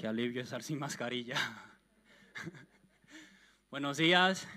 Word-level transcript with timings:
Qué 0.00 0.08
alivio 0.08 0.40
estar 0.40 0.62
sin 0.62 0.78
mascarilla. 0.78 1.36
Buenos 3.70 3.98
días, 3.98 4.48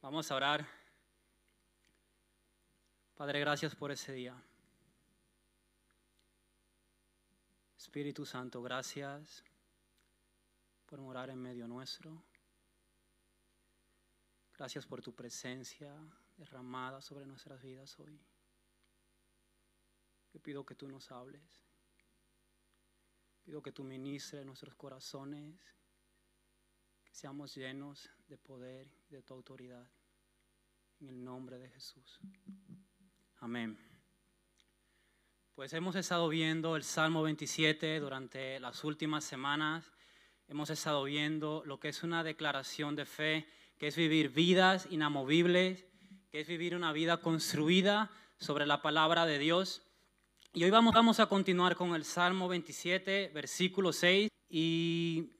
vamos 0.00 0.28
a 0.28 0.34
orar. 0.34 0.66
Padre, 3.14 3.38
gracias 3.38 3.76
por 3.76 3.92
ese 3.92 4.12
día. 4.12 4.34
Espíritu 7.76 8.26
Santo, 8.26 8.60
gracias 8.60 9.44
por 10.86 11.00
morar 11.00 11.30
en 11.30 11.38
medio 11.38 11.68
nuestro. 11.68 12.24
Gracias 14.58 14.84
por 14.84 15.00
tu 15.00 15.14
presencia 15.14 15.94
derramada 16.36 17.00
sobre 17.00 17.24
nuestras 17.24 17.62
vidas 17.62 17.96
hoy. 18.00 18.20
Yo 20.32 20.40
pido 20.40 20.66
que 20.66 20.74
tú 20.74 20.88
nos 20.88 21.12
hables. 21.12 21.71
Pido 23.44 23.62
que 23.62 23.72
tú 23.72 23.82
ministres 23.82 24.46
nuestros 24.46 24.74
corazones, 24.74 25.60
que 27.04 27.14
seamos 27.14 27.54
llenos 27.54 28.08
de 28.28 28.38
poder 28.38 28.88
y 29.08 29.14
de 29.14 29.22
tu 29.22 29.34
autoridad. 29.34 29.86
En 31.00 31.08
el 31.08 31.24
nombre 31.24 31.58
de 31.58 31.68
Jesús. 31.68 32.20
Amén. 33.40 33.76
Pues 35.54 35.72
hemos 35.72 35.96
estado 35.96 36.28
viendo 36.28 36.76
el 36.76 36.84
Salmo 36.84 37.22
27 37.22 37.98
durante 37.98 38.60
las 38.60 38.84
últimas 38.84 39.24
semanas. 39.24 39.92
Hemos 40.48 40.70
estado 40.70 41.02
viendo 41.04 41.62
lo 41.66 41.80
que 41.80 41.88
es 41.88 42.02
una 42.04 42.22
declaración 42.22 42.94
de 42.94 43.04
fe, 43.04 43.46
que 43.78 43.88
es 43.88 43.96
vivir 43.96 44.30
vidas 44.30 44.86
inamovibles, 44.90 45.84
que 46.30 46.40
es 46.40 46.48
vivir 46.48 46.74
una 46.74 46.92
vida 46.92 47.18
construida 47.18 48.10
sobre 48.38 48.64
la 48.64 48.80
palabra 48.80 49.26
de 49.26 49.38
Dios. 49.38 49.82
Y 50.54 50.64
hoy 50.64 50.70
vamos, 50.70 50.92
vamos 50.92 51.18
a 51.18 51.24
continuar 51.24 51.76
con 51.76 51.94
el 51.94 52.04
Salmo 52.04 52.46
27, 52.46 53.30
versículo 53.32 53.90
6, 53.90 54.28
y, 54.50 55.30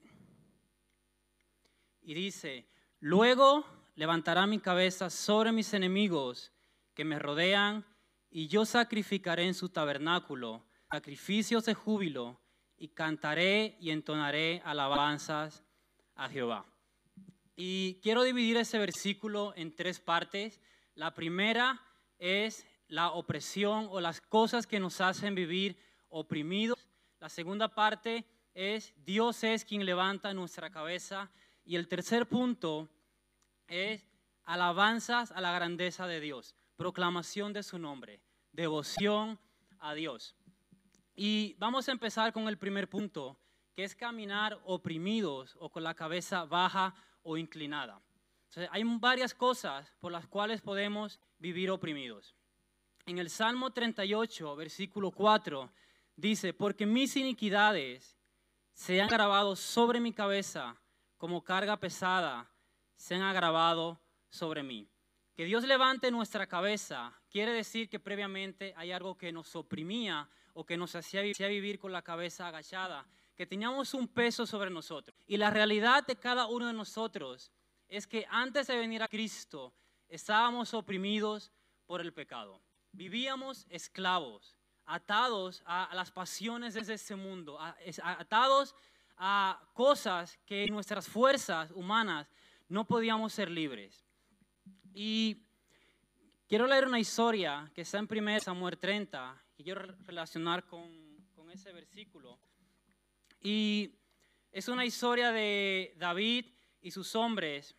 y 2.01 2.13
dice, 2.15 2.67
luego 2.99 3.63
levantará 3.93 4.47
mi 4.47 4.57
cabeza 4.57 5.11
sobre 5.11 5.51
mis 5.51 5.71
enemigos 5.75 6.51
que 6.95 7.05
me 7.05 7.19
rodean, 7.19 7.85
y 8.31 8.47
yo 8.47 8.65
sacrificaré 8.65 9.45
en 9.45 9.53
su 9.53 9.69
tabernáculo 9.69 10.65
sacrificios 10.89 11.65
de 11.65 11.75
júbilo, 11.75 12.41
y 12.75 12.87
cantaré 12.87 13.77
y 13.79 13.91
entonaré 13.91 14.63
alabanzas 14.65 15.63
a 16.15 16.27
Jehová. 16.27 16.65
Y 17.55 17.99
quiero 18.01 18.23
dividir 18.23 18.57
ese 18.57 18.79
versículo 18.79 19.53
en 19.55 19.75
tres 19.75 19.99
partes. 19.99 20.59
La 20.95 21.13
primera 21.13 21.79
es 22.17 22.65
la 22.87 23.11
opresión 23.11 23.87
o 23.89 23.99
las 23.99 24.21
cosas 24.21 24.67
que 24.67 24.79
nos 24.79 25.01
hacen 25.01 25.35
vivir 25.35 25.77
oprimidos. 26.09 26.87
La 27.19 27.29
segunda 27.29 27.67
parte 27.67 28.25
es 28.53 28.93
Dios 28.97 29.43
es 29.43 29.65
quien 29.65 29.85
levanta 29.85 30.33
nuestra 30.33 30.69
cabeza. 30.69 31.31
Y 31.65 31.75
el 31.75 31.87
tercer 31.87 32.27
punto 32.27 32.89
es 33.67 34.07
alabanzas 34.43 35.31
a 35.31 35.41
la 35.41 35.53
grandeza 35.53 36.07
de 36.07 36.19
Dios, 36.19 36.55
proclamación 36.75 37.53
de 37.53 37.63
su 37.63 37.79
nombre, 37.79 38.21
devoción 38.51 39.39
a 39.79 39.93
Dios. 39.93 40.35
Y 41.15 41.55
vamos 41.59 41.87
a 41.87 41.91
empezar 41.91 42.33
con 42.33 42.47
el 42.47 42.57
primer 42.57 42.89
punto, 42.89 43.37
que 43.75 43.83
es 43.83 43.95
caminar 43.95 44.59
oprimidos 44.65 45.55
o 45.59 45.69
con 45.69 45.83
la 45.83 45.93
cabeza 45.93 46.45
baja 46.45 46.93
o 47.23 47.37
inclinada. 47.37 48.01
hay 48.69 48.83
varias 48.99 49.33
cosas 49.33 49.91
por 49.99 50.11
las 50.11 50.27
cuales 50.27 50.61
podemos 50.61 51.19
vivir 51.39 51.71
oprimidos. 51.71 52.35
En 53.05 53.17
el 53.19 53.29
Salmo 53.29 53.71
38, 53.71 54.55
versículo 54.55 55.11
4, 55.11 55.69
dice, 56.15 56.53
porque 56.53 56.85
mis 56.85 57.17
iniquidades 57.17 58.17
se 58.71 59.01
han 59.01 59.07
agravado 59.07 59.57
sobre 59.57 59.99
mi 59.99 60.13
cabeza 60.13 60.77
como 61.17 61.43
carga 61.43 61.77
pesada, 61.77 62.49
se 62.95 63.15
han 63.15 63.23
agravado 63.23 63.99
sobre 64.29 64.63
mí. 64.63 64.87
Que 65.35 65.43
Dios 65.43 65.65
levante 65.65 66.11
nuestra 66.11 66.47
cabeza 66.47 67.13
quiere 67.29 67.51
decir 67.51 67.89
que 67.89 67.99
previamente 67.99 68.73
hay 68.77 68.93
algo 68.93 69.17
que 69.17 69.33
nos 69.33 69.53
oprimía 69.57 70.29
o 70.53 70.65
que 70.65 70.77
nos 70.77 70.95
hacía 70.95 71.23
vivir 71.23 71.79
con 71.79 71.91
la 71.91 72.03
cabeza 72.03 72.47
agachada, 72.47 73.05
que 73.35 73.45
teníamos 73.45 73.93
un 73.93 74.07
peso 74.07 74.45
sobre 74.45 74.69
nosotros. 74.69 75.17
Y 75.27 75.35
la 75.35 75.49
realidad 75.49 76.07
de 76.07 76.15
cada 76.15 76.47
uno 76.47 76.67
de 76.67 76.73
nosotros 76.73 77.51
es 77.89 78.07
que 78.07 78.25
antes 78.29 78.67
de 78.67 78.77
venir 78.77 79.03
a 79.03 79.09
Cristo 79.09 79.73
estábamos 80.07 80.73
oprimidos 80.73 81.51
por 81.85 81.99
el 81.99 82.13
pecado. 82.13 82.61
Vivíamos 82.93 83.65
esclavos, 83.69 84.55
atados 84.85 85.63
a, 85.65 85.89
las 85.93 86.11
pasiones 86.11 86.75
de 86.75 86.93
este 86.93 87.15
mundo, 87.15 87.59
atados 88.03 88.75
a 89.17 89.59
cosas 89.73 90.37
que 90.45 90.67
nuestras 90.67 91.07
fuerzas 91.07 91.71
humanas 91.71 92.29
no 92.69 92.85
podíamos 92.85 93.33
ser 93.33 93.49
libres. 93.49 94.05
Y 94.93 95.43
quiero 96.47 96.67
leer 96.67 96.85
una 96.85 96.99
historia 96.99 97.71
que 97.73 97.81
está 97.81 97.97
en 97.97 98.07
1 98.09 98.39
Samuel 98.41 98.77
30, 98.77 99.43
que 99.57 99.63
quiero 99.63 99.81
relacionar 100.05 100.65
con, 100.65 101.17
con 101.35 101.49
ese 101.49 101.71
versículo. 101.71 102.37
Y 103.41 103.95
es 104.51 104.67
una 104.67 104.85
historia 104.85 105.31
de 105.31 105.95
David 105.97 106.45
y 106.79 106.91
sus 106.91 107.15
hombres. 107.15 107.75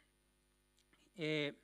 Eh, 1.15 1.55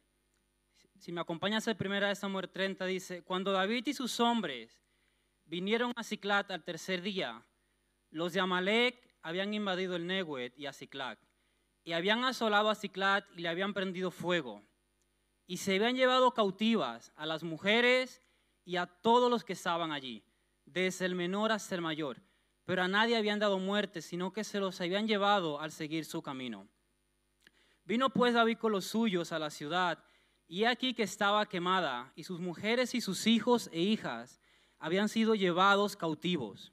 si 1.01 1.13
me 1.13 1.23
acompañas 1.23 1.67
el 1.67 1.79
primera 1.79 2.09
de 2.09 2.15
Samuel 2.15 2.51
30, 2.51 2.85
dice, 2.85 3.23
cuando 3.23 3.53
David 3.53 3.87
y 3.87 3.95
sus 3.95 4.21
hombres 4.21 4.83
vinieron 5.47 5.95
a 5.97 6.05
Ciclat 6.05 6.51
al 6.51 6.63
tercer 6.63 7.01
día, 7.01 7.43
los 8.11 8.35
de 8.35 8.41
Amalek 8.41 9.17
habían 9.23 9.55
invadido 9.55 9.97
el 9.97 10.07
Neguet 10.07 10.53
y 10.59 10.67
a 10.67 10.75
Ciclat, 10.75 11.19
y 11.85 11.93
habían 11.93 12.23
asolado 12.25 12.69
a 12.69 12.75
Ciclat 12.75 13.25
y 13.35 13.41
le 13.41 13.49
habían 13.49 13.73
prendido 13.73 14.11
fuego, 14.11 14.63
y 15.47 15.57
se 15.57 15.77
habían 15.77 15.97
llevado 15.97 16.35
cautivas 16.35 17.13
a 17.17 17.25
las 17.25 17.45
mujeres 17.45 18.21
y 18.67 18.77
a 18.77 18.85
todos 18.85 19.31
los 19.31 19.43
que 19.43 19.55
estaban 19.55 19.93
allí, 19.93 20.23
desde 20.67 21.07
el 21.07 21.15
menor 21.15 21.51
hasta 21.51 21.75
el 21.75 21.81
mayor, 21.81 22.21
pero 22.67 22.83
a 22.83 22.89
nadie 22.89 23.17
habían 23.17 23.39
dado 23.39 23.59
muerte, 23.59 24.03
sino 24.03 24.35
que 24.35 24.45
se 24.45 24.61
los 24.61 24.79
habían 24.83 25.09
llevado 25.09 25.63
al 25.63 25.73
seguir 25.73 26.05
su 26.05 26.21
camino. 26.21 26.69
Vino 27.87 28.11
pues 28.11 28.35
David 28.35 28.59
con 28.59 28.73
los 28.73 28.85
suyos 28.85 29.33
a 29.33 29.39
la 29.39 29.49
ciudad, 29.49 30.05
y 30.51 30.65
aquí 30.65 30.95
que 30.95 31.05
estaba 31.05 31.49
quemada, 31.49 32.13
y 32.17 32.25
sus 32.25 32.41
mujeres 32.41 32.97
y 32.97 33.01
sus 33.01 33.29
hijos 33.29 33.71
e 33.73 33.83
hijas 33.83 34.41
habían 34.81 35.09
sido 35.09 35.37
llevados 35.37 35.95
cautivos. 35.95 36.73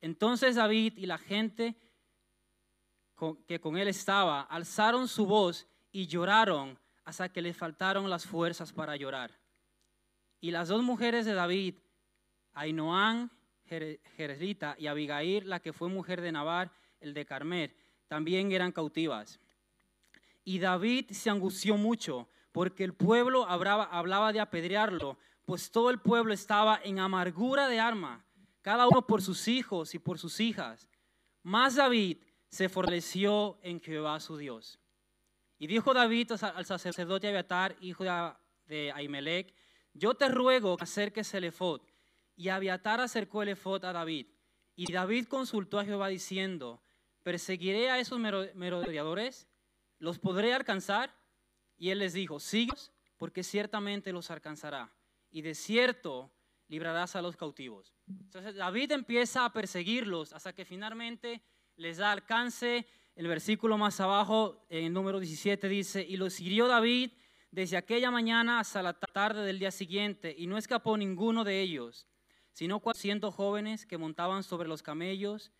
Entonces 0.00 0.56
David 0.56 0.94
y 0.96 1.04
la 1.04 1.18
gente 1.18 1.76
que 3.46 3.60
con 3.60 3.76
él 3.76 3.88
estaba 3.88 4.40
alzaron 4.40 5.06
su 5.06 5.26
voz 5.26 5.68
y 5.92 6.06
lloraron 6.06 6.78
hasta 7.04 7.28
que 7.28 7.42
le 7.42 7.52
faltaron 7.52 8.08
las 8.08 8.24
fuerzas 8.24 8.72
para 8.72 8.96
llorar. 8.96 9.38
Y 10.40 10.50
las 10.50 10.68
dos 10.68 10.82
mujeres 10.82 11.26
de 11.26 11.34
David, 11.34 11.74
Ainoán, 12.54 13.30
Jerezita, 13.66 14.76
y 14.78 14.86
Abigail, 14.86 15.46
la 15.46 15.60
que 15.60 15.74
fue 15.74 15.90
mujer 15.90 16.22
de 16.22 16.32
Navar, 16.32 16.72
el 17.00 17.12
de 17.12 17.26
Carmer, 17.26 17.76
también 18.08 18.50
eran 18.50 18.72
cautivas. 18.72 19.40
Y 20.42 20.58
David 20.58 21.10
se 21.10 21.28
angustió 21.28 21.76
mucho 21.76 22.30
porque 22.54 22.84
el 22.84 22.94
pueblo 22.94 23.48
hablaba, 23.48 24.32
de 24.32 24.38
apedrearlo, 24.38 25.18
pues 25.44 25.72
todo 25.72 25.90
el 25.90 25.98
pueblo 25.98 26.32
estaba 26.32 26.80
en 26.84 27.00
amargura 27.00 27.66
de 27.66 27.80
arma, 27.80 28.24
cada 28.62 28.86
uno 28.86 29.08
por 29.08 29.22
sus 29.22 29.48
hijos 29.48 29.92
y 29.96 29.98
por 29.98 30.20
sus 30.20 30.38
hijas. 30.38 30.88
Mas 31.42 31.74
David 31.74 32.18
se 32.48 32.68
fortaleció 32.68 33.58
en 33.60 33.80
Jehová 33.80 34.20
su 34.20 34.36
Dios. 34.36 34.78
Y 35.58 35.66
dijo 35.66 35.92
David 35.92 36.30
al 36.30 36.64
sacerdote 36.64 37.26
Abiatar, 37.26 37.74
hijo 37.80 38.04
de 38.66 38.92
Ahimelech, 38.92 39.52
yo 39.92 40.14
te 40.14 40.28
ruego 40.28 40.76
que 40.76 40.84
acerques 40.84 41.34
el 41.34 41.42
efod. 41.42 41.80
Y 42.36 42.50
Abiatar 42.50 43.00
acercó 43.00 43.42
el 43.42 43.48
efod 43.48 43.84
a 43.84 43.92
David. 43.92 44.28
Y 44.76 44.92
David 44.92 45.26
consultó 45.26 45.80
a 45.80 45.84
Jehová 45.84 46.06
diciendo, 46.06 46.80
¿perseguiré 47.24 47.90
a 47.90 47.98
esos 47.98 48.20
merodeadores? 48.20 49.48
¿Los 49.98 50.20
podré 50.20 50.54
alcanzar? 50.54 51.23
Y 51.76 51.90
él 51.90 51.98
les 51.98 52.12
dijo, 52.12 52.40
síguelos, 52.40 52.92
porque 53.16 53.42
ciertamente 53.42 54.12
los 54.12 54.30
alcanzará. 54.30 54.92
Y 55.30 55.42
de 55.42 55.54
cierto 55.54 56.30
librarás 56.68 57.16
a 57.16 57.22
los 57.22 57.36
cautivos. 57.36 57.94
Entonces 58.08 58.54
David 58.54 58.92
empieza 58.92 59.44
a 59.44 59.52
perseguirlos 59.52 60.32
hasta 60.32 60.52
que 60.52 60.64
finalmente 60.64 61.42
les 61.76 61.98
da 61.98 62.12
alcance. 62.12 62.86
El 63.14 63.28
versículo 63.28 63.78
más 63.78 64.00
abajo, 64.00 64.66
en 64.68 64.86
el 64.86 64.92
número 64.92 65.20
17, 65.20 65.68
dice, 65.68 66.04
y 66.06 66.16
los 66.16 66.40
hirió 66.40 66.66
David 66.66 67.12
desde 67.50 67.76
aquella 67.76 68.10
mañana 68.10 68.58
hasta 68.58 68.82
la 68.82 68.94
tarde 68.94 69.44
del 69.44 69.60
día 69.60 69.70
siguiente, 69.70 70.34
y 70.36 70.48
no 70.48 70.58
escapó 70.58 70.96
ninguno 70.96 71.44
de 71.44 71.60
ellos, 71.60 72.08
sino 72.52 72.80
cuatrocientos 72.80 73.32
jóvenes 73.34 73.86
que 73.86 73.96
montaban 73.96 74.42
sobre 74.42 74.68
los 74.68 74.82
camellos 74.82 75.52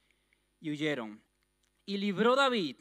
y 0.61 0.71
huyeron. 0.71 1.23
Y 1.87 1.99
libró 1.99 2.35
David 2.35 2.81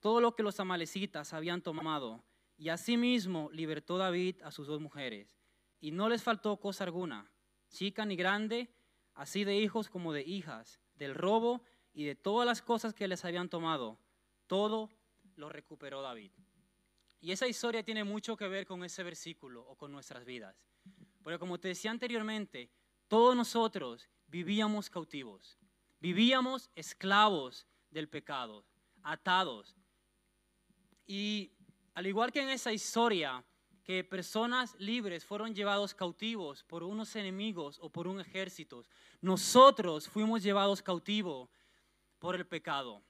todo 0.00 0.20
lo 0.20 0.34
que 0.34 0.42
los 0.42 0.58
amalecitas 0.58 1.32
habían 1.32 1.62
tomado 1.62 2.24
y 2.62 2.68
asimismo 2.68 3.50
libertó 3.52 3.98
David 3.98 4.40
a 4.44 4.52
sus 4.52 4.68
dos 4.68 4.80
mujeres. 4.80 5.36
Y 5.80 5.90
no 5.90 6.08
les 6.08 6.22
faltó 6.22 6.60
cosa 6.60 6.84
alguna, 6.84 7.28
chica 7.70 8.06
ni 8.06 8.14
grande, 8.14 8.72
así 9.14 9.42
de 9.42 9.56
hijos 9.56 9.90
como 9.90 10.12
de 10.12 10.22
hijas, 10.22 10.80
del 10.94 11.16
robo 11.16 11.64
y 11.92 12.04
de 12.04 12.14
todas 12.14 12.46
las 12.46 12.62
cosas 12.62 12.94
que 12.94 13.08
les 13.08 13.24
habían 13.24 13.48
tomado, 13.48 13.98
todo 14.46 14.90
lo 15.34 15.48
recuperó 15.48 16.02
David. 16.02 16.30
Y 17.18 17.32
esa 17.32 17.48
historia 17.48 17.82
tiene 17.82 18.04
mucho 18.04 18.36
que 18.36 18.46
ver 18.46 18.64
con 18.64 18.84
ese 18.84 19.02
versículo 19.02 19.66
o 19.66 19.74
con 19.74 19.90
nuestras 19.90 20.24
vidas. 20.24 20.64
Porque 21.20 21.40
como 21.40 21.58
te 21.58 21.66
decía 21.66 21.90
anteriormente, 21.90 22.70
todos 23.08 23.34
nosotros 23.34 24.08
vivíamos 24.28 24.88
cautivos, 24.88 25.58
vivíamos 25.98 26.70
esclavos 26.76 27.66
del 27.90 28.08
pecado, 28.08 28.64
atados. 29.02 29.74
Y 31.08 31.56
al 31.94 32.06
igual 32.06 32.32
que 32.32 32.40
en 32.40 32.50
esa 32.50 32.72
historia, 32.72 33.44
que 33.84 34.04
personas 34.04 34.74
libres 34.78 35.24
fueron 35.24 35.54
llevados 35.54 35.94
cautivos 35.94 36.62
por 36.64 36.82
unos 36.82 37.16
enemigos 37.16 37.78
o 37.80 37.90
por 37.90 38.06
un 38.06 38.20
ejército, 38.20 38.84
nosotros 39.20 40.08
fuimos 40.08 40.42
llevados 40.42 40.82
cautivos 40.82 41.48
por 42.18 42.36
el 42.36 42.46
pecado. 42.46 43.02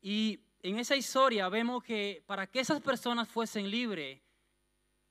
Y 0.00 0.40
en 0.62 0.78
esa 0.78 0.96
historia 0.96 1.48
vemos 1.48 1.82
que 1.82 2.22
para 2.26 2.46
que 2.46 2.60
esas 2.60 2.80
personas 2.80 3.28
fuesen 3.28 3.70
libres, 3.70 4.20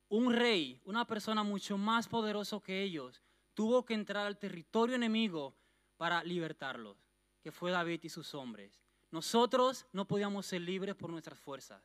un 0.10 0.33
rey, 0.33 0.81
una 0.86 1.06
persona 1.06 1.44
mucho 1.44 1.77
más 1.77 2.07
poderoso 2.07 2.62
que 2.62 2.81
ellos, 2.81 3.22
tuvo 3.54 3.86
que 3.86 3.94
entrar 3.94 4.25
al 4.25 4.39
territorio 4.39 4.95
enemigo 4.95 5.56
para 5.98 6.24
libertarlos, 6.24 6.98
que 7.42 7.51
fue 7.51 7.72
David 7.72 8.00
y 8.04 8.10
sus 8.10 8.33
hombres. 8.33 8.81
Nosotros 9.12 9.86
no 9.92 10.07
podíamos 10.07 10.48
ser 10.48 10.62
libres 10.62 10.95
por 10.95 11.12
nuestras 11.12 11.39
fuerzas. 11.39 11.83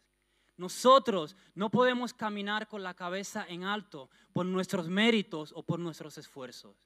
Nosotros 0.57 1.37
no 1.55 1.71
podemos 1.71 2.15
caminar 2.15 2.69
con 2.69 2.83
la 2.83 2.95
cabeza 2.95 3.45
en 3.49 3.65
alto 3.65 4.09
por 4.33 4.47
nuestros 4.47 4.89
méritos 4.89 5.53
o 5.55 5.63
por 5.63 5.81
nuestros 5.81 6.17
esfuerzos. 6.19 6.77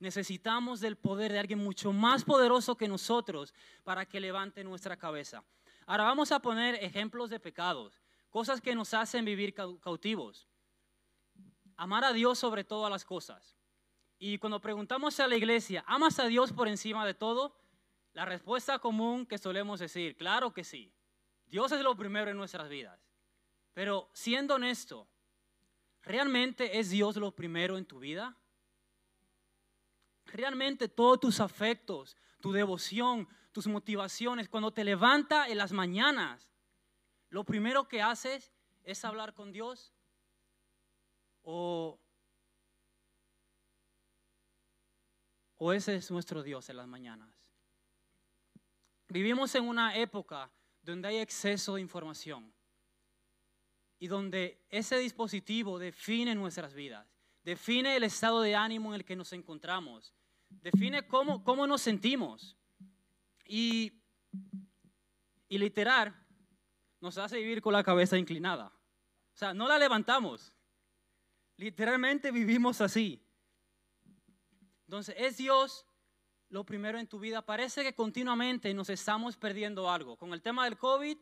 Necesitamos 0.00 0.80
del 0.80 0.96
poder 0.96 1.32
de 1.32 1.38
alguien 1.38 1.60
mucho 1.60 1.92
más 1.92 2.24
poderoso 2.24 2.76
que 2.76 2.88
nosotros 2.88 3.54
para 3.84 4.04
que 4.04 4.20
levante 4.20 4.64
nuestra 4.64 4.96
cabeza. 4.96 5.44
Ahora 5.86 6.04
vamos 6.04 6.32
a 6.32 6.40
poner 6.40 6.74
ejemplos 6.76 7.30
de 7.30 7.38
pecados, 7.38 8.00
cosas 8.30 8.60
que 8.60 8.74
nos 8.74 8.92
hacen 8.94 9.24
vivir 9.24 9.54
cautivos. 9.54 10.48
Amar 11.76 12.04
a 12.04 12.12
Dios 12.12 12.38
sobre 12.38 12.64
todas 12.64 12.90
las 12.90 13.04
cosas. 13.04 13.56
Y 14.18 14.38
cuando 14.38 14.60
preguntamos 14.60 15.20
a 15.20 15.28
la 15.28 15.36
iglesia, 15.36 15.84
¿amas 15.86 16.18
a 16.18 16.26
Dios 16.26 16.52
por 16.52 16.66
encima 16.66 17.06
de 17.06 17.14
todo? 17.14 17.56
La 18.12 18.24
respuesta 18.24 18.78
común 18.78 19.26
que 19.26 19.38
solemos 19.38 19.80
decir, 19.80 20.16
claro 20.16 20.52
que 20.52 20.64
sí. 20.64 20.92
Dios 21.46 21.72
es 21.72 21.82
lo 21.82 21.96
primero 21.96 22.30
en 22.30 22.36
nuestras 22.36 22.68
vidas. 22.68 23.03
Pero 23.74 24.08
siendo 24.14 24.54
honesto, 24.54 25.08
¿realmente 26.02 26.78
es 26.78 26.90
Dios 26.90 27.16
lo 27.16 27.34
primero 27.34 27.76
en 27.76 27.84
tu 27.84 27.98
vida? 27.98 28.38
Realmente 30.26 30.88
todos 30.88 31.20
tus 31.20 31.40
afectos, 31.40 32.16
tu 32.40 32.52
devoción, 32.52 33.28
tus 33.50 33.66
motivaciones, 33.66 34.48
cuando 34.48 34.72
te 34.72 34.84
levanta 34.84 35.48
en 35.48 35.58
las 35.58 35.72
mañanas, 35.72 36.48
lo 37.30 37.44
primero 37.44 37.88
que 37.88 38.00
haces 38.00 38.52
es 38.84 39.04
hablar 39.04 39.34
con 39.34 39.50
Dios 39.50 39.92
o, 41.42 41.98
o 45.56 45.72
ese 45.72 45.96
es 45.96 46.10
nuestro 46.12 46.44
Dios 46.44 46.68
en 46.68 46.76
las 46.76 46.86
mañanas. 46.86 47.28
Vivimos 49.08 49.52
en 49.56 49.68
una 49.68 49.96
época 49.96 50.52
donde 50.80 51.08
hay 51.08 51.18
exceso 51.18 51.74
de 51.74 51.80
información 51.80 52.53
y 54.04 54.06
donde 54.06 54.62
ese 54.68 54.98
dispositivo 54.98 55.78
define 55.78 56.34
nuestras 56.34 56.74
vidas, 56.74 57.08
define 57.42 57.96
el 57.96 58.04
estado 58.04 58.42
de 58.42 58.54
ánimo 58.54 58.90
en 58.90 58.96
el 58.96 59.04
que 59.06 59.16
nos 59.16 59.32
encontramos, 59.32 60.14
define 60.50 61.06
cómo, 61.06 61.42
cómo 61.42 61.66
nos 61.66 61.80
sentimos. 61.80 62.54
Y, 63.46 64.02
y 65.48 65.56
literal 65.56 66.14
nos 67.00 67.16
hace 67.16 67.38
vivir 67.38 67.62
con 67.62 67.72
la 67.72 67.82
cabeza 67.82 68.18
inclinada. 68.18 68.66
O 68.66 69.36
sea, 69.38 69.54
no 69.54 69.66
la 69.66 69.78
levantamos. 69.78 70.54
Literalmente 71.56 72.30
vivimos 72.30 72.82
así. 72.82 73.26
Entonces, 74.84 75.14
es 75.16 75.38
Dios 75.38 75.86
lo 76.50 76.62
primero 76.64 76.98
en 76.98 77.06
tu 77.06 77.18
vida. 77.18 77.40
Parece 77.40 77.82
que 77.82 77.94
continuamente 77.94 78.74
nos 78.74 78.90
estamos 78.90 79.38
perdiendo 79.38 79.90
algo. 79.90 80.18
Con 80.18 80.34
el 80.34 80.42
tema 80.42 80.66
del 80.66 80.76
COVID, 80.76 81.16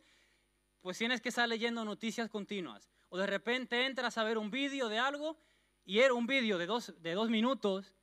pues 0.83 0.99
tienes 0.99 1.21
que 1.21 1.31
estar 1.31 1.49
leyendo 1.49 1.85
noticias 1.85 2.29
continuas. 2.29 2.91
O 3.09 3.17
de 3.17 3.27
repente 3.27 3.87
entras 3.87 4.19
a 4.19 4.25
ver 4.25 4.37
un 4.37 4.51
vídeo 4.51 4.89
de 4.89 4.99
algo 4.99 5.39
y 5.85 6.01
era 6.01 6.13
un 6.13 6.27
vídeo 6.27 6.59
de 6.59 6.67
dos, 6.67 6.93
de 7.01 7.15
dos 7.15 7.31
minutos 7.31 7.95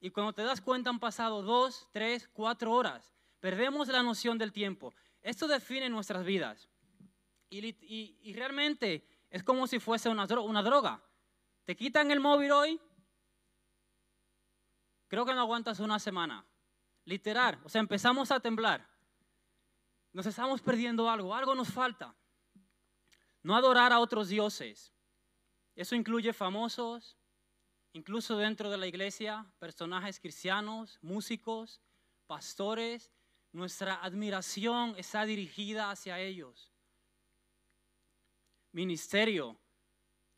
y 0.00 0.10
cuando 0.10 0.32
te 0.32 0.42
das 0.42 0.60
cuenta 0.60 0.90
han 0.90 1.00
pasado 1.00 1.42
dos, 1.42 1.88
tres, 1.92 2.28
cuatro 2.32 2.72
horas. 2.72 3.12
Perdemos 3.40 3.88
la 3.88 4.02
noción 4.02 4.38
del 4.38 4.52
tiempo. 4.52 4.94
Esto 5.22 5.48
define 5.48 5.88
nuestras 5.90 6.24
vidas. 6.24 6.68
Y, 7.50 7.76
y, 7.80 8.32
realmente 8.34 9.04
es 9.28 9.42
como 9.42 9.66
si 9.66 9.80
fuese 9.80 10.08
una, 10.08 10.24
una 10.40 10.62
droga. 10.62 11.02
Te 11.64 11.74
quitan 11.74 12.10
el 12.12 12.20
móvil 12.20 12.52
hoy, 12.52 12.80
creo 15.08 15.26
que 15.26 15.34
no 15.34 15.40
aguantas 15.40 15.80
una 15.80 15.98
semana. 15.98 16.44
Literal, 17.04 17.58
o 17.64 17.68
sea, 17.68 17.80
empezamos 17.80 18.30
a 18.30 18.38
temblar. 18.38 18.88
Nos 20.12 20.26
estamos 20.26 20.60
perdiendo 20.60 21.10
algo, 21.10 21.34
algo 21.34 21.54
nos 21.56 21.68
falta. 21.68 22.14
No 23.42 23.56
adorar 23.56 23.92
a 23.92 24.00
otros 24.00 24.28
dioses. 24.28 24.92
Eso 25.74 25.94
incluye 25.94 26.32
famosos, 26.32 27.16
incluso 27.92 28.36
dentro 28.36 28.70
de 28.70 28.76
la 28.76 28.86
iglesia, 28.86 29.50
personajes 29.58 30.20
cristianos, 30.20 30.98
músicos, 31.00 31.80
pastores. 32.26 33.10
Nuestra 33.52 33.94
admiración 34.04 34.94
está 34.96 35.24
dirigida 35.24 35.90
hacia 35.90 36.20
ellos. 36.20 36.72
Ministerio. 38.72 39.58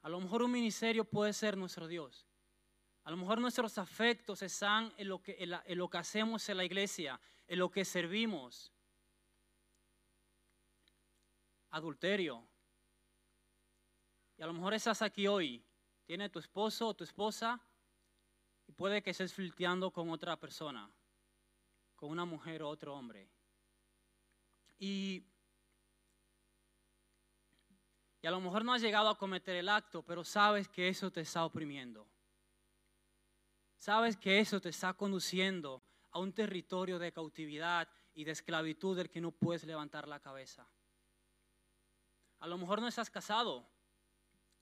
A 0.02 0.08
lo 0.08 0.20
mejor 0.20 0.42
un 0.42 0.50
ministerio 0.50 1.04
puede 1.04 1.32
ser 1.32 1.56
nuestro 1.56 1.86
Dios. 1.86 2.26
A 3.04 3.10
lo 3.10 3.16
mejor 3.16 3.40
nuestros 3.40 3.78
afectos 3.78 4.42
están 4.42 4.92
en 4.96 5.08
lo 5.08 5.20
que, 5.22 5.36
en 5.38 5.78
lo 5.78 5.90
que 5.90 5.98
hacemos 5.98 6.48
en 6.48 6.56
la 6.56 6.64
iglesia, 6.64 7.20
en 7.48 7.58
lo 7.58 7.70
que 7.70 7.84
servimos. 7.84 8.72
Adulterio. 11.70 12.51
Y 14.36 14.42
a 14.42 14.46
lo 14.46 14.52
mejor 14.52 14.74
estás 14.74 15.02
aquí 15.02 15.26
hoy, 15.26 15.64
tiene 16.04 16.28
tu 16.28 16.38
esposo 16.38 16.88
o 16.88 16.94
tu 16.94 17.04
esposa 17.04 17.60
y 18.66 18.72
puede 18.72 19.02
que 19.02 19.10
estés 19.10 19.32
flirteando 19.32 19.90
con 19.90 20.10
otra 20.10 20.38
persona, 20.38 20.90
con 21.96 22.10
una 22.10 22.24
mujer 22.24 22.62
o 22.62 22.68
otro 22.68 22.94
hombre. 22.94 23.30
Y, 24.78 25.24
y 28.20 28.26
a 28.26 28.30
lo 28.30 28.40
mejor 28.40 28.64
no 28.64 28.72
has 28.72 28.82
llegado 28.82 29.08
a 29.08 29.18
cometer 29.18 29.56
el 29.56 29.68
acto, 29.68 30.02
pero 30.02 30.24
sabes 30.24 30.68
que 30.68 30.88
eso 30.88 31.10
te 31.10 31.20
está 31.20 31.44
oprimiendo. 31.44 32.08
Sabes 33.78 34.16
que 34.16 34.38
eso 34.38 34.60
te 34.60 34.68
está 34.68 34.94
conduciendo 34.94 35.82
a 36.12 36.18
un 36.18 36.32
territorio 36.32 36.98
de 36.98 37.12
cautividad 37.12 37.88
y 38.14 38.24
de 38.24 38.32
esclavitud 38.32 38.96
del 38.96 39.10
que 39.10 39.20
no 39.20 39.32
puedes 39.32 39.64
levantar 39.64 40.06
la 40.06 40.20
cabeza. 40.20 40.68
A 42.38 42.46
lo 42.46 42.58
mejor 42.58 42.80
no 42.80 42.88
estás 42.88 43.10
casado 43.10 43.68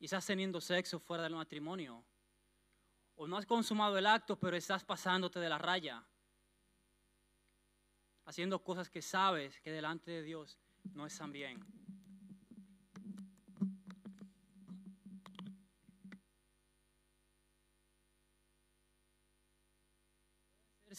estás 0.04 0.26
teniendo 0.26 0.60
sexo 0.60 0.98
fuera 0.98 1.24
del 1.24 1.34
matrimonio. 1.34 2.04
O 3.16 3.26
no 3.26 3.36
has 3.36 3.46
consumado 3.46 3.98
el 3.98 4.06
acto, 4.06 4.38
pero 4.38 4.56
estás 4.56 4.84
pasándote 4.84 5.38
de 5.40 5.48
la 5.48 5.58
raya. 5.58 6.04
Haciendo 8.24 8.62
cosas 8.62 8.88
que 8.88 9.02
sabes 9.02 9.60
que 9.60 9.72
delante 9.72 10.10
de 10.10 10.22
Dios 10.22 10.58
no 10.94 11.06
están 11.06 11.32
bien. 11.32 11.60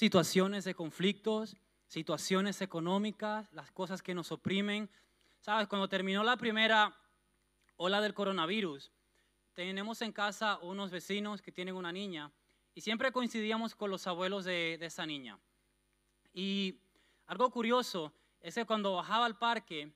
situaciones 0.02 0.64
de 0.64 0.74
conflictos, 0.74 1.56
situaciones 1.86 2.62
económicas, 2.62 3.52
las 3.54 3.70
cosas 3.72 4.02
que 4.02 4.16
nos 4.16 4.32
oprimen. 4.32 4.90
Sabes, 5.42 5.68
cuando 5.68 5.88
terminó 5.88 6.24
la 6.24 6.38
primera 6.38 6.98
ola 7.82 8.00
del 8.00 8.14
coronavirus, 8.14 8.92
tenemos 9.54 10.04
en 10.04 10.12
casa 10.12 10.60
unos 10.62 10.92
vecinos 10.92 11.42
que 11.42 11.52
tienen 11.52 11.76
una 11.76 11.92
niña 11.92 12.32
y 12.76 12.82
siempre 12.82 13.12
coincidíamos 13.12 13.74
con 13.74 13.90
los 13.90 14.06
abuelos 14.06 14.46
de, 14.46 14.78
esa 14.80 15.08
niña. 15.08 15.40
Y 16.32 16.80
algo 17.26 17.50
curioso 17.50 18.14
es 18.40 18.54
que 18.54 18.66
cuando 18.66 18.94
bajaba 18.94 19.26
al 19.26 19.40
parque, 19.40 19.92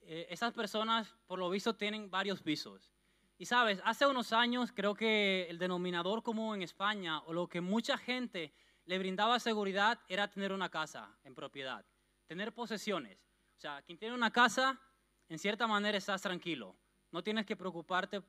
eh, 0.00 0.28
esas 0.30 0.54
personas 0.54 1.14
por 1.26 1.38
lo 1.38 1.50
visto 1.50 1.74
tienen 1.76 2.10
varios 2.10 2.40
pisos. 2.40 2.90
Y 3.36 3.44
sabes, 3.44 3.82
hace 3.84 4.06
unos 4.06 4.32
años 4.32 4.72
creo 4.72 4.94
que 4.94 5.46
el 5.50 5.58
denominador 5.58 6.22
común 6.22 6.56
en 6.56 6.62
España 6.62 7.20
o 7.26 7.34
lo 7.34 7.48
que 7.48 7.60
mucha 7.60 7.98
gente 7.98 8.54
le 8.86 8.98
brindaba 8.98 9.38
seguridad 9.38 10.00
era 10.08 10.30
tener 10.30 10.52
una 10.52 10.70
casa 10.70 11.18
en 11.24 11.34
propiedad, 11.34 11.84
tener 12.26 12.54
posesiones. 12.54 13.18
O 13.58 13.60
sea, 13.60 13.82
quien 13.82 13.98
tiene 13.98 14.14
una 14.14 14.30
casa, 14.30 14.80
en 15.28 15.38
cierta 15.38 15.66
manera 15.66 15.98
estás 15.98 16.22
tranquilo. 16.22 16.76
No 17.12 17.22
tienes 17.22 17.46
que 17.46 17.56
preocuparte 17.56 18.22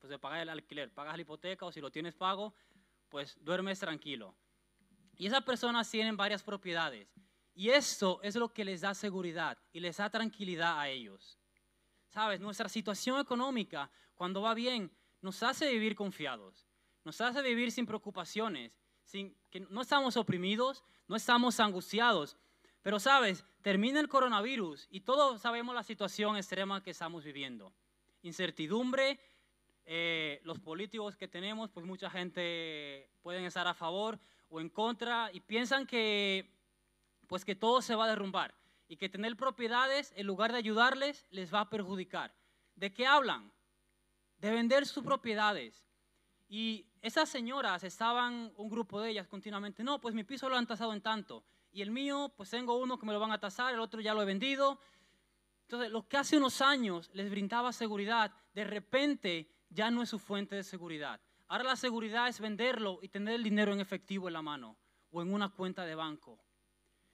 pues, 0.00 0.10
de 0.10 0.18
pagar 0.18 0.40
el 0.40 0.48
alquiler, 0.48 0.92
pagas 0.92 1.16
la 1.16 1.22
hipoteca 1.22 1.66
o 1.66 1.72
si 1.72 1.80
lo 1.80 1.90
tienes 1.90 2.14
pago, 2.14 2.54
pues 3.08 3.36
duermes 3.40 3.78
tranquilo. 3.78 4.34
Y 5.16 5.26
esas 5.26 5.42
personas 5.42 5.90
tienen 5.90 6.16
varias 6.16 6.42
propiedades. 6.42 7.08
Y 7.54 7.70
esto 7.70 8.20
es 8.22 8.36
lo 8.36 8.52
que 8.52 8.64
les 8.64 8.80
da 8.80 8.94
seguridad 8.94 9.58
y 9.72 9.80
les 9.80 9.98
da 9.98 10.08
tranquilidad 10.08 10.78
a 10.78 10.88
ellos. 10.88 11.38
Sabes, 12.08 12.40
nuestra 12.40 12.68
situación 12.68 13.20
económica, 13.20 13.90
cuando 14.14 14.40
va 14.40 14.54
bien, 14.54 14.90
nos 15.20 15.42
hace 15.42 15.70
vivir 15.70 15.94
confiados, 15.94 16.66
nos 17.04 17.20
hace 17.20 17.42
vivir 17.42 17.70
sin 17.70 17.86
preocupaciones, 17.86 18.80
sin 19.04 19.36
que 19.50 19.60
no 19.60 19.82
estamos 19.82 20.16
oprimidos, 20.16 20.84
no 21.06 21.16
estamos 21.16 21.60
angustiados. 21.60 22.36
Pero 22.82 22.98
sabes, 22.98 23.44
termina 23.62 24.00
el 24.00 24.08
coronavirus 24.08 24.88
y 24.90 25.00
todos 25.00 25.40
sabemos 25.40 25.74
la 25.74 25.82
situación 25.82 26.36
extrema 26.36 26.82
que 26.82 26.90
estamos 26.90 27.24
viviendo. 27.24 27.72
Incertidumbre, 28.22 29.18
eh, 29.86 30.40
los 30.44 30.58
políticos 30.60 31.16
que 31.16 31.28
tenemos, 31.28 31.70
pues 31.70 31.86
mucha 31.86 32.10
gente 32.10 33.10
pueden 33.22 33.44
estar 33.44 33.66
a 33.66 33.74
favor 33.74 34.18
o 34.48 34.60
en 34.60 34.68
contra 34.68 35.30
y 35.32 35.40
piensan 35.40 35.86
que, 35.86 36.50
pues 37.26 37.44
que 37.44 37.54
todo 37.54 37.82
se 37.82 37.94
va 37.94 38.04
a 38.04 38.08
derrumbar 38.08 38.54
y 38.88 38.96
que 38.96 39.08
tener 39.08 39.36
propiedades 39.36 40.12
en 40.16 40.26
lugar 40.26 40.52
de 40.52 40.58
ayudarles 40.58 41.26
les 41.30 41.52
va 41.52 41.60
a 41.60 41.70
perjudicar. 41.70 42.34
¿De 42.74 42.92
qué 42.92 43.06
hablan? 43.06 43.52
De 44.38 44.50
vender 44.50 44.86
sus 44.86 45.04
propiedades. 45.04 45.86
Y 46.48 46.86
esas 47.00 47.28
señoras 47.28 47.84
estaban, 47.84 48.52
un 48.56 48.68
grupo 48.68 49.00
de 49.00 49.10
ellas 49.10 49.28
continuamente, 49.28 49.84
no, 49.84 50.00
pues 50.00 50.14
mi 50.14 50.24
piso 50.24 50.48
lo 50.48 50.56
han 50.56 50.66
tasado 50.66 50.92
en 50.92 51.00
tanto. 51.00 51.44
Y 51.72 51.82
el 51.82 51.92
mío, 51.92 52.32
pues 52.36 52.50
tengo 52.50 52.76
uno 52.76 52.98
que 52.98 53.06
me 53.06 53.12
lo 53.12 53.20
van 53.20 53.30
a 53.30 53.38
tasar, 53.38 53.72
el 53.72 53.80
otro 53.80 54.00
ya 54.00 54.12
lo 54.12 54.22
he 54.22 54.26
vendido. 54.26 54.80
Entonces, 55.70 55.92
lo 55.92 56.08
que 56.08 56.16
hace 56.16 56.36
unos 56.36 56.60
años 56.62 57.08
les 57.12 57.30
brindaba 57.30 57.72
seguridad, 57.72 58.34
de 58.52 58.64
repente 58.64 59.48
ya 59.68 59.88
no 59.88 60.02
es 60.02 60.08
su 60.08 60.18
fuente 60.18 60.56
de 60.56 60.64
seguridad. 60.64 61.20
Ahora 61.46 61.62
la 61.62 61.76
seguridad 61.76 62.26
es 62.26 62.40
venderlo 62.40 62.98
y 63.02 63.08
tener 63.08 63.34
el 63.34 63.44
dinero 63.44 63.72
en 63.72 63.78
efectivo 63.78 64.26
en 64.26 64.32
la 64.32 64.42
mano 64.42 64.76
o 65.12 65.22
en 65.22 65.32
una 65.32 65.48
cuenta 65.48 65.84
de 65.84 65.94
banco. 65.94 66.44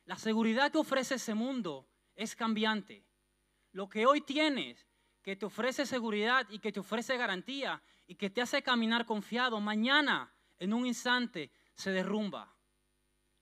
La 0.07 0.17
seguridad 0.17 0.73
que 0.73 0.79
ofrece 0.79 1.17
ese 1.17 1.35
mundo 1.35 1.87
es 2.15 2.35
cambiante. 2.35 3.05
Lo 3.73 3.91
que 3.91 4.07
hoy 4.07 4.23
tienes, 4.23 4.89
que 5.21 5.37
te 5.37 5.45
ofrece 5.45 5.85
seguridad 5.85 6.47
y 6.49 6.59
que 6.59 6.73
te 6.73 6.81
ofrece 6.81 7.19
garantía 7.19 7.83
y 8.07 8.15
que 8.15 8.31
te 8.31 8.41
hace 8.41 8.63
caminar 8.63 9.05
confiado, 9.05 9.61
mañana, 9.61 10.33
en 10.59 10.73
un 10.73 10.87
instante, 10.87 11.51
se 11.75 11.91
derrumba. 11.91 12.57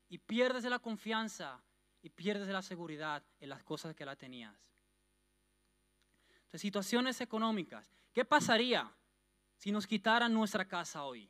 Y 0.08 0.18
pierdes 0.18 0.64
la 0.64 0.80
confianza 0.80 1.62
y 2.02 2.10
pierdes 2.10 2.48
la 2.48 2.62
seguridad 2.62 3.22
en 3.38 3.50
las 3.50 3.62
cosas 3.62 3.94
que 3.94 4.04
la 4.04 4.16
tenías. 4.16 4.73
Entonces, 6.54 6.68
situaciones 6.68 7.20
económicas. 7.20 7.90
¿Qué 8.12 8.24
pasaría 8.24 8.88
si 9.56 9.72
nos 9.72 9.88
quitaran 9.88 10.32
nuestra 10.32 10.68
casa 10.68 11.02
hoy? 11.02 11.28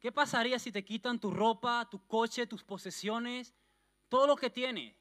¿Qué 0.00 0.10
pasaría 0.10 0.58
si 0.58 0.72
te 0.72 0.82
quitan 0.82 1.20
tu 1.20 1.30
ropa, 1.30 1.86
tu 1.90 2.06
coche, 2.06 2.46
tus 2.46 2.64
posesiones? 2.64 3.54
todo 4.08 4.26
lo 4.26 4.36
que 4.36 4.48
tienes, 4.48 4.96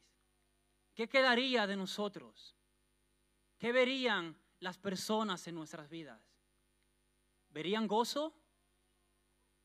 ¿qué 0.93 1.07
quedaría 1.07 1.67
de 1.67 1.75
nosotros? 1.75 2.55
¿Qué 3.57 3.71
verían 3.71 4.37
las 4.59 4.77
personas 4.77 5.47
en 5.47 5.55
nuestras 5.55 5.89
vidas? 5.89 6.21
¿Verían 7.49 7.87
gozo? 7.87 8.35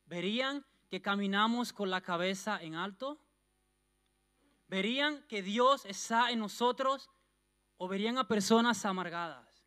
¿Verían 0.05 0.65
que 0.89 1.03
caminamos 1.03 1.73
con 1.73 1.91
la 1.91 2.01
cabeza 2.01 2.63
en 2.63 2.75
alto? 2.75 3.19
¿Verían 4.69 5.27
que 5.27 5.43
Dios 5.43 5.85
está 5.87 6.31
en 6.31 6.39
nosotros 6.39 7.11
o 7.81 7.89
verían 7.89 8.19
a 8.19 8.29
personas 8.29 8.85
amargadas? 8.85 9.65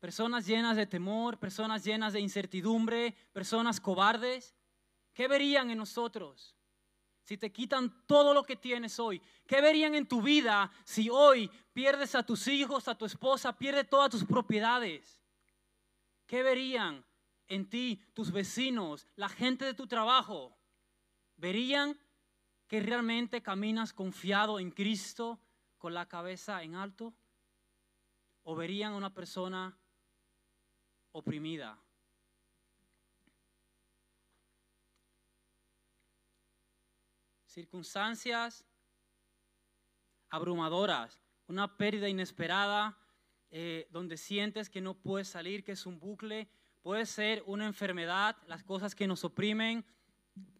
Personas 0.00 0.46
llenas 0.46 0.76
de 0.78 0.86
temor, 0.86 1.38
personas 1.38 1.84
llenas 1.84 2.14
de 2.14 2.20
incertidumbre, 2.20 3.14
personas 3.34 3.78
cobardes. 3.78 4.54
¿Qué 5.12 5.28
verían 5.28 5.70
en 5.70 5.76
nosotros? 5.78 6.56
si 7.26 7.36
te 7.36 7.50
quitan 7.50 8.06
todo 8.06 8.32
lo 8.32 8.44
que 8.44 8.54
tienes 8.54 9.00
hoy? 9.00 9.20
¿Qué 9.48 9.60
verían 9.60 9.96
en 9.96 10.06
tu 10.06 10.22
vida 10.22 10.70
si 10.84 11.10
hoy 11.10 11.50
pierdes 11.72 12.14
a 12.14 12.22
tus 12.22 12.46
hijos, 12.46 12.86
a 12.86 12.96
tu 12.96 13.04
esposa, 13.04 13.58
pierdes 13.58 13.90
todas 13.90 14.10
tus 14.10 14.24
propiedades? 14.24 15.20
¿Qué 16.24 16.44
verían 16.44 17.04
en 17.48 17.68
ti 17.68 18.00
tus 18.14 18.30
vecinos, 18.30 19.08
la 19.16 19.28
gente 19.28 19.64
de 19.64 19.74
tu 19.74 19.88
trabajo? 19.88 20.56
¿Verían 21.36 21.98
que 22.68 22.80
realmente 22.80 23.42
caminas 23.42 23.92
confiado 23.92 24.60
en 24.60 24.70
Cristo 24.70 25.40
con 25.78 25.94
la 25.94 26.06
cabeza 26.06 26.62
en 26.62 26.74
alto? 26.74 27.14
¿O 28.42 28.54
verían 28.54 28.92
a 28.92 28.96
una 28.96 29.12
persona 29.12 29.78
oprimida, 31.12 31.78
circunstancias 37.56 38.66
abrumadoras, 40.28 41.18
una 41.46 41.78
pérdida 41.78 42.06
inesperada, 42.06 42.98
eh, 43.50 43.88
donde 43.90 44.18
sientes 44.18 44.68
que 44.68 44.82
no 44.82 44.92
puedes 44.92 45.28
salir, 45.28 45.64
que 45.64 45.72
es 45.72 45.86
un 45.86 45.98
bucle, 45.98 46.50
puede 46.82 47.06
ser 47.06 47.42
una 47.46 47.64
enfermedad, 47.64 48.36
las 48.46 48.62
cosas 48.62 48.94
que 48.94 49.06
nos 49.06 49.24
oprimen. 49.24 49.86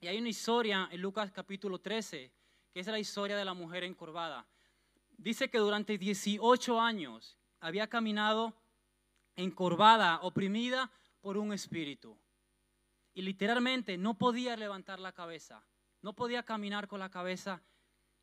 Y 0.01 0.07
hay 0.07 0.17
una 0.17 0.31
historia 0.31 0.89
en 0.91 1.03
Lucas 1.03 1.31
capítulo 1.33 1.79
13, 1.79 2.33
que 2.73 2.81
es 2.81 2.87
la 2.87 2.99
historia 2.99 3.37
de 3.37 3.45
la 3.45 3.53
mujer 3.53 3.85
encorvada. 3.85 4.47
Dice 5.17 5.49
que 5.49 5.59
durante 5.59 5.99
18 5.99 6.81
años 6.81 7.37
había 7.61 7.89
caminado 7.89 8.55
encorvada, 9.35 10.21
oprimida 10.23 10.91
por 11.21 11.37
un 11.37 11.53
espíritu. 11.53 12.19
Y 13.15 13.23
literalmente 13.23 13.97
no 13.97 14.15
podía 14.15 14.57
levantar 14.57 15.01
la 15.01 15.13
cabeza. 15.13 15.65
No 16.03 16.13
podía 16.13 16.43
caminar 16.43 16.87
con 16.87 17.01
la 17.01 17.11
cabeza 17.11 17.63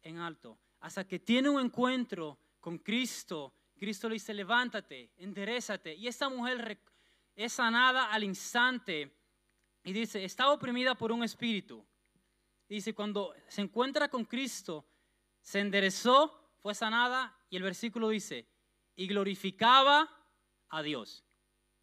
en 0.02 0.20
alto. 0.20 0.60
Hasta 0.80 1.08
que 1.08 1.20
tiene 1.20 1.50
un 1.50 1.60
encuentro 1.60 2.38
con 2.60 2.78
Cristo, 2.78 3.54
Cristo 3.78 4.08
le 4.08 4.14
dice, 4.14 4.34
levántate, 4.34 5.12
enderezate. 5.18 5.94
Y 5.96 6.08
esta 6.08 6.30
mujer 6.30 6.80
es 7.36 7.54
sanada 7.54 8.12
al 8.14 8.24
instante. 8.24 9.14
Y 9.84 9.92
dice, 9.92 10.24
estaba 10.24 10.54
oprimida 10.54 10.96
por 10.96 11.12
un 11.12 11.24
espíritu. 11.24 11.86
dice, 12.70 12.94
cuando 12.94 13.34
se 13.48 13.62
encuentra 13.62 14.08
con 14.08 14.26
Cristo, 14.26 14.86
se 15.42 15.60
enderezó, 15.60 16.43
fue 16.64 16.74
sanada. 16.74 17.38
Y 17.52 17.58
el 17.58 17.64
versículo 17.64 18.10
dice, 18.10 18.48
y 18.96 19.06
glorificaba 19.06 20.10
a 20.70 20.82
Dios. 20.82 21.24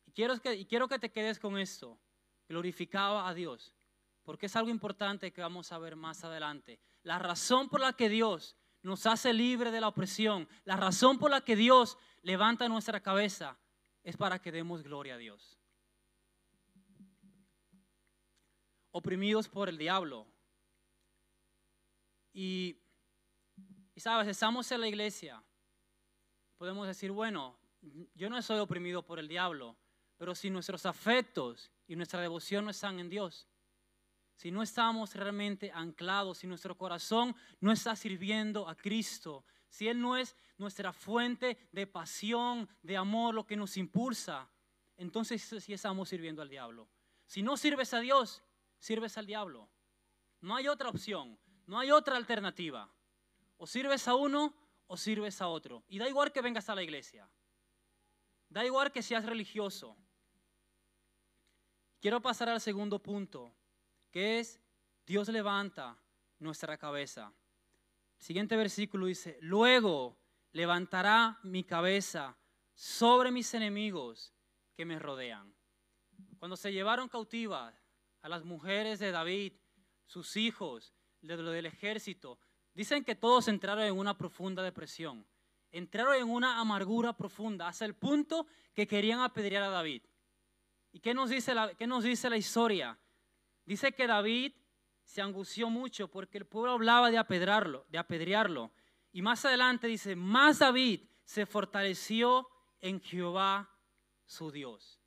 Y 0.06 0.12
quiero 0.12 0.88
que, 0.88 0.99
te 0.99 1.12
quedes 1.12 1.38
con 1.38 1.56
esto. 1.56 2.00
Glorificaba 2.49 3.28
a 3.28 3.34
Dios 3.34 3.76
porque 4.30 4.46
es 4.46 4.54
algo 4.54 4.70
importante 4.70 5.32
que 5.32 5.40
vamos 5.40 5.72
a 5.72 5.78
ver 5.78 5.96
más 5.96 6.22
adelante. 6.22 6.78
La 7.02 7.18
razón 7.18 7.68
por 7.68 7.80
la 7.80 7.94
que 7.94 8.08
Dios 8.08 8.56
nos 8.82 9.04
hace 9.06 9.32
libre 9.32 9.72
de 9.72 9.80
la 9.80 9.88
opresión, 9.88 10.49
la 10.64 10.76
razón 10.76 11.18
por 11.18 11.30
la 11.30 11.40
que 11.40 11.56
Dios 11.56 11.99
levanta 12.22 12.68
nuestra 12.68 13.00
cabeza, 13.00 13.58
es 14.04 14.16
para 14.16 14.40
que 14.40 14.52
demos 14.52 14.84
gloria 14.84 15.14
a 15.14 15.18
Dios. 15.18 15.58
Oprimidos 18.92 19.49
por 19.49 19.68
el 19.68 19.78
diablo. 19.78 20.26
Y, 22.32 22.76
y 24.00 24.02
sabes, 24.02 24.28
estamos 24.28 24.73
en 24.73 24.80
la 24.80 24.88
iglesia. 24.88 25.45
Podemos 26.57 26.87
decir, 26.87 27.11
bueno, 27.11 27.59
yo 28.14 28.30
no 28.30 28.40
soy 28.40 28.59
oprimido 28.59 29.04
por 29.04 29.19
el 29.19 29.28
diablo, 29.28 29.76
pero 30.16 30.35
si 30.35 30.49
nuestros 30.49 30.87
afectos 30.87 31.71
y 31.87 31.97
nuestra 31.97 32.23
devoción 32.23 32.64
no 32.64 32.71
están 32.71 32.99
en 32.99 33.11
Dios, 33.11 33.47
si 34.37 34.50
no 34.50 34.62
estamos 34.62 35.14
realmente 35.14 35.71
anclados, 35.75 36.38
si 36.38 36.47
nuestro 36.47 36.78
corazón 36.78 37.37
no 37.61 37.73
está 37.73 37.95
sirviendo 37.95 38.66
a 38.71 38.75
Cristo, 38.75 39.45
si 39.69 39.87
Él 39.87 40.00
no 40.00 40.16
es 40.16 40.35
nuestra 40.57 40.95
fuente 40.95 41.69
de 41.71 41.87
pasión, 41.87 42.71
de 42.80 42.97
amor, 42.97 43.35
lo 43.35 43.47
que 43.47 43.54
nos 43.54 43.76
impulsa, 43.76 44.50
entonces 44.97 45.42
sí 45.42 45.75
estamos 45.75 46.09
sirviendo 46.09 46.40
al 46.40 46.49
diablo. 46.49 46.88
Si 47.26 47.42
no 47.42 47.59
sirves 47.59 47.92
a 47.92 48.00
Dios, 48.00 48.42
sirves 48.78 49.19
al 49.19 49.26
diablo. 49.26 49.69
No 50.40 50.57
hay 50.57 50.69
otra 50.69 50.88
opción, 50.88 51.38
no 51.66 51.78
hay 51.78 51.90
otra 51.90 52.16
alternativa. 52.16 52.90
O 53.61 53.67
sirves 53.67 54.09
a 54.09 54.14
uno 54.14 54.55
o 54.87 54.97
sirves 54.97 55.43
a 55.43 55.49
otro. 55.49 55.85
Y 55.87 55.99
da 55.99 56.09
igual 56.09 56.33
que 56.33 56.40
vengas 56.40 56.71
a 56.71 56.75
la 56.75 56.83
iglesia. 56.83 57.29
Da 58.49 58.64
igual 58.64 58.90
que 58.90 59.02
seas 59.02 59.26
religioso. 59.26 59.99
Quiero 62.00 62.23
pasar 62.23 62.49
al 62.49 62.61
segundo 62.62 62.99
punto 63.02 63.55
que 64.11 64.40
es 64.40 64.59
Dios 65.07 65.29
levanta 65.29 65.99
nuestra 66.38 66.79
cabeza. 66.79 67.35
siguiente 68.19 68.57
versículo 68.57 69.07
dice, 69.07 69.37
luego 69.43 70.17
levantará 70.52 71.38
mi 71.43 71.62
cabeza 71.62 72.38
sobre 72.73 73.31
mis 73.31 73.52
enemigos 73.52 74.33
que 74.75 74.87
me 74.87 74.99
rodean. 74.99 75.55
Cuando 76.38 76.57
se 76.57 76.73
llevaron 76.73 77.11
cautivas 77.11 77.75
a 78.23 78.29
las 78.31 78.43
mujeres 78.43 79.00
de 79.00 79.11
David, 79.11 79.52
sus 80.07 80.38
hijos, 80.38 80.95
de 81.21 81.37
lo 81.37 81.50
del 81.50 81.67
ejército, 81.67 82.38
dicen 82.75 83.05
que 83.05 83.15
todos 83.15 83.49
entraron 83.49 83.85
en 83.85 83.99
una 83.99 84.17
profunda 84.17 84.62
depresión, 84.62 85.27
entraron 85.71 86.15
en 86.15 86.29
una 86.29 86.61
amargura 86.61 87.12
profunda, 87.17 87.69
hasta 87.69 87.85
el 87.85 87.95
punto 87.95 88.47
que 88.75 88.87
querían 88.87 89.21
apedrear 89.21 89.62
a 89.62 89.71
David. 89.71 90.03
¿Y 90.93 91.00
qué 91.00 91.15
nos 91.15 91.31
dice 91.31 91.55
la, 91.55 91.75
qué 91.75 91.87
nos 91.87 92.05
dice 92.05 92.29
la 92.29 92.37
historia? 92.37 92.99
Dice 93.65 93.93
que 93.93 94.07
David 94.07 94.53
se 95.05 95.23
angustió 95.23 95.71
mucho 95.71 96.09
porque 96.09 96.39
el 96.39 96.47
pueblo 96.47 96.73
hablaba 96.73 97.11
de 97.11 97.23
de 97.89 97.99
apedrearlo. 97.99 98.73
Y 99.12 99.23
más 99.23 99.45
adelante 99.45 99.87
dice, 99.87 100.15
más 100.17 100.61
David 100.61 101.03
se 101.25 101.47
fortaleció 101.47 102.49
en 102.81 103.00
Jehová 103.00 103.71
su 104.25 104.50
Dios. 104.50 105.00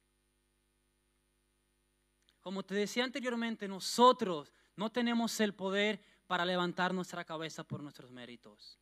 Como 2.42 2.64
te 2.64 2.76
decía 2.76 3.06
anteriormente, 3.06 3.68
nosotros 3.68 4.52
no 4.76 4.92
tenemos 4.92 5.40
el 5.40 5.54
poder 5.54 6.02
para 6.28 6.46
levantar 6.46 6.94
nuestra 6.94 7.24
cabeza 7.24 7.64
por 7.64 7.82
nuestros 7.82 8.12
méritos. 8.12 8.80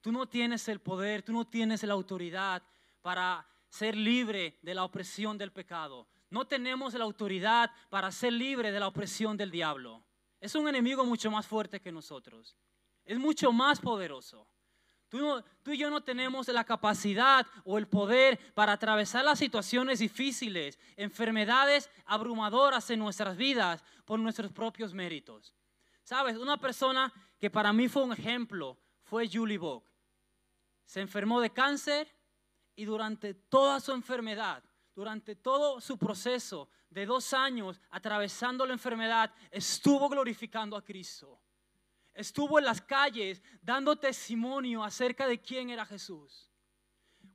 Tú 0.00 0.10
no 0.10 0.26
tienes 0.26 0.66
el 0.68 0.80
poder, 0.80 1.22
tú 1.22 1.32
no 1.32 1.46
tienes 1.46 1.82
la 1.84 1.94
autoridad 1.94 2.62
para 3.00 3.46
ser 3.68 3.96
libre 3.96 4.58
de 4.62 4.74
la 4.74 4.84
opresión 4.84 5.38
del 5.38 5.52
pecado. 5.52 6.08
No 6.28 6.46
tenemos 6.46 6.94
la 6.94 7.04
autoridad 7.04 7.70
para 7.88 8.10
ser 8.10 8.32
libre 8.32 8.72
de 8.72 8.80
la 8.80 8.88
opresión 8.88 9.36
del 9.36 9.50
diablo. 9.50 10.04
Es 10.40 10.54
un 10.54 10.68
enemigo 10.68 11.04
mucho 11.04 11.30
más 11.30 11.46
fuerte 11.46 11.80
que 11.80 11.92
nosotros. 11.92 12.56
Es 13.04 13.18
mucho 13.18 13.52
más 13.52 13.80
poderoso. 13.80 14.46
Tú, 15.08 15.44
y 15.66 15.76
yo 15.76 15.90
no 15.90 16.02
tenemos 16.02 16.48
la 16.48 16.64
capacidad 16.64 17.46
o 17.64 17.76
el 17.76 17.86
poder 17.86 18.38
para 18.54 18.72
atravesar 18.72 19.24
las 19.24 19.38
situaciones 19.38 19.98
difíciles, 19.98 20.78
enfermedades 20.96 21.90
abrumadoras 22.06 22.88
en 22.88 22.98
nuestras 22.98 23.36
vidas 23.36 23.84
por 24.06 24.18
nuestros 24.18 24.50
propios 24.52 24.94
méritos. 24.94 25.54
Sabes, 26.02 26.36
una 26.36 26.56
persona 26.58 27.12
que 27.38 27.50
para 27.50 27.72
mí 27.72 27.88
fue 27.88 28.02
un 28.02 28.12
ejemplo 28.12 28.78
fue 29.02 29.28
Julie 29.28 29.58
Bock. 29.58 29.84
Se 30.84 31.00
enfermó 31.00 31.40
de 31.40 31.50
cáncer 31.50 32.08
y 32.74 32.84
durante 32.84 33.34
toda 33.34 33.80
su 33.80 33.92
enfermedad, 33.92 34.62
durante 34.94 35.36
todo 35.36 35.80
su 35.80 35.98
proceso 35.98 36.68
de 36.90 37.06
dos 37.06 37.32
años 37.32 37.80
atravesando 37.90 38.66
la 38.66 38.74
enfermedad, 38.74 39.32
estuvo 39.50 40.08
glorificando 40.08 40.76
a 40.76 40.84
Cristo. 40.84 41.40
Estuvo 42.12 42.58
en 42.58 42.66
las 42.66 42.82
calles 42.82 43.42
dando 43.62 43.96
testimonio 43.96 44.84
acerca 44.84 45.26
de 45.26 45.40
quién 45.40 45.70
era 45.70 45.86
Jesús. 45.86 46.51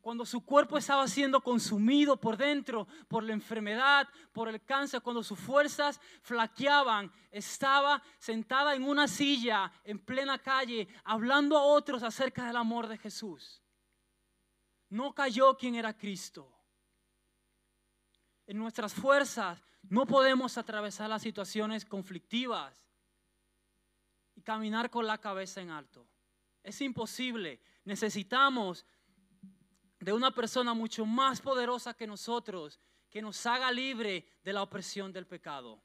Cuando 0.07 0.25
su 0.25 0.45
cuerpo 0.45 0.77
estaba 0.77 1.05
siendo 1.05 1.41
consumido 1.41 2.15
por 2.15 2.37
dentro, 2.37 2.87
por 3.09 3.25
la 3.25 3.33
enfermedad, 3.33 4.07
por 4.31 4.47
el 4.47 4.63
cáncer, 4.63 5.01
cuando 5.01 5.21
sus 5.21 5.37
fuerzas 5.37 5.99
flaqueaban, 6.21 7.11
estaba 7.29 8.01
sentada 8.17 8.73
en 8.73 8.85
una 8.85 9.09
silla 9.09 9.69
en 9.83 9.99
plena 9.99 10.39
calle, 10.39 10.87
hablando 11.03 11.57
a 11.57 11.63
otros 11.63 12.03
acerca 12.03 12.47
del 12.47 12.55
amor 12.55 12.87
de 12.87 12.97
Jesús. 12.97 13.61
No 14.87 15.13
cayó 15.13 15.57
quien 15.57 15.75
era 15.75 15.97
Cristo 15.97 16.49
en 18.45 18.59
nuestras 18.59 18.93
fuerzas 18.93 19.61
no 19.89 20.05
podemos 20.05 20.57
atravesar 20.57 21.09
las 21.09 21.21
situaciones 21.21 21.83
conflictivas 21.83 22.81
y 24.35 24.41
caminar 24.41 24.89
con 24.89 25.05
la 25.05 25.17
cabeza 25.17 25.59
en 25.59 25.69
alto. 25.69 26.07
Es 26.63 26.79
imposible. 26.79 27.59
Necesitamos 27.83 28.85
de 29.99 30.13
una 30.13 30.31
persona 30.31 30.73
mucho 30.73 31.05
más 31.05 31.41
poderosa 31.41 31.93
que 31.93 32.07
nosotros 32.07 32.79
que 33.09 33.21
nos 33.21 33.45
haga 33.45 33.71
libre 33.71 34.25
de 34.43 34.53
la 34.53 34.61
opresión 34.61 35.11
del 35.11 35.25
pecado. 35.25 35.81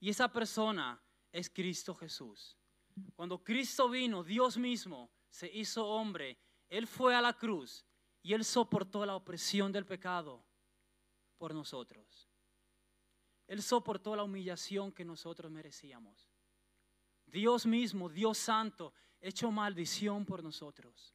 Y 0.00 0.10
esa 0.10 0.32
persona 0.32 1.00
es 1.30 1.50
Cristo 1.50 1.94
Jesús. 1.94 2.56
Cuando 3.14 3.42
Cristo 3.42 3.88
vino, 3.88 4.22
Dios 4.22 4.56
mismo 4.56 5.10
se 5.28 5.50
hizo 5.52 5.86
hombre, 5.86 6.38
Él 6.68 6.86
fue 6.86 7.14
a 7.14 7.20
la 7.20 7.32
cruz 7.32 7.84
y 8.22 8.32
Él 8.32 8.44
soportó 8.44 9.04
la 9.04 9.16
opresión 9.16 9.72
del 9.72 9.86
pecado 9.86 10.44
por 11.38 11.54
nosotros. 11.54 12.28
Él 13.46 13.62
soportó 13.62 14.14
la 14.16 14.22
humillación 14.22 14.92
que 14.92 15.04
nosotros 15.04 15.50
merecíamos. 15.50 16.28
Dios 17.26 17.66
mismo, 17.66 18.08
Dios 18.08 18.38
santo, 18.38 18.94
hecho 19.20 19.50
maldición 19.50 20.24
por 20.24 20.42
nosotros. 20.42 21.14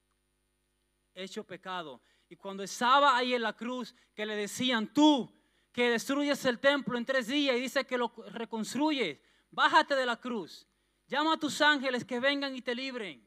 Hecho 1.14 1.44
pecado. 1.44 2.02
Y 2.30 2.36
cuando 2.36 2.64
estaba 2.64 3.16
ahí 3.16 3.34
en 3.34 3.42
la 3.42 3.54
cruz, 3.54 3.96
que 4.14 4.26
le 4.26 4.36
decían, 4.36 4.92
tú 4.94 5.34
que 5.72 5.92
destruyes 5.92 6.44
el 6.46 6.60
templo 6.60 6.98
en 6.98 7.06
tres 7.06 7.28
días 7.28 7.56
y 7.56 7.62
dice 7.62 7.86
que 7.86 7.98
lo 7.98 8.12
reconstruyes, 8.30 9.20
bájate 9.52 9.96
de 9.96 10.06
la 10.06 10.20
cruz. 10.20 10.68
Llama 11.08 11.34
a 11.34 11.38
tus 11.38 11.62
ángeles 11.62 12.04
que 12.04 12.20
vengan 12.20 12.56
y 12.56 12.62
te 12.62 12.74
libren. 12.74 13.26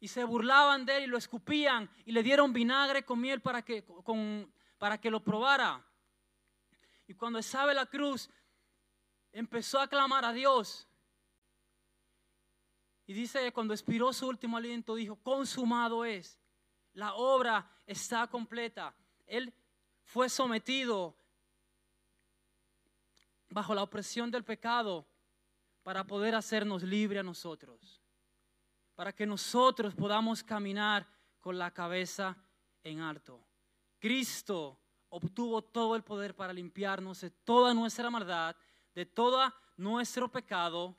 Y 0.00 0.08
se 0.08 0.22
burlaban 0.24 0.86
de 0.86 0.98
él 0.98 1.04
y 1.04 1.06
lo 1.08 1.18
escupían 1.18 1.90
y 2.06 2.12
le 2.12 2.22
dieron 2.22 2.52
vinagre 2.52 3.04
con 3.04 3.20
miel 3.20 3.40
para 3.42 3.62
que, 3.62 3.84
para 4.78 4.98
que 4.98 5.10
lo 5.10 5.22
probara. 5.22 5.84
Y 7.08 7.14
cuando 7.14 7.42
sabe 7.42 7.74
la 7.74 7.86
cruz, 7.86 8.30
empezó 9.32 9.80
a 9.80 9.88
clamar 9.88 10.24
a 10.24 10.32
Dios. 10.32 10.86
Y 13.04 13.14
dice 13.14 13.50
cuando 13.52 13.74
expiró 13.74 14.12
su 14.12 14.28
último 14.28 14.56
aliento, 14.56 14.94
dijo, 14.94 15.16
consumado 15.16 16.04
es. 16.04 16.38
La 16.94 17.14
obra 17.14 17.70
está 17.86 18.26
completa. 18.26 18.94
Él 19.26 19.52
fue 20.02 20.28
sometido 20.28 21.16
bajo 23.50 23.74
la 23.74 23.82
opresión 23.82 24.30
del 24.30 24.44
pecado 24.44 25.06
para 25.82 26.04
poder 26.04 26.34
hacernos 26.34 26.82
libre 26.82 27.18
a 27.18 27.22
nosotros. 27.22 28.02
Para 28.94 29.12
que 29.12 29.26
nosotros 29.26 29.94
podamos 29.94 30.42
caminar 30.42 31.06
con 31.40 31.58
la 31.58 31.70
cabeza 31.70 32.36
en 32.82 33.00
alto. 33.00 33.44
Cristo 33.98 34.78
obtuvo 35.08 35.62
todo 35.62 35.96
el 35.96 36.02
poder 36.02 36.34
para 36.34 36.52
limpiarnos 36.52 37.20
de 37.20 37.30
toda 37.30 37.72
nuestra 37.74 38.10
maldad, 38.10 38.56
de 38.94 39.06
todo 39.06 39.52
nuestro 39.76 40.30
pecado, 40.30 40.96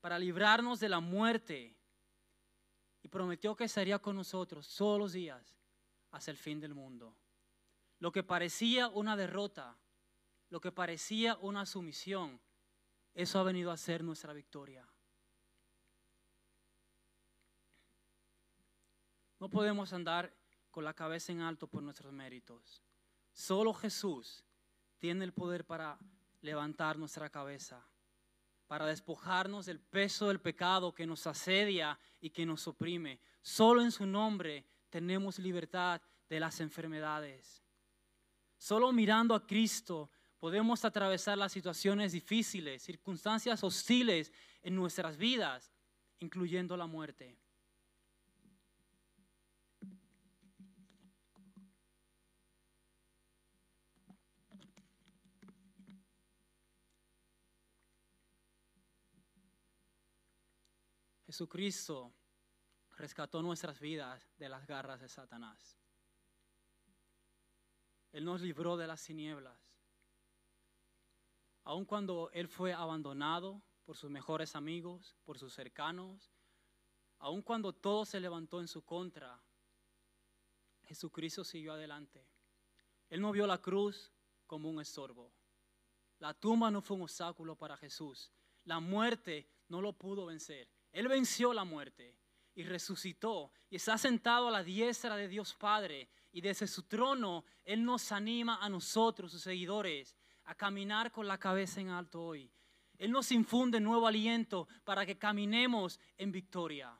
para 0.00 0.18
librarnos 0.18 0.78
de 0.78 0.88
la 0.88 1.00
muerte. 1.00 1.76
Y 3.06 3.08
prometió 3.08 3.54
que 3.54 3.62
estaría 3.62 4.00
con 4.00 4.16
nosotros 4.16 4.74
todos 4.74 4.98
los 4.98 5.12
días 5.12 5.54
hasta 6.10 6.32
el 6.32 6.36
fin 6.36 6.58
del 6.58 6.74
mundo. 6.74 7.14
Lo 8.00 8.10
que 8.10 8.24
parecía 8.24 8.88
una 8.88 9.14
derrota, 9.14 9.78
lo 10.50 10.60
que 10.60 10.72
parecía 10.72 11.36
una 11.36 11.66
sumisión, 11.66 12.40
eso 13.14 13.38
ha 13.38 13.44
venido 13.44 13.70
a 13.70 13.76
ser 13.76 14.02
nuestra 14.02 14.32
victoria. 14.32 14.84
No 19.38 19.48
podemos 19.48 19.92
andar 19.92 20.34
con 20.72 20.82
la 20.82 20.92
cabeza 20.92 21.30
en 21.30 21.42
alto 21.42 21.68
por 21.68 21.84
nuestros 21.84 22.12
méritos. 22.12 22.82
Solo 23.32 23.72
Jesús 23.72 24.44
tiene 24.98 25.24
el 25.24 25.32
poder 25.32 25.64
para 25.64 25.96
levantar 26.40 26.98
nuestra 26.98 27.30
cabeza, 27.30 27.86
para 28.66 28.86
despojarnos 28.86 29.66
del 29.66 29.80
peso 29.80 30.28
del 30.28 30.40
pecado 30.40 30.94
que 30.94 31.06
nos 31.06 31.26
asedia 31.26 31.98
y 32.20 32.30
que 32.30 32.46
nos 32.46 32.66
oprime. 32.66 33.20
Solo 33.42 33.82
en 33.82 33.92
su 33.92 34.06
nombre 34.06 34.64
tenemos 34.90 35.38
libertad 35.38 36.00
de 36.28 36.40
las 36.40 36.60
enfermedades. 36.60 37.62
Solo 38.56 38.92
mirando 38.92 39.34
a 39.34 39.46
Cristo 39.46 40.10
podemos 40.38 40.84
atravesar 40.84 41.38
las 41.38 41.52
situaciones 41.52 42.12
difíciles, 42.12 42.82
circunstancias 42.82 43.62
hostiles 43.62 44.32
en 44.62 44.74
nuestras 44.74 45.16
vidas, 45.16 45.72
incluyendo 46.18 46.76
la 46.76 46.86
muerte. 46.86 47.38
Jesucristo 61.36 62.14
rescató 62.96 63.42
nuestras 63.42 63.78
vidas 63.78 64.26
de 64.38 64.48
las 64.48 64.66
garras 64.66 65.02
de 65.02 65.08
Satanás. 65.10 65.78
Él 68.10 68.24
nos 68.24 68.40
libró 68.40 68.78
de 68.78 68.86
las 68.86 69.04
tinieblas. 69.04 69.60
Aun 71.64 71.84
cuando 71.84 72.30
Él 72.32 72.48
fue 72.48 72.72
abandonado 72.72 73.60
por 73.84 73.98
sus 73.98 74.10
mejores 74.10 74.56
amigos, 74.56 75.14
por 75.24 75.38
sus 75.38 75.52
cercanos, 75.52 76.32
aun 77.18 77.42
cuando 77.42 77.74
todo 77.74 78.06
se 78.06 78.18
levantó 78.18 78.62
en 78.62 78.68
su 78.68 78.82
contra, 78.86 79.38
Jesucristo 80.84 81.44
siguió 81.44 81.74
adelante. 81.74 82.26
Él 83.10 83.20
no 83.20 83.30
vio 83.30 83.46
la 83.46 83.60
cruz 83.60 84.10
como 84.46 84.70
un 84.70 84.80
estorbo. 84.80 85.34
La 86.18 86.32
tumba 86.32 86.70
no 86.70 86.80
fue 86.80 86.96
un 86.96 87.02
obstáculo 87.02 87.56
para 87.56 87.76
Jesús. 87.76 88.32
La 88.64 88.80
muerte 88.80 89.46
no 89.68 89.82
lo 89.82 89.92
pudo 89.92 90.24
vencer. 90.24 90.74
Él 90.96 91.08
venció 91.08 91.52
la 91.52 91.64
muerte 91.64 92.16
y 92.54 92.62
resucitó 92.62 93.52
y 93.68 93.76
está 93.76 93.98
sentado 93.98 94.48
a 94.48 94.50
la 94.50 94.62
diestra 94.62 95.14
de 95.14 95.28
Dios 95.28 95.54
Padre. 95.54 96.08
Y 96.32 96.40
desde 96.40 96.66
su 96.66 96.84
trono 96.84 97.44
Él 97.66 97.84
nos 97.84 98.12
anima 98.12 98.56
a 98.62 98.70
nosotros, 98.70 99.30
sus 99.30 99.42
seguidores, 99.42 100.16
a 100.44 100.54
caminar 100.54 101.12
con 101.12 101.28
la 101.28 101.36
cabeza 101.36 101.82
en 101.82 101.90
alto 101.90 102.22
hoy. 102.22 102.50
Él 102.96 103.10
nos 103.12 103.30
infunde 103.30 103.78
nuevo 103.78 104.06
aliento 104.06 104.68
para 104.84 105.04
que 105.04 105.18
caminemos 105.18 106.00
en 106.16 106.32
victoria. 106.32 106.98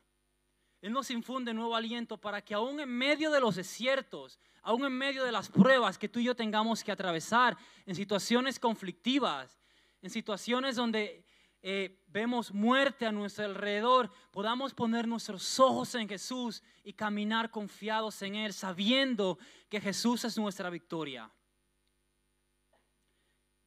Él 0.82 0.92
nos 0.92 1.10
infunde 1.10 1.54
nuevo 1.54 1.74
aliento 1.74 2.18
para 2.18 2.44
que 2.44 2.52
aún 2.52 2.78
en 2.80 2.90
medio 2.90 3.30
de 3.30 3.40
los 3.40 3.56
desiertos, 3.56 4.38
aún 4.60 4.84
en 4.84 4.92
medio 4.92 5.24
de 5.24 5.32
las 5.32 5.48
pruebas 5.48 5.96
que 5.96 6.10
tú 6.10 6.18
y 6.18 6.24
yo 6.24 6.36
tengamos 6.36 6.84
que 6.84 6.92
atravesar, 6.92 7.56
en 7.86 7.94
situaciones 7.94 8.60
conflictivas, 8.60 9.58
en 10.02 10.10
situaciones 10.10 10.76
donde 10.76 11.24
eh, 11.68 12.00
vemos 12.06 12.54
muerte 12.54 13.06
a 13.06 13.10
nuestro 13.10 13.44
alrededor, 13.44 14.08
podamos 14.30 14.72
poner 14.72 15.08
nuestros 15.08 15.58
ojos 15.58 15.96
en 15.96 16.08
Jesús 16.08 16.62
y 16.84 16.92
caminar 16.92 17.50
confiados 17.50 18.22
en 18.22 18.36
Él, 18.36 18.52
sabiendo 18.52 19.36
que 19.68 19.80
Jesús 19.80 20.24
es 20.24 20.38
nuestra 20.38 20.70
victoria. 20.70 21.28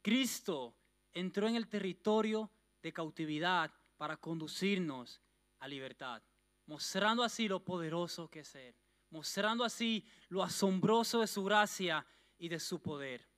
Cristo 0.00 0.74
entró 1.12 1.46
en 1.46 1.56
el 1.56 1.68
territorio 1.68 2.50
de 2.80 2.90
cautividad 2.90 3.70
para 3.98 4.16
conducirnos 4.16 5.20
a 5.58 5.68
libertad, 5.68 6.22
mostrando 6.64 7.22
así 7.22 7.48
lo 7.48 7.62
poderoso 7.62 8.30
que 8.30 8.40
es 8.40 8.54
Él, 8.54 8.74
mostrando 9.10 9.62
así 9.62 10.06
lo 10.30 10.42
asombroso 10.42 11.20
de 11.20 11.26
su 11.26 11.44
gracia 11.44 12.06
y 12.38 12.48
de 12.48 12.60
su 12.60 12.80
poder. 12.80 13.28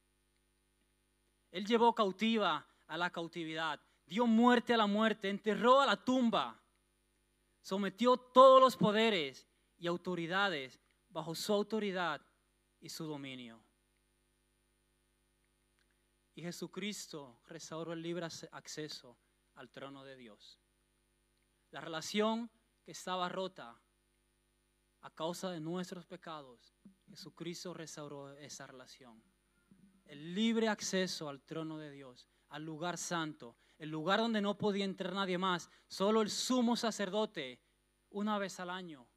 Él 1.51 1.67
llevó 1.67 1.93
cautiva 1.97 2.65
a 2.87 2.97
la 2.97 3.11
cautividad, 3.11 3.81
dio 4.13 4.27
muerte 4.27 4.75
a 4.75 4.77
la 4.77 4.87
muerte, 4.87 5.31
enterró 5.31 5.81
a 5.81 5.87
la 5.87 5.97
tumba, 5.97 6.61
sometió 7.63 8.19
todos 8.19 8.61
los 8.61 8.77
poderes 8.77 9.49
y 9.79 9.87
autoridades 9.87 10.79
bajo 11.09 11.35
su 11.35 11.51
autoridad 11.51 12.21
y 12.79 12.91
su 12.91 13.07
dominio. 13.07 13.65
Y 16.35 16.43
Jesucristo 16.43 17.41
restauró 17.47 17.95
el 17.95 18.03
libre 18.03 18.27
acceso 18.51 19.17
al 19.55 19.71
trono 19.71 20.05
de 20.05 20.17
Dios. 20.17 20.61
La 21.71 21.81
relación 21.81 22.51
que 22.83 22.91
estaba 22.93 23.31
rota 23.31 23.81
a 25.01 25.11
causa 25.11 25.51
de 25.51 25.61
nuestros 25.61 26.05
pecados, 26.05 26.75
Jesucristo 27.09 27.73
restauró 27.73 28.31
esa 28.33 28.67
relación. 28.67 29.23
El 30.05 30.35
libre 30.35 30.69
acceso 30.69 31.31
al 31.31 31.41
trono 31.41 31.79
de 31.79 31.91
Dios, 31.91 32.29
al 32.51 32.63
lugar 32.63 32.99
santo, 32.99 33.57
el 33.83 33.91
lugar 33.91 34.21
donde 34.21 34.41
no 34.41 34.57
podía 34.57 34.85
entrar 34.85 35.13
nadie 35.13 35.39
más, 35.39 35.69
solo 35.89 36.23
el 36.23 36.31
sumo 36.31 36.77
sacerdote, 36.77 37.61
una 38.11 38.39
vez 38.39 38.61
al 38.61 38.71
año. 38.71 39.09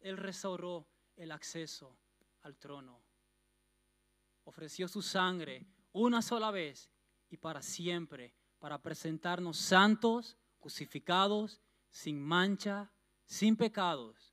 Él 0.00 0.16
restauró 0.16 0.88
el 1.14 1.30
acceso 1.30 1.98
al 2.40 2.56
trono. 2.56 3.02
Ofreció 4.44 4.88
su 4.88 5.02
sangre 5.02 5.66
una 5.92 6.22
sola 6.22 6.50
vez 6.50 6.90
y 7.28 7.36
para 7.36 7.60
siempre, 7.60 8.34
para 8.58 8.80
presentarnos 8.80 9.58
santos, 9.58 10.38
justificados, 10.58 11.60
sin 11.90 12.18
mancha, 12.18 12.90
sin 13.26 13.58
pecados, 13.58 14.32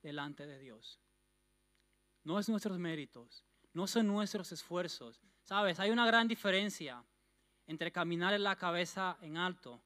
delante 0.00 0.46
de 0.46 0.60
Dios. 0.60 1.00
No 2.22 2.38
es 2.38 2.48
nuestros 2.48 2.78
méritos, 2.78 3.44
no 3.72 3.88
son 3.88 4.06
nuestros 4.06 4.52
esfuerzos. 4.52 5.20
Sabes, 5.42 5.80
hay 5.80 5.90
una 5.90 6.06
gran 6.06 6.28
diferencia 6.28 7.04
entre 7.66 7.92
caminar 7.92 8.34
en 8.34 8.44
la 8.44 8.56
cabeza 8.56 9.18
en 9.20 9.36
alto, 9.36 9.82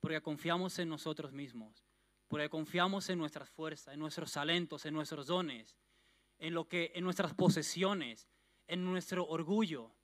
porque 0.00 0.20
confiamos 0.20 0.78
en 0.78 0.88
nosotros 0.88 1.32
mismos, 1.32 1.84
porque 2.28 2.48
confiamos 2.48 3.08
en 3.08 3.18
nuestras 3.18 3.48
fuerzas, 3.50 3.94
en 3.94 4.00
nuestros 4.00 4.32
talentos, 4.32 4.84
en 4.84 4.94
nuestros 4.94 5.26
dones, 5.26 5.76
en 6.38 6.54
lo 6.54 6.68
que 6.68 6.92
en 6.94 7.04
nuestras 7.04 7.34
posesiones, 7.34 8.28
en 8.66 8.84
nuestro 8.84 9.26
orgullo, 9.26 9.94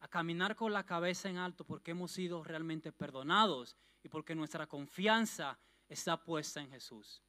a 0.00 0.08
caminar 0.08 0.54
con 0.54 0.72
la 0.72 0.84
cabeza 0.84 1.30
en 1.30 1.38
alto 1.38 1.64
porque 1.64 1.92
hemos 1.92 2.12
sido 2.12 2.44
realmente 2.44 2.92
perdonados 2.92 3.76
y 4.02 4.08
porque 4.08 4.34
nuestra 4.34 4.66
confianza 4.66 5.58
está 5.88 6.22
puesta 6.22 6.60
en 6.60 6.70
Jesús. 6.70 7.22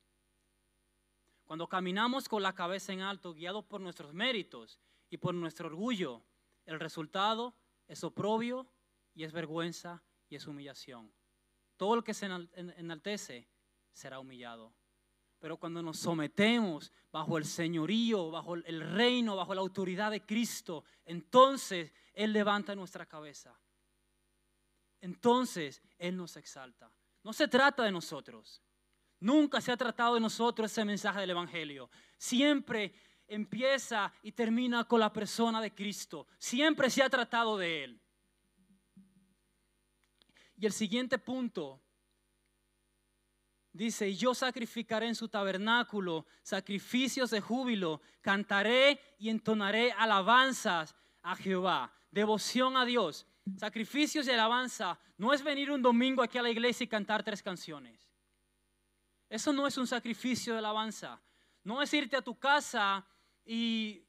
Cuando 1.45 1.67
caminamos 1.69 2.27
con 2.27 2.41
la 2.41 2.53
cabeza 2.53 2.91
en 2.91 3.01
alto, 3.01 3.33
guiados 3.33 3.63
por 3.65 3.79
nuestros 3.79 4.13
méritos 4.13 4.79
y 5.09 5.17
por 5.17 5.33
nuestro 5.33 5.67
orgullo, 5.67 6.23
el 6.65 6.79
resultado 6.79 7.55
es 7.87 8.03
oprobio 8.03 8.67
y 9.15 9.23
es 9.23 9.31
vergüenza 9.31 10.03
y 10.29 10.35
es 10.35 10.45
humillación. 10.45 11.11
Todo 11.77 11.95
el 11.95 12.03
que 12.03 12.13
se 12.13 12.27
enaltece 12.27 13.49
será 13.91 14.19
humillado. 14.19 14.75
Pero 15.39 15.57
cuando 15.57 15.81
nos 15.81 15.99
sometemos 15.99 16.91
bajo 17.11 17.37
el 17.37 17.45
señorío, 17.45 18.31
bajo 18.31 18.55
el 18.55 18.81
reino, 18.81 19.35
bajo 19.35 19.53
la 19.53 19.61
autoridad 19.61 20.11
de 20.11 20.25
Cristo, 20.25 20.83
entonces 21.05 21.91
Él 22.13 22.33
levanta 22.33 22.75
nuestra 22.75 23.05
cabeza. 23.05 23.57
Entonces 25.01 25.81
Él 25.97 26.17
nos 26.17 26.35
exalta. 26.37 26.91
No 27.23 27.33
se 27.33 27.47
trata 27.47 27.83
de 27.83 27.91
nosotros. 27.91 28.61
Nunca 29.19 29.61
se 29.61 29.71
ha 29.71 29.77
tratado 29.77 30.15
de 30.15 30.21
nosotros 30.21 30.71
ese 30.71 30.85
mensaje 30.85 31.21
del 31.21 31.31
Evangelio. 31.31 31.89
Siempre 32.17 32.93
empieza 33.27 34.13
y 34.21 34.31
termina 34.31 34.83
con 34.85 34.99
la 34.99 35.11
persona 35.11 35.61
de 35.61 35.73
Cristo. 35.73 36.27
Siempre 36.37 36.89
se 36.89 37.03
ha 37.03 37.09
tratado 37.09 37.57
de 37.57 37.83
Él. 37.83 38.01
Y 40.57 40.65
el 40.65 40.71
siguiente 40.71 41.17
punto 41.17 41.81
dice, 43.73 44.09
y 44.09 44.15
yo 44.15 44.33
sacrificaré 44.33 45.07
en 45.07 45.15
su 45.15 45.27
tabernáculo 45.27 46.25
sacrificios 46.41 47.29
de 47.29 47.41
júbilo, 47.41 48.01
cantaré 48.21 48.99
y 49.19 49.29
entonaré 49.29 49.91
alabanzas 49.91 50.95
a 51.21 51.35
Jehová, 51.35 51.91
devoción 52.09 52.77
a 52.77 52.85
Dios. 52.85 53.27
Sacrificios 53.57 54.27
y 54.27 54.31
alabanza 54.31 54.97
no 55.17 55.33
es 55.33 55.43
venir 55.43 55.71
un 55.71 55.81
domingo 55.81 56.23
aquí 56.23 56.37
a 56.37 56.41
la 56.41 56.49
iglesia 56.49 56.85
y 56.85 56.87
cantar 56.87 57.23
tres 57.23 57.43
canciones. 57.43 58.09
Eso 59.29 59.51
no 59.51 59.67
es 59.67 59.77
un 59.77 59.87
sacrificio 59.87 60.53
de 60.53 60.59
alabanza. 60.59 61.21
No 61.63 61.81
es 61.81 61.93
irte 61.93 62.15
a 62.15 62.21
tu 62.21 62.39
casa 62.39 63.05
y, 63.43 64.03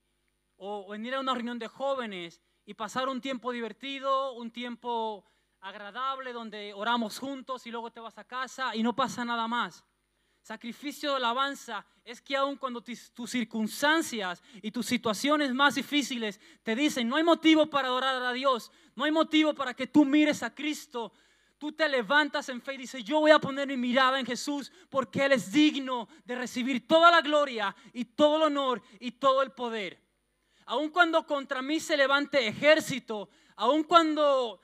o 0.57 0.89
venir 0.91 1.15
a 1.15 1.21
una 1.21 1.35
reunión 1.35 1.59
de 1.59 1.69
jóvenes 1.69 2.41
y 2.65 2.75
pasar 2.75 3.09
un 3.09 3.21
tiempo 3.21 3.51
divertido, 3.51 4.33
un 4.33 4.51
tiempo 4.51 5.25
agradable 5.61 6.33
donde 6.33 6.73
oramos 6.75 7.19
juntos 7.19 7.67
y 7.67 7.71
luego 7.71 7.91
te 7.91 8.01
vas 8.01 8.19
a 8.19 8.25
casa 8.25 8.75
y 8.75 8.83
no 8.83 8.95
pasa 8.95 9.25
nada 9.25 9.49
más. 9.49 9.85
Sacrificio 10.47 11.11
de 11.11 11.17
alabanza 11.17 11.85
es 12.05 12.21
que 12.21 12.37
aun 12.37 12.57
cuando 12.57 12.81
tus 12.81 13.31
circunstancias 13.31 14.43
y 14.63 14.71
tus 14.71 14.87
situaciones 14.87 15.53
más 15.53 15.75
difíciles 15.75 16.41
te 16.63 16.77
dicen, 16.77 17.09
no 17.09 17.17
hay 17.17 17.25
motivo 17.25 17.67
para 17.67 17.89
adorar 17.89 18.23
a 18.23 18.33
Dios, 18.33 18.71
no 18.95 19.05
hay 19.05 19.11
motivo 19.11 19.55
para 19.55 19.75
que 19.75 19.89
tú 19.89 20.05
mires 20.05 20.45
a 20.45 20.55
Cristo, 20.55 21.13
tú 21.59 21.73
te 21.73 21.89
levantas 21.89 22.49
en 22.49 22.63
fe 22.63 22.75
y 22.75 22.79
dices, 22.79 23.03
yo 23.03 23.19
voy 23.19 23.33
a 23.33 23.41
poner 23.41 23.67
mi 23.67 23.77
mirada 23.77 24.21
en 24.21 24.27
Jesús 24.27 24.71
porque 24.89 25.25
Él 25.25 25.33
es 25.33 25.51
digno 25.51 26.09
de 26.25 26.37
recibir 26.37 26.87
toda 26.87 27.11
la 27.11 27.23
gloria 27.23 27.75
y 27.93 28.05
todo 28.05 28.37
el 28.37 28.43
honor 28.45 28.83
y 29.01 29.11
todo 29.11 29.43
el 29.43 29.51
poder. 29.51 30.01
Aun 30.67 30.91
cuando 30.91 31.27
contra 31.27 31.61
mí 31.61 31.81
se 31.81 31.97
levante 31.97 32.47
ejército, 32.47 33.31
aun 33.57 33.83
cuando 33.83 34.61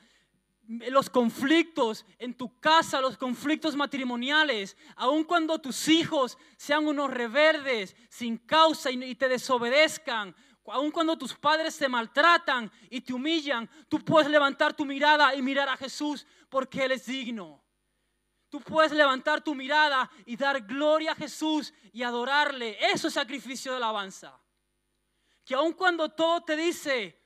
los 0.68 1.10
conflictos 1.10 2.06
en 2.18 2.34
tu 2.34 2.58
casa, 2.60 3.00
los 3.00 3.18
conflictos 3.18 3.76
matrimoniales, 3.76 4.76
aun 4.96 5.24
cuando 5.24 5.60
tus 5.60 5.88
hijos 5.88 6.38
sean 6.56 6.86
unos 6.86 7.10
reverdes 7.10 7.96
sin 8.08 8.38
causa 8.38 8.90
y 8.90 9.14
te 9.14 9.28
desobedezcan, 9.28 10.34
aun 10.66 10.90
cuando 10.90 11.18
tus 11.18 11.34
padres 11.34 11.76
te 11.76 11.88
maltratan 11.88 12.70
y 12.88 13.00
te 13.00 13.12
humillan, 13.12 13.68
tú 13.88 13.98
puedes 14.04 14.30
levantar 14.30 14.74
tu 14.74 14.84
mirada 14.84 15.34
y 15.34 15.42
mirar 15.42 15.68
a 15.68 15.76
Jesús 15.76 16.26
porque 16.48 16.84
Él 16.84 16.92
es 16.92 17.06
digno. 17.06 17.62
Tú 18.48 18.60
puedes 18.60 18.92
levantar 18.92 19.42
tu 19.42 19.54
mirada 19.54 20.10
y 20.26 20.36
dar 20.36 20.60
gloria 20.60 21.12
a 21.12 21.16
Jesús 21.16 21.72
y 21.90 22.02
adorarle. 22.02 22.76
Eso 22.92 23.08
es 23.08 23.14
sacrificio 23.14 23.72
de 23.72 23.78
alabanza. 23.78 24.38
Que 25.44 25.54
aun 25.54 25.72
cuando 25.72 26.10
todo 26.10 26.42
te 26.42 26.54
dice, 26.54 27.18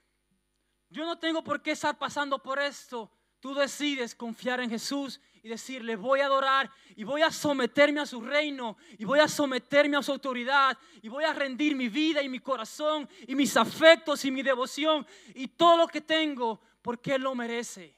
yo 0.89 1.05
no 1.05 1.19
tengo 1.19 1.43
por 1.43 1.61
qué 1.61 1.73
estar 1.73 1.99
pasando 1.99 2.41
por 2.41 2.61
esto, 2.61 3.11
tú 3.41 3.55
decides 3.55 4.15
confiar 4.15 4.61
en 4.61 4.71
Jesús 4.71 5.21
y 5.43 5.49
decirle, 5.49 5.95
voy 5.95 6.21
a 6.21 6.27
adorar 6.27 6.71
y 6.97 7.05
voy 7.05 7.23
a 7.23 7.31
someterme 7.31 8.01
a 8.01 8.07
su 8.07 8.21
reino 8.21 8.77
y 8.99 9.05
voy 9.05 9.21
a 9.21 9.29
someterme 9.29 9.97
a 9.97 10.03
su 10.03 10.13
autoridad 10.13 10.77
y 11.03 11.09
voy 11.09 11.25
a 11.25 11.33
rendir 11.33 11.77
mi 11.77 11.89
vida 11.89 12.23
y 12.23 12.29
mi 12.29 12.41
corazón 12.41 13.09
y 13.29 13.35
mis 13.35 13.57
afectos 13.57 14.25
y 14.25 14.31
mi 14.31 14.43
devoción 14.43 15.07
y 15.35 15.49
todo 15.49 15.77
lo 15.77 15.87
que 15.87 16.01
tengo 16.01 16.61
porque 16.83 17.15
Él 17.15 17.23
lo 17.23 17.35
merece 17.35 17.97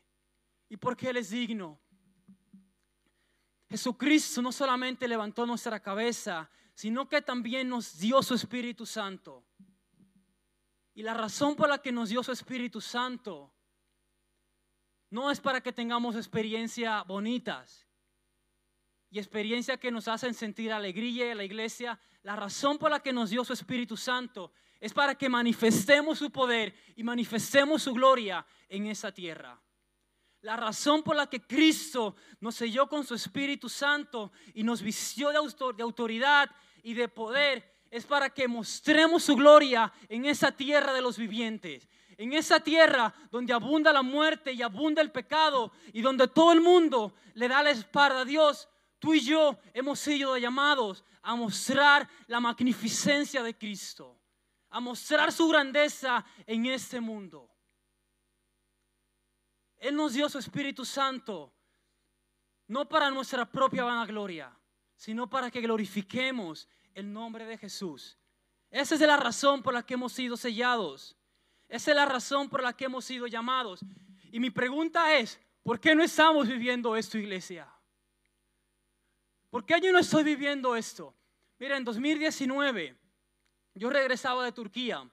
y 0.69 0.77
porque 0.77 1.09
Él 1.09 1.17
es 1.17 1.31
digno. 1.31 1.81
Jesucristo 3.69 4.41
no 4.41 4.53
solamente 4.53 5.07
levantó 5.07 5.47
nuestra 5.47 5.81
cabeza, 5.81 6.51
sino 6.75 7.09
que 7.09 7.23
también 7.23 7.69
nos 7.69 7.99
dio 7.99 8.23
su 8.23 8.35
Espíritu 8.35 8.87
Santo. 8.87 9.45
Y 10.95 11.03
la 11.03 11.15
razón 11.15 11.55
por 11.55 11.69
la 11.69 11.79
que 11.79 11.93
nos 11.93 12.09
dio 12.09 12.23
su 12.23 12.33
Espíritu 12.33 12.81
Santo 12.81 13.53
no 15.11 15.31
es 15.31 15.41
para 15.41 15.61
que 15.61 15.73
tengamos 15.73 16.17
experiencias 16.17 17.07
bonitas 17.07 17.87
y 19.11 19.19
experiencias 19.19 19.79
que 19.79 19.91
nos 19.91 20.09
hacen 20.09 20.35
sentir 20.35 20.73
alegría 20.73 21.31
en 21.31 21.39
la 21.39 21.45
iglesia. 21.45 21.99
La 22.23 22.37
razón 22.37 22.79
por 22.79 22.91
la 22.91 23.01
que 23.01 23.13
nos 23.13 23.31
dio 23.31 23.45
su 23.45 23.53
Espíritu 23.53 23.97
Santo 23.97 24.53
es 24.81 24.93
para 24.93 25.15
que 25.15 25.29
manifestemos 25.29 26.19
su 26.19 26.31
poder 26.31 26.75
y 26.95 27.03
manifestemos 27.03 27.83
su 27.83 27.95
gloria 27.95 28.47
en 28.69 28.87
esa 28.87 29.13
tierra. 29.13 29.61
La 30.43 30.57
razón 30.57 31.03
por 31.03 31.17
la 31.17 31.27
que 31.27 31.41
Cristo 31.41 32.15
nos 32.41 32.55
selló 32.55 32.89
con 32.89 33.05
su 33.05 33.15
Espíritu 33.15 33.69
Santo 33.69 34.31
y 34.55 34.63
nos 34.63 34.83
vistió 34.83 35.31
de 35.31 35.83
autoridad 35.83 36.51
y 36.83 36.95
de 36.95 37.09
poder 37.09 37.79
es 37.91 38.05
para 38.05 38.31
que 38.31 38.47
mostremos 38.47 39.25
su 39.25 39.35
gloria 39.35 39.93
en 40.09 40.27
esa 40.27 40.53
tierra 40.53 40.93
de 40.93 41.01
los 41.01 41.17
vivientes. 41.17 41.89
En 42.19 42.33
esa 42.33 42.59
tierra 42.59 43.15
donde 43.31 43.53
abunda 43.53 43.93
la 43.93 44.03
muerte 44.03 44.53
y 44.53 44.61
abunda 44.61 45.01
el 45.01 45.13
pecado 45.13 45.73
y 45.93 46.03
donde 46.03 46.27
todo 46.27 46.53
el 46.53 46.61
mundo 46.61 47.15
le 47.35 47.47
da 47.47 47.63
la 47.63 47.71
espalda 47.71 48.23
a 48.23 48.25
Dios, 48.25 48.69
tú 48.99 49.15
y 49.15 49.21
yo 49.21 49.57
hemos 49.73 50.01
sido 50.01 50.37
llamados 50.37 51.05
a 51.23 51.37
mostrar 51.37 52.09
la 52.27 52.41
magnificencia 52.41 53.41
de 53.45 53.57
Cristo, 53.57 54.21
a 54.69 54.81
mostrar 54.81 55.31
su 55.31 55.47
grandeza 55.47 56.25
en 56.45 56.67
este 56.67 57.01
mundo. 57.01 57.49
Él 59.77 59.95
nos 59.95 60.13
dio 60.13 60.29
su 60.29 60.39
Espíritu 60.39 60.85
Santo, 60.85 61.55
no 62.67 62.89
para 62.89 63.11
nuestra 63.11 63.49
propia 63.49 63.85
vanagloria, 63.85 64.59
sino 64.97 65.31
para 65.31 65.53
que 65.53 65.61
glorifiquemos 65.61 66.69
el 66.95 67.13
nombre 67.13 67.47
de 67.47 67.57
Jesús. 67.57 68.19
Esa 68.71 68.97
es 68.97 69.01
la 69.03 69.17
razón 69.17 69.63
por 69.63 69.73
la 69.73 69.85
que 69.85 69.95
hemos 69.95 70.13
sido 70.13 70.37
sellados. 70.37 71.18
Esa 71.69 71.91
es 71.91 71.97
la 71.97 72.07
razón 72.07 72.49
por 72.49 72.63
la 72.63 72.73
que 72.73 72.87
hemos 72.87 73.05
sido 73.05 73.27
llamados. 73.27 73.85
Y 74.33 74.41
mi 74.41 74.51
pregunta 74.51 75.15
es, 75.17 75.41
¿por 75.63 75.79
qué 75.79 75.95
no 75.95 76.03
estamos 76.03 76.49
viviendo 76.49 76.97
esto, 76.97 77.19
iglesia? 77.19 77.69
¿Por 79.51 79.65
qué 79.65 79.81
yo 79.81 79.93
no 79.93 79.99
estoy 79.99 80.25
viviendo 80.25 80.75
esto? 80.77 81.15
Mira, 81.59 81.77
en 81.77 81.85
2019 81.85 82.97
yo 83.75 83.91
regresaba 83.91 84.45
de 84.45 84.53
Turquía 84.53 85.09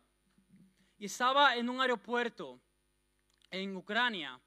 y 0.98 1.06
estaba 1.06 1.56
en 1.56 1.70
un 1.70 1.82
aeropuerto 1.82 2.60
en 3.50 3.76
Ucrania 3.76 4.40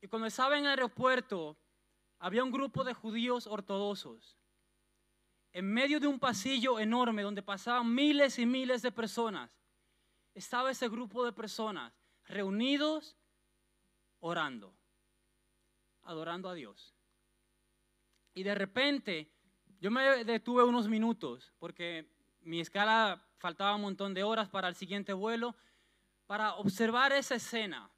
y 0.00 0.08
cuando 0.08 0.26
estaba 0.26 0.56
en 0.58 0.64
el 0.64 0.70
aeropuerto, 0.70 1.56
había 2.18 2.44
un 2.44 2.50
grupo 2.50 2.84
de 2.84 2.94
judíos 2.94 3.46
ortodoxos. 3.46 4.36
En 5.52 5.72
medio 5.72 6.00
de 6.00 6.06
un 6.06 6.18
pasillo 6.18 6.78
enorme 6.78 7.22
donde 7.22 7.42
pasaban 7.42 7.92
miles 7.94 8.38
y 8.38 8.46
miles 8.46 8.82
de 8.82 8.92
personas, 8.92 9.56
estaba 10.36 10.70
ese 10.70 10.88
grupo 10.88 11.24
de 11.24 11.32
personas 11.32 11.94
reunidos 12.26 13.16
orando, 14.20 14.76
adorando 16.02 16.50
a 16.50 16.54
Dios. 16.54 16.94
Y 18.34 18.42
de 18.42 18.54
repente, 18.54 19.32
yo 19.80 19.90
me 19.90 20.24
detuve 20.24 20.62
unos 20.62 20.88
minutos 20.88 21.54
porque 21.58 22.12
mi 22.42 22.60
escala 22.60 23.26
faltaba 23.38 23.76
un 23.76 23.80
montón 23.80 24.12
de 24.12 24.24
horas 24.24 24.50
para 24.50 24.68
el 24.68 24.74
siguiente 24.74 25.14
vuelo, 25.14 25.56
para 26.26 26.56
observar 26.56 27.12
esa 27.12 27.36
escena. 27.36 27.90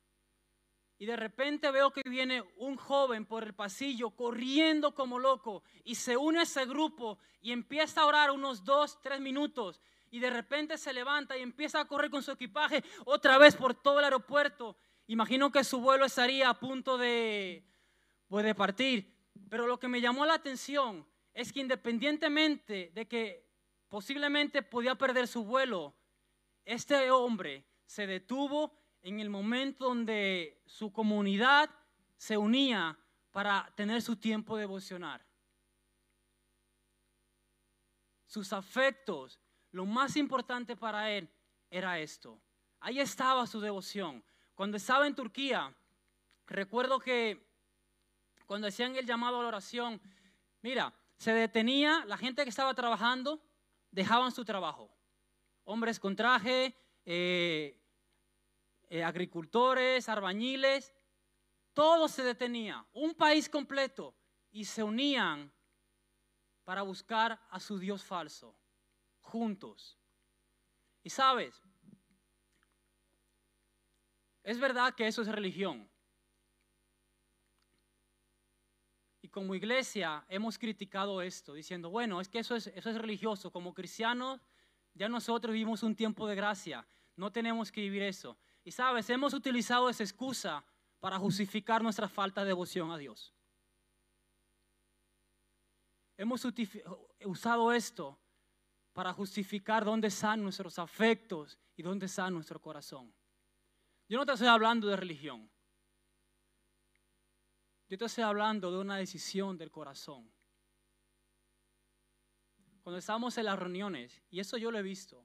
Y 0.97 1.07
de 1.07 1.17
repente 1.17 1.73
veo 1.73 1.93
que 1.93 2.03
viene 2.09 2.45
un 2.57 2.77
joven 2.77 3.27
por 3.27 3.43
el 3.43 3.55
pasillo 3.55 4.11
corriendo 4.11 4.95
como 4.95 5.19
loco 5.19 5.65
y 5.83 5.97
se 5.97 6.17
une 6.17 6.41
a 6.41 6.43
ese 6.43 6.67
grupo 6.67 7.19
y 7.41 7.51
empieza 7.51 8.03
a 8.03 8.07
orar 8.07 8.31
unos 8.31 8.65
dos, 8.65 9.01
tres 9.01 9.21
minutos. 9.21 9.81
Y 10.11 10.21
de 10.21 10.31
repente 10.31 10.79
se 10.79 10.93
levanta 10.93 11.37
y 11.37 11.43
empieza 11.43 11.81
a 11.81 11.85
correr 11.87 12.11
con 12.11 12.23
su 12.23 12.31
equipaje 12.31 12.83
otra 13.05 13.39
vez 13.39 13.57
por 13.57 13.75
todo 13.75 13.99
el 13.99 14.05
aeropuerto. 14.05 14.77
Imagino 15.07 15.51
que 15.51 15.65
su 15.65 15.81
vuelo 15.81 16.05
estaría 16.05 16.49
a 16.49 16.59
punto 16.59 16.99
de, 16.99 17.65
pues, 18.29 18.45
de 18.45 18.55
partir. 18.55 19.15
Pero 19.49 19.67
lo 19.67 19.79
que 19.79 19.89
me 19.89 20.01
llamó 20.01 20.27
la 20.27 20.35
atención 20.35 21.07
es 21.33 21.53
que 21.53 21.61
independientemente 21.61 22.91
de 22.95 23.07
que 23.07 23.49
posiblemente 23.89 24.63
podía 24.63 24.95
perder 24.97 25.29
su 25.29 25.45
vuelo, 25.45 25.95
este 26.65 27.11
hombre 27.11 27.65
se 27.87 28.07
detuvo 28.07 28.79
en 29.03 29.21
el 29.21 29.31
momento 29.31 29.87
donde 29.87 30.63
su 30.67 30.93
comunidad 30.93 31.71
se 32.17 32.37
unía 32.37 32.99
para 33.31 33.73
tener 33.77 34.03
su 34.03 34.17
tiempo 34.17 34.57
devocional. 34.57 35.25
Sus 38.27 38.53
afectos, 38.53 39.41
lo 39.73 39.87
más 39.87 40.17
importante 40.17 40.77
para 40.77 41.11
él 41.11 41.29
era 41.71 41.99
esto. 41.99 42.41
Ahí 42.81 43.01
estaba 43.01 43.47
su 43.47 43.61
devoción. 43.61 44.25
Cuando 44.55 44.77
estaba 44.77 45.07
en 45.07 45.15
Turquía, 45.15 45.75
recuerdo 46.47 46.99
que 46.99 47.47
cuando 48.47 48.69
hacían 48.69 48.97
el 48.97 49.07
llamado 49.07 49.39
a 49.39 49.43
la 49.43 49.49
oración, 49.49 50.01
mira, 50.63 50.93
se 51.17 51.33
detenía, 51.33 52.05
la 52.07 52.17
gente 52.17 52.45
que 52.45 52.51
estaba 52.51 52.75
trabajando, 52.75 53.43
dejaban 53.91 54.33
su 54.33 54.45
trabajo. 54.45 54.91
Hombres 55.65 56.01
con 56.01 56.17
traje, 56.17 56.75
eh, 57.05 57.79
eh, 58.89 59.05
agricultores, 59.05 60.09
arbañiles, 60.09 60.95
todo 61.75 62.09
se 62.09 62.23
detenía, 62.23 62.85
un 62.93 63.15
país 63.15 63.49
completo, 63.49 64.15
y 64.51 64.65
se 64.65 64.83
unían 64.83 65.53
para 66.65 66.83
buscar 66.83 67.41
a 67.51 67.61
su 67.61 67.79
Dios 67.79 68.03
falso, 68.03 68.55
juntos. 69.29 69.99
Y 71.03 71.11
sabes, 71.11 71.63
es 74.43 74.59
verdad 74.59 74.95
que 74.95 75.07
eso 75.07 75.23
es 75.23 75.29
religión. 75.29 75.89
Y 79.21 79.29
como 79.29 79.55
iglesia 79.55 80.25
hemos 80.29 80.59
criticado 80.59 81.21
esto, 81.23 81.53
diciendo, 81.53 81.91
bueno, 81.91 82.21
es 82.21 82.29
que 82.29 82.39
eso 82.39 82.57
es, 82.57 82.69
eso 82.69 82.91
es 82.91 82.97
religioso. 82.97 83.53
Como 83.53 83.75
cristianos, 83.75 84.41
ya 84.95 85.09
nosotros 85.09 85.53
vivimos 85.53 85.83
un 85.83 85.95
tiempo 85.95 86.27
de 86.27 86.35
gracia. 86.35 86.87
No 87.15 87.31
tenemos 87.31 87.71
que 87.71 87.83
vivir 87.83 88.03
eso. 88.03 88.39
Y 88.65 88.73
sabes, 88.73 89.11
hemos 89.11 89.35
utilizado 89.35 89.91
esa 89.91 90.03
excusa 90.03 90.65
para 91.01 91.19
justificar 91.19 91.83
nuestra 91.83 92.09
falta 92.09 92.41
de 92.41 92.49
devoción 92.49 92.91
a 92.91 92.99
Dios. 92.99 93.35
Hemos 96.17 96.45
usado 97.25 97.73
esto 97.73 98.19
para 98.99 99.13
justificar 99.13 99.85
dónde 99.85 100.09
están 100.09 100.43
nuestros 100.43 100.77
afectos 100.77 101.57
y 101.77 101.85
dónde 101.85 102.07
está 102.07 102.29
nuestro 102.31 102.61
corazón. 102.61 103.15
Yo 104.09 104.19
no 104.19 104.27
te 104.27 104.33
estoy 104.33 104.49
hablando 104.49 104.89
de 104.89 104.97
religión. 104.97 105.49
Yo 107.89 107.97
te 107.97 108.07
estoy 108.07 108.25
hablando 108.25 108.73
de 108.73 108.79
una 108.79 108.97
decisión 108.97 109.57
del 109.57 109.71
corazón. 109.71 110.29
Cuando 112.83 112.99
estamos 112.99 113.39
en 113.39 113.45
las 113.45 113.57
reuniones, 113.57 114.21
y 114.31 114.41
eso 114.41 114.57
yo 114.57 114.73
lo 114.73 114.81
he 114.81 114.83
visto, 114.83 115.25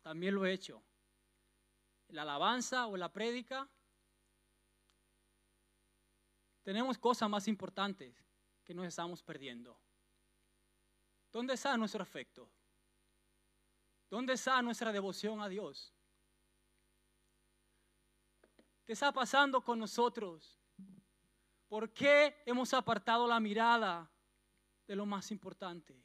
también 0.00 0.36
lo 0.36 0.46
he 0.46 0.52
hecho 0.52 0.80
la 2.10 2.22
alabanza 2.22 2.86
o 2.86 2.96
la 2.96 3.12
prédica, 3.12 3.68
tenemos 6.62 6.98
cosas 6.98 7.28
más 7.28 7.48
importantes 7.48 8.14
que 8.62 8.74
nos 8.74 8.86
estamos 8.86 9.24
perdiendo. 9.24 9.76
¿Dónde 11.32 11.54
está 11.54 11.76
nuestro 11.76 12.00
afecto? 12.00 12.48
¿Dónde 14.12 14.34
está 14.34 14.60
nuestra 14.60 14.92
devoción 14.92 15.40
a 15.40 15.48
Dios? 15.48 15.90
¿Qué 18.84 18.92
está 18.92 19.10
pasando 19.10 19.62
con 19.62 19.78
nosotros? 19.78 20.60
¿Por 21.66 21.94
qué 21.94 22.42
hemos 22.44 22.74
apartado 22.74 23.26
la 23.26 23.40
mirada 23.40 24.12
de 24.86 24.96
lo 24.96 25.06
más 25.06 25.30
importante, 25.30 25.98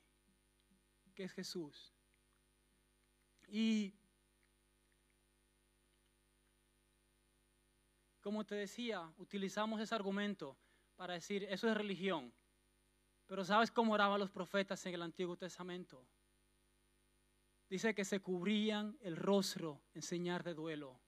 que 1.13 1.25
es 1.25 1.33
Jesús? 1.33 1.93
Y 3.49 3.93
Como 8.21 8.45
te 8.45 8.55
decía, 8.55 9.13
utilizamos 9.17 9.81
ese 9.81 9.95
argumento 9.95 10.57
para 10.95 11.13
decir, 11.13 11.43
eso 11.49 11.69
es 11.69 11.75
religión. 11.75 12.33
Pero 13.25 13.43
¿sabes 13.43 13.69
cómo 13.69 13.93
oraban 13.93 14.19
los 14.19 14.29
profetas 14.29 14.85
en 14.85 14.93
el 14.93 15.01
Antiguo 15.01 15.35
Testamento? 15.37 16.05
Dice 17.69 17.93
que 17.93 18.05
se 18.05 18.21
cubrían 18.21 18.97
el 19.01 19.15
rostro 19.15 19.81
en 19.93 20.01
señal 20.01 20.43
de 20.43 20.53
duelo 20.53 20.99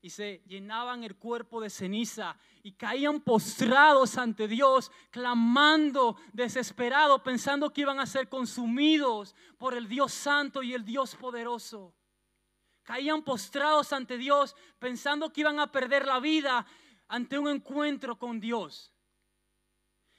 y 0.00 0.10
se 0.10 0.42
llenaban 0.46 1.02
el 1.02 1.16
cuerpo 1.16 1.60
de 1.60 1.70
ceniza 1.70 2.36
y 2.62 2.72
caían 2.72 3.20
postrados 3.22 4.18
ante 4.18 4.46
Dios, 4.46 4.92
clamando 5.10 6.16
desesperado, 6.32 7.22
pensando 7.22 7.72
que 7.72 7.80
iban 7.80 7.98
a 7.98 8.06
ser 8.06 8.28
consumidos 8.28 9.34
por 9.58 9.74
el 9.74 9.88
Dios 9.88 10.12
santo 10.12 10.62
y 10.62 10.74
el 10.74 10.84
Dios 10.84 11.16
poderoso 11.16 11.94
caían 12.84 13.22
postrados 13.22 13.92
ante 13.92 14.16
Dios 14.16 14.54
pensando 14.78 15.32
que 15.32 15.40
iban 15.40 15.58
a 15.58 15.72
perder 15.72 16.06
la 16.06 16.20
vida 16.20 16.64
ante 17.08 17.38
un 17.38 17.48
encuentro 17.48 18.16
con 18.16 18.38
Dios. 18.38 18.92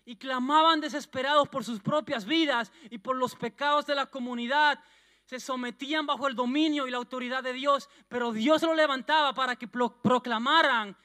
Y 0.04 0.18
clamaban 0.18 0.82
desesperados 0.82 1.48
por 1.48 1.64
sus 1.64 1.80
propias 1.80 2.26
vidas 2.26 2.72
y 2.90 2.98
por 2.98 3.16
los 3.16 3.36
pecados 3.36 3.86
de 3.86 3.96
la 3.96 4.08
comunidad. 4.08 4.84
Se 5.26 5.40
sometían 5.40 6.06
bajo 6.06 6.28
el 6.28 6.36
dominio 6.36 6.88
y 6.88 6.92
la 6.92 6.98
autoridad 6.98 7.44
de 7.44 7.54
Dios, 7.54 7.90
pero 8.08 8.32
Dios 8.32 8.62
lo 8.62 8.74
levantaba 8.74 9.34
para 9.34 9.56
que 9.56 9.68
proclamaran 9.68 10.96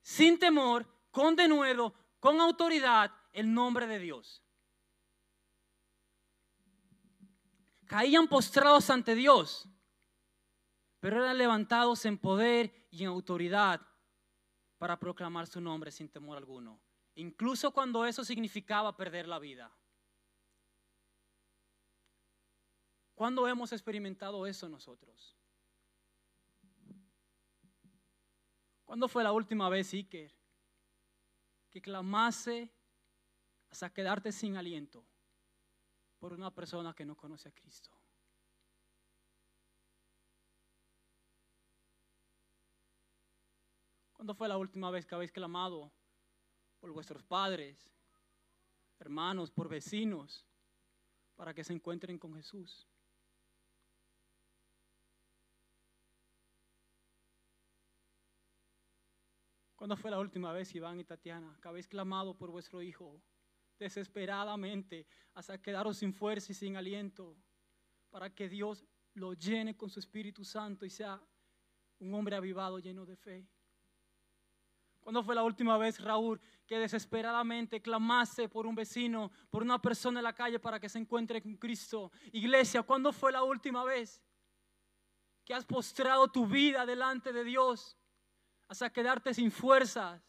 sin 0.00 0.38
temor, 0.38 0.86
con 1.10 1.34
denuedo, 1.34 1.94
con 2.20 2.40
autoridad 2.40 3.10
el 3.32 3.52
nombre 3.52 3.86
de 3.86 3.98
Dios. 3.98 4.42
Caían 7.86 8.28
postrados 8.28 8.90
ante 8.90 9.14
Dios 9.14 9.68
pero 11.00 11.22
eran 11.22 11.38
levantados 11.38 12.04
en 12.06 12.18
poder 12.18 12.86
y 12.90 13.02
en 13.02 13.08
autoridad 13.08 13.80
para 14.78 14.98
proclamar 14.98 15.46
su 15.46 15.60
nombre 15.60 15.90
sin 15.90 16.08
temor 16.08 16.36
alguno, 16.36 16.80
incluso 17.14 17.70
cuando 17.72 18.04
eso 18.04 18.24
significaba 18.24 18.96
perder 18.96 19.28
la 19.28 19.38
vida. 19.38 19.72
¿Cuándo 23.18 23.48
hemos 23.48 23.72
experimentado 23.72 24.46
eso 24.46 24.68
nosotros? 24.68 25.36
¿Cuándo 28.84 29.08
fue 29.08 29.24
la 29.24 29.32
última 29.32 29.68
vez, 29.68 29.92
Iker, 29.92 30.32
que 31.68 31.82
clamase 31.82 32.72
hasta 33.70 33.92
quedarte 33.92 34.30
sin 34.30 34.56
aliento 34.56 35.04
por 36.20 36.32
una 36.32 36.54
persona 36.54 36.94
que 36.94 37.04
no 37.04 37.16
conoce 37.16 37.48
a 37.48 37.52
Cristo? 37.52 37.90
¿Cuándo 44.12 44.32
fue 44.36 44.46
la 44.46 44.58
última 44.58 44.92
vez 44.92 45.04
que 45.04 45.16
habéis 45.16 45.32
clamado 45.32 45.90
por 46.78 46.92
vuestros 46.92 47.24
padres, 47.24 47.90
hermanos, 49.00 49.50
por 49.50 49.68
vecinos, 49.68 50.46
para 51.34 51.52
que 51.52 51.64
se 51.64 51.72
encuentren 51.72 52.16
con 52.16 52.32
Jesús? 52.36 52.86
¿Cuándo 59.78 59.96
fue 59.96 60.10
la 60.10 60.18
última 60.18 60.52
vez, 60.52 60.74
Iván 60.74 60.98
y 60.98 61.04
Tatiana, 61.04 61.56
que 61.62 61.68
habéis 61.68 61.86
clamado 61.86 62.36
por 62.36 62.50
vuestro 62.50 62.82
hijo 62.82 63.22
desesperadamente 63.78 65.06
hasta 65.34 65.62
quedaros 65.62 65.98
sin 65.98 66.12
fuerza 66.12 66.50
y 66.50 66.56
sin 66.56 66.76
aliento 66.76 67.36
para 68.10 68.28
que 68.34 68.48
Dios 68.48 68.84
lo 69.14 69.34
llene 69.34 69.76
con 69.76 69.88
su 69.88 70.00
Espíritu 70.00 70.44
Santo 70.44 70.84
y 70.84 70.90
sea 70.90 71.22
un 72.00 72.12
hombre 72.12 72.34
avivado 72.34 72.80
lleno 72.80 73.06
de 73.06 73.14
fe? 73.14 73.46
¿Cuándo 74.98 75.22
fue 75.22 75.36
la 75.36 75.44
última 75.44 75.78
vez, 75.78 76.00
Raúl, 76.00 76.40
que 76.66 76.80
desesperadamente 76.80 77.80
clamaste 77.80 78.48
por 78.48 78.66
un 78.66 78.74
vecino, 78.74 79.30
por 79.48 79.62
una 79.62 79.80
persona 79.80 80.18
en 80.18 80.24
la 80.24 80.34
calle 80.34 80.58
para 80.58 80.80
que 80.80 80.88
se 80.88 80.98
encuentre 80.98 81.40
con 81.40 81.56
Cristo? 81.56 82.10
Iglesia, 82.32 82.82
¿cuándo 82.82 83.12
fue 83.12 83.30
la 83.30 83.44
última 83.44 83.84
vez 83.84 84.20
que 85.44 85.54
has 85.54 85.64
postrado 85.64 86.26
tu 86.26 86.48
vida 86.48 86.84
delante 86.84 87.32
de 87.32 87.44
Dios 87.44 87.96
hasta 88.68 88.92
quedarte 88.92 89.32
sin 89.32 89.50
fuerzas, 89.50 90.22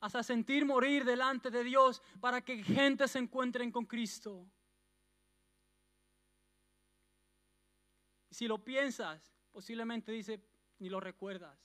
hasta 0.00 0.22
sentir 0.22 0.64
morir 0.64 1.04
delante 1.04 1.50
de 1.50 1.64
Dios 1.64 2.02
para 2.20 2.44
que 2.44 2.62
gente 2.62 3.08
se 3.08 3.18
encuentren 3.18 3.70
con 3.70 3.86
Cristo. 3.86 4.48
Si 8.30 8.46
lo 8.46 8.62
piensas, 8.62 9.32
posiblemente 9.50 10.12
dice, 10.12 10.44
ni 10.78 10.88
lo 10.88 11.00
recuerdas. 11.00 11.58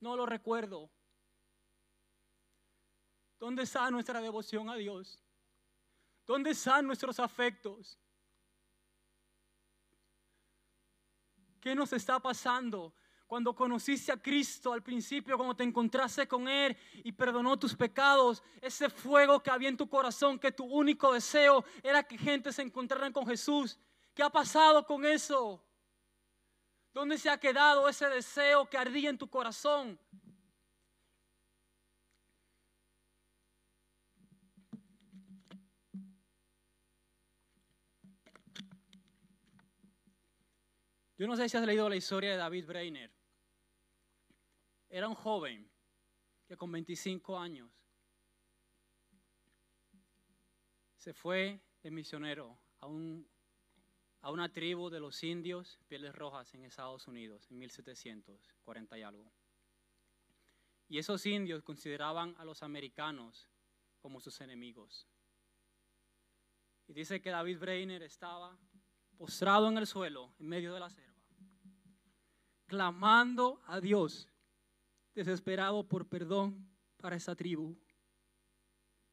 No 0.00 0.16
lo 0.16 0.26
recuerdo. 0.26 0.90
¿Dónde 3.38 3.62
está 3.62 3.90
nuestra 3.90 4.20
devoción 4.20 4.68
a 4.68 4.76
Dios? 4.76 5.22
¿Dónde 6.26 6.50
están 6.50 6.86
nuestros 6.86 7.18
afectos? 7.20 7.98
¿Qué 11.60 11.74
nos 11.74 11.92
está 11.94 12.20
pasando? 12.20 12.94
Cuando 13.34 13.52
conociste 13.52 14.12
a 14.12 14.16
Cristo 14.16 14.72
al 14.72 14.80
principio, 14.80 15.36
cuando 15.36 15.56
te 15.56 15.64
encontraste 15.64 16.28
con 16.28 16.46
Él 16.46 16.76
y 17.02 17.10
perdonó 17.10 17.58
tus 17.58 17.74
pecados, 17.74 18.44
ese 18.60 18.88
fuego 18.88 19.42
que 19.42 19.50
había 19.50 19.68
en 19.68 19.76
tu 19.76 19.88
corazón, 19.88 20.38
que 20.38 20.52
tu 20.52 20.64
único 20.64 21.12
deseo 21.12 21.64
era 21.82 22.04
que 22.04 22.16
gente 22.16 22.52
se 22.52 22.62
encontrara 22.62 23.10
con 23.10 23.26
Jesús. 23.26 23.76
¿Qué 24.14 24.22
ha 24.22 24.30
pasado 24.30 24.86
con 24.86 25.04
eso? 25.04 25.60
¿Dónde 26.92 27.18
se 27.18 27.28
ha 27.28 27.36
quedado 27.36 27.88
ese 27.88 28.08
deseo 28.08 28.70
que 28.70 28.78
ardía 28.78 29.10
en 29.10 29.18
tu 29.18 29.28
corazón? 29.28 29.98
Yo 41.18 41.26
no 41.26 41.34
sé 41.34 41.48
si 41.48 41.56
has 41.56 41.66
leído 41.66 41.88
la 41.88 41.96
historia 41.96 42.30
de 42.30 42.36
David 42.36 42.66
Breiner. 42.66 43.13
Era 44.94 45.08
un 45.08 45.16
joven 45.16 45.68
que 46.46 46.56
con 46.56 46.70
25 46.70 47.36
años 47.36 47.68
se 50.96 51.12
fue 51.12 51.60
de 51.82 51.90
misionero 51.90 52.56
a, 52.80 52.86
a 54.20 54.30
una 54.30 54.52
tribu 54.52 54.90
de 54.90 55.00
los 55.00 55.20
indios 55.24 55.80
pieles 55.88 56.14
rojas 56.14 56.54
en 56.54 56.62
Estados 56.62 57.08
Unidos 57.08 57.50
en 57.50 57.58
1740 57.58 58.96
y 58.96 59.02
algo. 59.02 59.32
Y 60.86 60.98
esos 60.98 61.26
indios 61.26 61.64
consideraban 61.64 62.36
a 62.38 62.44
los 62.44 62.62
americanos 62.62 63.48
como 63.98 64.20
sus 64.20 64.40
enemigos. 64.42 65.08
Y 66.86 66.92
dice 66.92 67.20
que 67.20 67.30
David 67.30 67.58
Breiner 67.58 68.04
estaba 68.04 68.56
postrado 69.16 69.68
en 69.68 69.76
el 69.76 69.88
suelo, 69.88 70.32
en 70.38 70.46
medio 70.46 70.72
de 70.72 70.78
la 70.78 70.90
selva, 70.90 71.20
clamando 72.68 73.60
a 73.66 73.80
Dios, 73.80 74.28
desesperado 75.14 75.86
por 75.86 76.06
perdón 76.06 76.68
para 76.96 77.16
esa 77.16 77.34
tribu, 77.34 77.76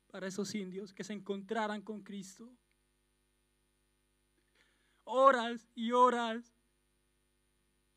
para 0.07 0.27
esos 0.27 0.53
indios 0.55 0.93
que 0.93 1.03
se 1.03 1.13
encontraran 1.13 1.81
con 1.81 2.01
Cristo. 2.01 2.51
Horas 5.03 5.69
y 5.75 5.91
horas 5.91 6.55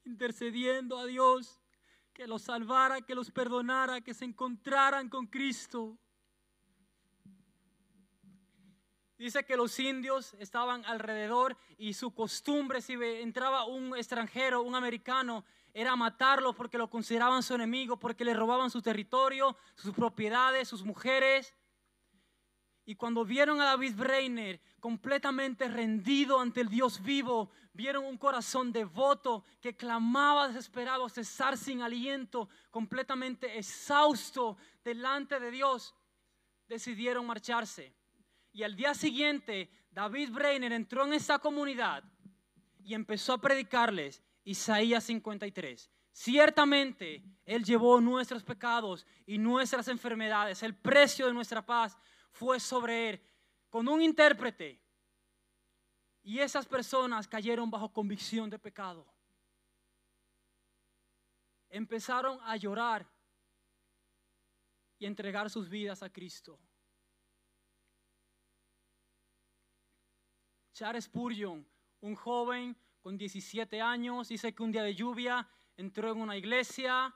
intercediendo 0.05 0.99
a 0.99 1.07
Dios 1.07 1.61
que 2.13 2.27
los 2.27 2.43
salvara, 2.43 3.03
que 3.03 3.15
los 3.15 3.31
perdonara, 3.31 4.01
que 4.01 4.15
se 4.15 4.25
encontraran 4.25 5.09
con 5.09 5.27
Cristo. 5.27 5.99
Dice 9.17 9.45
que 9.45 9.57
los 9.57 9.79
indios 9.79 10.35
estaban 10.35 10.85
alrededor 10.85 11.57
y 11.79 11.95
su 11.95 12.13
costumbre, 12.15 12.81
si 12.81 12.95
entraba 12.95 13.65
un 13.65 13.97
extranjero, 13.97 14.63
un 14.63 14.75
americano, 14.75 15.45
era 15.75 15.97
matarlo 15.97 16.55
porque 16.55 16.79
lo 16.79 16.89
consideraban 16.89 17.43
su 17.43 17.53
enemigo, 17.55 17.99
porque 17.99 18.25
le 18.25 18.33
robaban 18.33 18.71
su 18.71 18.81
territorio, 18.81 19.57
sus 19.75 19.93
propiedades, 19.93 20.69
sus 20.69 20.85
mujeres. 20.85 21.53
Y 22.87 22.95
cuando 22.95 23.25
vieron 23.25 23.61
a 23.61 23.65
David 23.65 23.97
Breiner 23.97 24.61
completamente 24.79 25.67
rendido 25.67 26.39
ante 26.39 26.61
el 26.61 26.69
Dios 26.69 27.03
vivo, 27.03 27.51
vieron 27.73 28.05
un 28.05 28.17
corazón 28.17 28.73
devoto 28.73 29.45
que 29.61 29.75
clamaba 29.75 30.47
desesperado, 30.47 31.09
cesar 31.09 31.59
sin 31.59 31.83
aliento, 31.83 32.49
completamente 32.71 33.59
exhausto 33.59 34.57
delante 34.85 35.41
de 35.41 35.51
Dios, 35.51 35.93
decidieron 36.69 37.27
marcharse. 37.27 37.93
Y 38.53 38.63
al 38.63 38.77
día 38.77 38.95
siguiente, 38.95 39.69
David 39.91 40.31
Breiner 40.31 40.73
entró 40.73 41.05
en 41.05 41.15
esa 41.15 41.41
comunidad 41.41 42.05
y 42.85 42.95
empezó 42.95 43.33
a 43.33 43.41
predicarles 43.41 44.23
Isaías 44.45 45.05
53. 45.05 45.91
Ciertamente 46.13 47.25
Él 47.45 47.65
llevó 47.65 48.01
nuestros 48.01 48.45
pecados 48.45 49.07
y 49.27 49.39
nuestras 49.39 49.89
enfermedades. 49.89 50.63
El 50.63 50.77
precio 50.77 51.27
de 51.27 51.33
nuestra 51.33 51.65
paz 51.65 51.97
fue 52.31 52.61
sobre 52.61 53.11
Él 53.11 53.23
con 53.69 53.89
un 53.89 54.01
intérprete. 54.01 54.81
Y 56.23 56.39
esas 56.39 56.67
personas 56.67 57.27
cayeron 57.27 57.71
bajo 57.71 57.93
convicción 57.93 58.49
de 58.49 58.59
pecado. 58.59 59.07
Empezaron 61.69 62.39
a 62.43 62.57
llorar 62.57 63.07
y 64.99 65.07
entregar 65.07 65.51
sus 65.51 65.69
vidas 65.69 66.03
a 66.03 66.11
Cristo. 66.11 66.59
Charles 70.73 71.05
Spurgeon, 71.05 71.67
un 72.01 72.15
joven 72.15 72.77
con 73.05 73.19
17 73.19 73.83
años, 73.83 74.29
dice 74.29 74.55
que 74.55 74.63
un 74.63 74.73
día 74.73 74.83
de 74.83 74.95
lluvia 74.95 75.47
entró 75.77 76.11
en 76.11 76.23
una 76.23 76.39
iglesia 76.39 77.15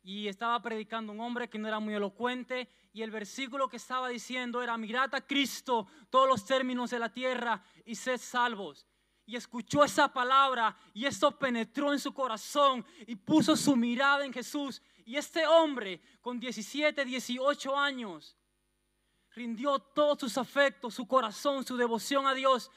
y 0.00 0.28
estaba 0.28 0.62
predicando 0.62 1.10
un 1.10 1.18
hombre 1.18 1.50
que 1.50 1.58
no 1.58 1.66
era 1.66 1.80
muy 1.80 1.94
elocuente 1.94 2.70
y 2.92 3.02
el 3.02 3.10
versículo 3.10 3.68
que 3.68 3.78
estaba 3.78 4.08
diciendo 4.08 4.62
era, 4.62 4.78
mirad 4.78 5.12
a 5.16 5.26
Cristo 5.26 5.88
todos 6.10 6.28
los 6.28 6.46
términos 6.46 6.90
de 6.90 7.00
la 7.00 7.12
tierra 7.12 7.60
y 7.84 7.96
sed 7.96 8.20
salvos. 8.20 8.86
Y 9.24 9.34
escuchó 9.34 9.82
esa 9.82 10.12
palabra 10.12 10.76
y 10.94 11.06
esto 11.06 11.36
penetró 11.36 11.92
en 11.92 11.98
su 11.98 12.14
corazón 12.14 12.86
y 13.04 13.16
puso 13.16 13.56
su 13.56 13.74
mirada 13.74 14.24
en 14.24 14.32
Jesús. 14.32 14.80
Y 15.04 15.16
este 15.16 15.44
hombre 15.44 16.00
con 16.20 16.38
17, 16.38 17.04
18 17.04 17.76
años 17.76 18.36
rindió 19.36 19.80
todos 19.80 20.20
sus 20.20 20.38
afectos, 20.38 20.94
su 20.94 21.08
corazón, 21.08 21.66
su 21.66 21.76
devoción 21.76 22.28
a 22.28 22.32
Dios 22.32 22.70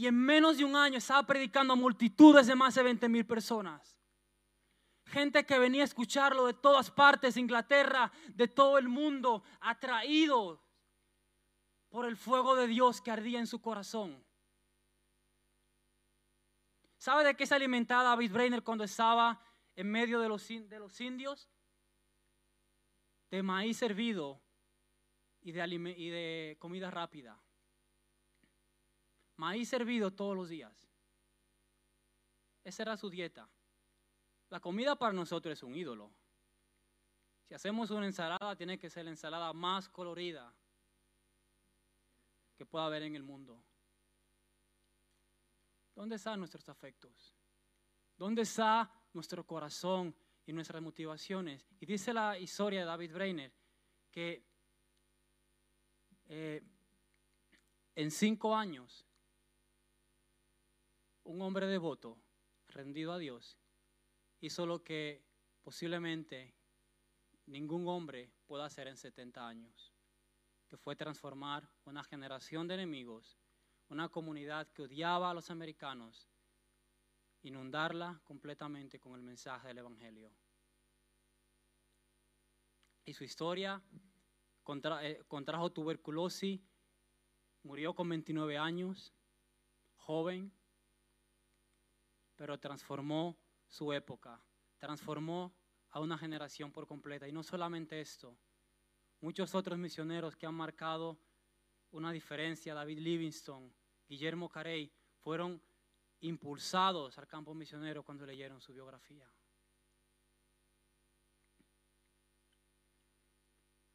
y 0.00 0.06
en 0.06 0.14
menos 0.14 0.56
de 0.56 0.64
un 0.64 0.76
año 0.76 0.96
estaba 0.96 1.26
predicando 1.26 1.74
a 1.74 1.76
multitudes 1.76 2.46
de 2.46 2.54
más 2.54 2.74
de 2.74 2.82
20 2.82 3.06
mil 3.10 3.26
personas. 3.26 3.98
Gente 5.04 5.44
que 5.44 5.58
venía 5.58 5.82
a 5.82 5.84
escucharlo 5.84 6.46
de 6.46 6.54
todas 6.54 6.90
partes, 6.90 7.34
de 7.34 7.42
Inglaterra, 7.42 8.10
de 8.28 8.48
todo 8.48 8.78
el 8.78 8.88
mundo, 8.88 9.42
atraídos 9.60 10.58
por 11.90 12.06
el 12.06 12.16
fuego 12.16 12.56
de 12.56 12.66
Dios 12.66 13.02
que 13.02 13.10
ardía 13.10 13.40
en 13.40 13.46
su 13.46 13.60
corazón. 13.60 14.24
¿Sabe 16.96 17.22
de 17.22 17.36
qué 17.36 17.44
se 17.44 17.56
alimentaba 17.56 18.04
David 18.04 18.32
Brainer 18.32 18.62
cuando 18.62 18.84
estaba 18.84 19.38
en 19.76 19.90
medio 19.90 20.18
de 20.18 20.30
los, 20.30 20.48
de 20.48 20.78
los 20.78 20.98
indios 21.02 21.50
de 23.30 23.42
maíz 23.42 23.76
servido 23.76 24.40
y 25.42 25.52
de, 25.52 25.94
y 25.98 26.08
de 26.08 26.56
comida 26.58 26.90
rápida. 26.90 27.38
Maíz 29.40 29.70
servido 29.70 30.10
todos 30.10 30.36
los 30.36 30.50
días. 30.50 30.86
Esa 32.62 32.82
era 32.82 32.98
su 32.98 33.08
dieta. 33.08 33.48
La 34.50 34.60
comida 34.60 34.96
para 34.96 35.14
nosotros 35.14 35.54
es 35.54 35.62
un 35.62 35.74
ídolo. 35.74 36.12
Si 37.48 37.54
hacemos 37.54 37.90
una 37.90 38.04
ensalada, 38.04 38.54
tiene 38.54 38.78
que 38.78 38.90
ser 38.90 39.06
la 39.06 39.12
ensalada 39.12 39.50
más 39.54 39.88
colorida 39.88 40.54
que 42.54 42.66
pueda 42.66 42.84
haber 42.84 43.04
en 43.04 43.16
el 43.16 43.22
mundo. 43.22 43.64
¿Dónde 45.94 46.16
están 46.16 46.38
nuestros 46.38 46.68
afectos? 46.68 47.34
¿Dónde 48.18 48.42
está 48.42 48.92
nuestro 49.14 49.46
corazón 49.46 50.14
y 50.44 50.52
nuestras 50.52 50.82
motivaciones? 50.82 51.66
Y 51.80 51.86
dice 51.86 52.12
la 52.12 52.38
historia 52.38 52.80
de 52.80 52.86
David 52.86 53.14
Breiner 53.14 53.52
que 54.10 54.44
eh, 56.26 56.62
en 57.94 58.10
cinco 58.10 58.54
años 58.54 59.06
un 61.24 61.42
hombre 61.42 61.66
devoto, 61.66 62.18
rendido 62.68 63.12
a 63.12 63.18
Dios, 63.18 63.58
hizo 64.40 64.66
lo 64.66 64.82
que 64.82 65.24
posiblemente 65.62 66.54
ningún 67.46 67.88
hombre 67.88 68.32
pueda 68.46 68.64
hacer 68.64 68.88
en 68.88 68.96
70 68.96 69.46
años, 69.46 69.92
que 70.68 70.76
fue 70.76 70.96
transformar 70.96 71.68
una 71.84 72.04
generación 72.04 72.68
de 72.68 72.74
enemigos, 72.74 73.38
una 73.88 74.08
comunidad 74.08 74.68
que 74.72 74.82
odiaba 74.82 75.30
a 75.30 75.34
los 75.34 75.50
americanos, 75.50 76.28
inundarla 77.42 78.20
completamente 78.24 79.00
con 79.00 79.14
el 79.14 79.22
mensaje 79.22 79.68
del 79.68 79.78
Evangelio. 79.78 80.32
Y 83.04 83.14
su 83.14 83.24
historia 83.24 83.82
eh, 85.02 85.22
contrajo 85.26 85.72
tuberculosis, 85.72 86.60
murió 87.62 87.94
con 87.94 88.08
29 88.08 88.56
años, 88.56 89.12
joven, 89.96 90.52
pero 92.40 92.58
transformó 92.58 93.36
su 93.68 93.92
época, 93.92 94.42
transformó 94.78 95.54
a 95.90 96.00
una 96.00 96.16
generación 96.16 96.72
por 96.72 96.86
completa. 96.86 97.28
Y 97.28 97.32
no 97.32 97.42
solamente 97.42 98.00
esto, 98.00 98.34
muchos 99.20 99.54
otros 99.54 99.78
misioneros 99.78 100.36
que 100.36 100.46
han 100.46 100.54
marcado 100.54 101.18
una 101.90 102.10
diferencia, 102.12 102.72
David 102.72 103.00
Livingstone, 103.00 103.70
Guillermo 104.08 104.48
Carey, 104.48 104.90
fueron 105.18 105.60
impulsados 106.20 107.18
al 107.18 107.26
campo 107.26 107.52
misionero 107.52 108.02
cuando 108.02 108.24
leyeron 108.24 108.58
su 108.58 108.72
biografía. 108.72 109.30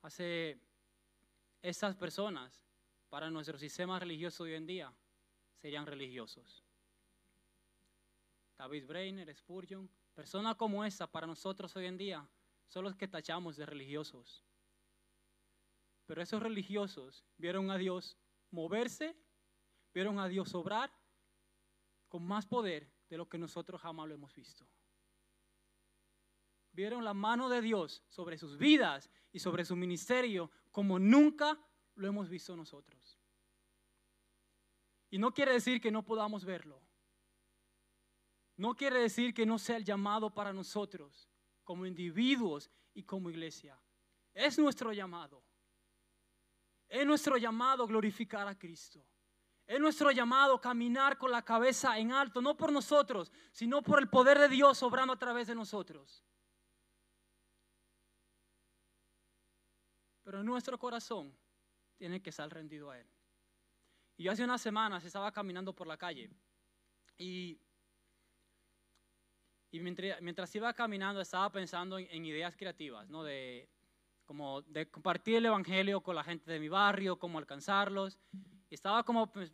Hace 0.03 0.59
estas 1.63 1.95
personas, 1.95 2.63
para 3.09 3.31
nuestro 3.31 3.57
sistema 3.57 3.97
religioso 3.97 4.43
hoy 4.43 4.53
en 4.53 4.67
día, 4.67 4.93
serían 5.55 5.87
religiosos. 5.87 6.64
David 8.57 8.85
Brainer, 8.85 9.35
Spurgeon, 9.35 9.89
personas 10.13 10.55
como 10.55 10.85
esa 10.85 11.07
para 11.11 11.27
nosotros 11.27 11.75
hoy 11.75 11.85
en 11.85 11.97
día 11.97 12.29
son 12.67 12.83
los 12.83 12.95
que 12.95 13.07
tachamos 13.07 13.57
de 13.57 13.65
religiosos. 13.65 14.43
Pero 16.05 16.21
esos 16.21 16.41
religiosos 16.41 17.25
vieron 17.37 17.69
a 17.71 17.77
Dios 17.77 18.17
moverse, 18.51 19.15
vieron 19.93 20.19
a 20.19 20.27
Dios 20.27 20.53
obrar 20.55 20.91
con 22.07 22.25
más 22.25 22.45
poder 22.45 22.89
de 23.09 23.17
lo 23.17 23.27
que 23.27 23.37
nosotros 23.37 23.81
jamás 23.81 24.07
lo 24.07 24.15
hemos 24.15 24.33
visto. 24.33 24.67
Vieron 26.71 27.03
la 27.03 27.13
mano 27.13 27.49
de 27.49 27.61
Dios 27.61 28.03
sobre 28.09 28.37
sus 28.37 28.57
vidas 28.57 29.09
y 29.31 29.39
sobre 29.39 29.65
su 29.65 29.75
ministerio 29.75 30.51
como 30.71 30.99
nunca 30.99 31.57
lo 31.95 32.07
hemos 32.07 32.29
visto 32.29 32.55
nosotros. 32.55 33.17
Y 35.09 35.17
no 35.17 35.33
quiere 35.33 35.53
decir 35.53 35.79
que 35.79 35.91
no 35.91 36.03
podamos 36.03 36.43
verlo. 36.43 36.84
No 38.57 38.73
quiere 38.75 38.99
decir 38.99 39.33
que 39.33 39.45
no 39.45 39.59
sea 39.59 39.77
el 39.77 39.83
llamado 39.83 40.33
para 40.33 40.53
nosotros 40.53 41.29
como 41.63 41.85
individuos 41.85 42.69
y 42.93 43.03
como 43.03 43.29
iglesia. 43.29 43.77
Es 44.33 44.57
nuestro 44.57 44.93
llamado. 44.93 45.43
Es 46.87 47.05
nuestro 47.05 47.37
llamado 47.37 47.85
glorificar 47.87 48.47
a 48.47 48.57
Cristo. 48.57 49.05
Es 49.65 49.79
nuestro 49.79 50.11
llamado 50.11 50.61
caminar 50.61 51.17
con 51.17 51.31
la 51.31 51.41
cabeza 51.41 51.97
en 51.97 52.11
alto, 52.11 52.41
no 52.41 52.55
por 52.55 52.71
nosotros, 52.71 53.31
sino 53.51 53.81
por 53.81 53.99
el 53.99 54.07
poder 54.07 54.37
de 54.37 54.47
Dios 54.47 54.81
obrando 54.83 55.13
a 55.13 55.19
través 55.19 55.47
de 55.47 55.55
nosotros. 55.55 56.23
Pero 60.23 60.43
nuestro 60.43 60.77
corazón 60.77 61.35
tiene 61.97 62.21
que 62.21 62.29
estar 62.29 62.49
rendido 62.49 62.91
a 62.91 62.99
Él. 62.99 63.07
Y 64.17 64.23
yo 64.23 64.31
hace 64.31 64.43
unas 64.43 64.61
semanas 64.61 65.03
estaba 65.03 65.31
caminando 65.31 65.73
por 65.73 65.87
la 65.87 65.97
calle 65.97 66.29
y 67.17 67.59
y 69.75 69.79
mientras, 69.81 70.55
iba 70.55 70.73
caminando 70.73 71.19
estaba 71.19 71.51
pensando 71.51 71.99
en, 71.99 72.25
ideas 72.25 72.55
creativas, 72.55 73.09
¿no? 73.09 73.25
De, 73.25 73.67
como 74.23 74.61
de 74.61 74.89
compartir 74.89 75.35
el 75.35 75.47
Evangelio 75.47 75.99
con 75.99 76.15
la 76.15 76.23
gente 76.23 76.49
de 76.49 76.61
mi 76.61 76.69
barrio, 76.69 77.19
cómo 77.19 77.39
alcanzarlos. 77.39 78.17
Y 78.69 78.75
estaba 78.75 79.03
como, 79.03 79.33
pues, 79.33 79.51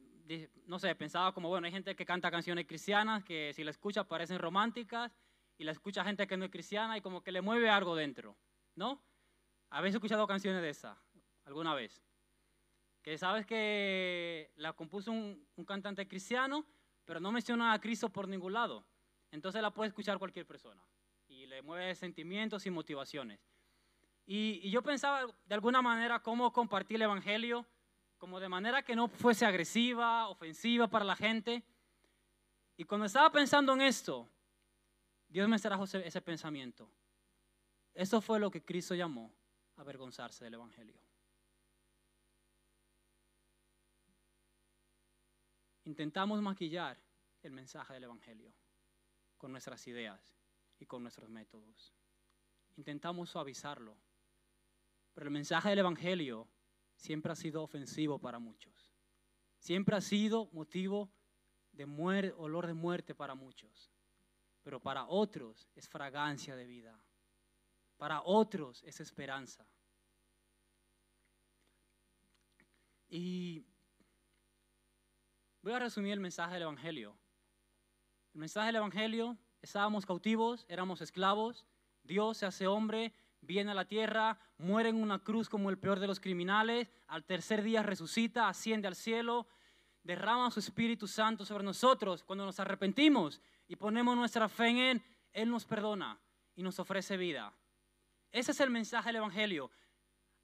no 0.68 0.78
sé, 0.78 0.94
pensaba 0.94 1.34
como, 1.34 1.50
bueno, 1.50 1.66
hay 1.66 1.72
gente 1.72 1.96
que 1.96 2.06
canta 2.06 2.30
canciones 2.30 2.68
cristianas 2.68 3.24
que 3.24 3.52
si 3.56 3.64
la 3.64 3.72
escucha 3.72 4.04
parecen 4.04 4.38
románticas 4.38 5.12
y 5.58 5.64
la 5.64 5.72
escucha 5.72 6.04
gente 6.04 6.28
que 6.28 6.38
no 6.38 6.46
es 6.46 6.52
cristiana 6.52 6.96
y 6.96 7.02
como 7.02 7.24
que 7.24 7.32
le 7.32 7.42
mueve 7.42 7.72
algo 7.72 7.96
dentro, 7.96 8.38
¿no? 8.76 9.02
¿Habéis 9.72 9.96
escuchado 9.96 10.28
canciones 10.28 10.62
de 10.62 10.70
esa 10.70 11.02
alguna 11.46 11.74
vez? 11.74 12.00
Que 13.02 13.18
sabes 13.18 13.48
que 13.48 14.52
la 14.58 14.74
compuso 14.74 15.12
un, 15.12 15.48
un 15.56 15.66
cantante 15.66 16.08
cristiano, 16.08 16.64
pero 17.06 17.20
no 17.20 17.32
menciona 17.32 17.74
a 17.74 17.82
Cristo 17.82 18.10
por 18.10 18.28
ningún 18.28 18.54
lado. 18.54 18.86
Entonces 19.32 19.62
la 19.62 19.72
puede 19.72 19.88
escuchar 19.88 20.20
cualquier 20.20 20.46
persona 20.46 20.82
y 21.28 21.46
le 21.46 21.62
mueve 21.62 21.96
sentimientos 21.96 22.66
y 22.66 22.70
motivaciones. 22.70 23.40
Y, 24.26 24.70
yo 24.70 24.84
pensaba 24.84 25.26
de 25.46 25.56
alguna 25.56 25.82
manera 25.82 26.22
cómo 26.22 26.52
compartir 26.52 26.98
el 26.98 27.04
Evangelio, 27.04 27.66
como 28.18 28.40
de 28.40 28.50
manera 28.50 28.84
que 28.84 28.96
no 28.96 29.08
fuese 29.08 29.46
agresiva, 29.46 30.28
ofensiva 30.28 30.88
para 30.88 31.06
la 31.06 31.16
gente. 31.16 31.64
Y 32.78 32.84
cuando 32.84 33.06
estaba 33.06 33.32
pensando 33.32 33.74
en 33.74 33.82
esto, 33.82 34.30
Dios 35.28 35.48
me 35.48 35.58
trajo 35.58 35.86
ese, 35.86 36.22
pensamiento. 36.22 36.90
Eso 37.94 38.22
fue 38.22 38.40
lo 38.40 38.52
que 38.52 38.64
Cristo 38.64 38.94
llamó 38.94 39.34
avergonzarse 39.78 40.44
del 40.44 40.56
Evangelio. 40.56 41.00
Intentamos 45.86 46.42
maquillar 46.42 46.98
el 47.42 47.54
mensaje 47.54 47.94
del 47.94 48.04
Evangelio 48.04 48.54
con 49.42 49.52
nuestras 49.52 49.88
ideas 49.88 50.36
y 50.78 50.86
con 50.86 51.02
nuestros 51.02 51.28
métodos. 51.28 51.96
Intentamos 52.78 53.32
suavizarlo, 53.32 53.98
pero 55.16 55.26
el 55.26 55.34
mensaje 55.34 55.70
del 55.70 55.80
Evangelio 55.80 56.48
siempre 56.96 57.32
ha 57.32 57.36
sido 57.36 57.64
ofensivo 57.64 58.20
para 58.20 58.38
muchos. 58.38 58.92
Siempre 59.58 59.96
ha 59.96 60.02
sido 60.02 60.46
motivo 60.54 61.10
de 61.72 61.88
muerte, 61.88 62.36
olor 62.38 62.68
de 62.68 62.76
muerte 62.76 63.16
para 63.16 63.34
muchos. 63.34 63.90
Pero 64.62 64.80
para 64.80 65.06
otros 65.08 65.68
es 65.76 65.90
fragancia 65.90 66.56
de 66.56 66.68
vida. 66.68 66.96
Para 67.98 68.22
otros 68.22 68.84
es 68.84 69.00
esperanza. 69.00 69.66
Y 73.10 73.66
voy 75.64 75.74
a 75.74 75.80
resumir 75.80 76.14
el 76.14 76.20
mensaje 76.20 76.54
del 76.54 76.64
Evangelio 76.64 77.18
el 78.34 78.40
mensaje 78.40 78.68
del 78.68 78.78
Evangelio, 78.78 79.38
estábamos 79.62 80.06
cautivos, 80.06 80.66
éramos 80.70 81.02
esclavos, 81.02 81.66
Dios 82.04 82.38
se 82.38 82.46
hace 82.46 82.66
hombre, 82.66 83.14
viene 83.42 83.72
a 83.72 83.74
la 83.76 83.86
tierra, 83.86 84.40
muere 84.58 84.90
en 84.90 84.96
una 84.96 85.20
cruz 85.20 85.50
como 85.50 85.70
el 85.70 85.78
peor 85.78 86.00
de 86.00 86.08
los 86.08 86.20
criminales, 86.20 86.88
al 87.08 87.26
tercer 87.26 87.62
día 87.62 87.84
resucita, 87.84 88.48
asciende 88.48 88.88
al 88.88 88.96
cielo, 88.96 89.48
derrama 90.04 90.50
su 90.50 90.60
Espíritu 90.60 91.08
Santo 91.08 91.46
sobre 91.46 91.64
nosotros. 91.64 92.24
Cuando 92.24 92.46
nos 92.46 92.60
arrepentimos 92.60 93.42
y 93.68 93.76
ponemos 93.76 94.16
nuestra 94.16 94.48
fe 94.48 94.68
en 94.70 94.78
Él, 94.78 95.04
Él 95.34 95.50
nos 95.50 95.66
perdona 95.66 96.18
y 96.56 96.64
nos 96.64 96.80
ofrece 96.80 97.18
vida. 97.18 97.54
Ese 98.32 98.52
es 98.52 98.60
el 98.62 98.70
mensaje 98.70 99.10
del 99.10 99.18
Evangelio. 99.18 99.72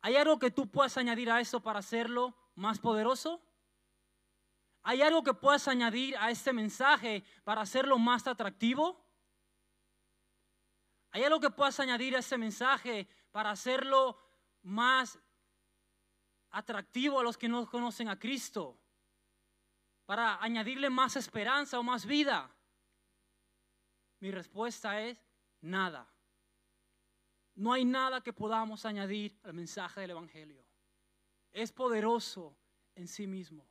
¿Hay 0.02 0.16
algo 0.18 0.40
que 0.40 0.52
tú 0.52 0.68
puedas 0.68 0.98
añadir 0.98 1.32
a 1.32 1.40
eso 1.40 1.62
para 1.62 1.80
hacerlo 1.80 2.36
más 2.56 2.80
poderoso? 2.80 3.42
¿Hay 4.88 5.02
algo 5.02 5.22
que 5.22 5.34
puedas 5.34 5.68
añadir 5.68 6.16
a 6.16 6.32
este 6.32 6.54
mensaje 6.54 7.22
para 7.44 7.60
hacerlo 7.60 7.98
más 7.98 8.26
atractivo? 8.26 9.06
¿Hay 11.12 11.26
algo 11.26 11.42
que 11.42 11.50
puedas 11.50 11.78
añadir 11.82 12.16
a 12.16 12.20
este 12.20 12.38
mensaje 12.38 13.06
para 13.34 13.52
hacerlo 13.52 14.18
más 14.62 15.20
atractivo 16.52 17.20
a 17.20 17.24
los 17.24 17.38
que 17.38 17.50
no 17.50 17.70
conocen 17.70 18.08
a 18.08 18.18
Cristo? 18.18 18.80
Para 20.06 20.42
añadirle 20.42 20.90
más 20.90 21.18
esperanza 21.18 21.78
o 21.78 21.84
más 21.84 22.06
vida. 22.06 22.50
Mi 24.22 24.32
respuesta 24.32 25.02
es 25.02 25.22
nada. 25.60 26.10
No 27.56 27.74
hay 27.74 27.84
nada 27.84 28.22
que 28.22 28.32
podamos 28.32 28.86
añadir 28.86 29.38
al 29.44 29.52
mensaje 29.54 30.00
del 30.00 30.12
Evangelio. 30.12 30.66
Es 31.52 31.74
poderoso 31.74 32.58
en 32.96 33.10
sí 33.10 33.28
mismo. 33.28 33.68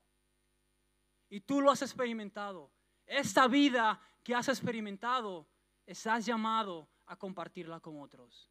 Y 1.29 1.41
tú 1.41 1.61
lo 1.61 1.71
has 1.71 1.83
experimentado. 1.83 2.71
Esta 3.05 3.49
vida 3.49 4.01
que 4.23 4.35
has 4.35 4.49
experimentado, 4.49 5.49
estás 5.85 6.27
llamado 6.27 6.89
a 7.07 7.17
compartirla 7.17 7.81
con 7.81 8.01
otros. 8.01 8.51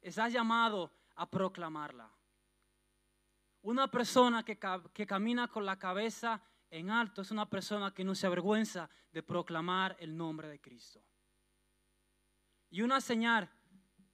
Estás 0.00 0.32
llamado 0.32 0.92
a 1.14 1.30
proclamarla. 1.30 2.10
Una 3.62 3.88
persona 3.88 4.44
que, 4.44 4.58
camina 4.58 5.46
con 5.46 5.64
la 5.64 5.78
cabeza 5.78 6.42
en 6.68 6.90
alto 6.90 7.22
es 7.22 7.30
una 7.30 7.48
persona 7.48 7.94
que 7.94 8.02
no 8.02 8.14
se 8.14 8.26
avergüenza 8.26 8.90
de 9.12 9.22
proclamar 9.22 9.96
el 10.00 10.16
nombre 10.16 10.48
de 10.48 10.60
Cristo. 10.60 11.00
Y 12.70 12.82
una 12.82 13.00
señal 13.00 13.48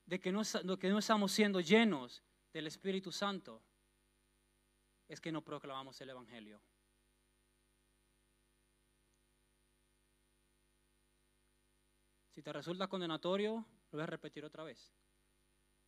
de 0.04 0.20
que 0.20 0.32
no 0.32 0.98
estamos 0.98 1.32
siendo 1.32 1.60
llenos 1.60 2.22
del 2.52 2.66
Espíritu 2.66 3.10
Santo 3.10 3.62
es 5.06 5.20
que 5.20 5.32
no 5.32 5.42
proclamamos 5.42 5.98
el 6.02 6.10
Evangelio. 6.10 6.60
Si 12.38 12.42
te 12.42 12.52
resulta 12.52 12.86
condenatorio, 12.86 13.66
lo 13.90 13.96
voy 13.96 14.02
a 14.02 14.06
repetir 14.06 14.44
otra 14.44 14.62
vez. 14.62 14.94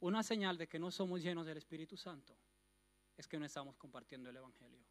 Una 0.01 0.25
señal 0.25 0.59
de 0.59 0.67
que 0.67 0.81
no 0.81 0.91
somos 0.91 1.23
llenos 1.23 1.47
del 1.47 1.59
Espíritu 1.59 1.97
Santo 1.97 2.37
es 3.17 3.29
que 3.29 3.39
no 3.39 3.45
estamos 3.45 3.77
compartiendo 3.77 4.31
el 4.31 4.37
Evangelio. 4.37 4.85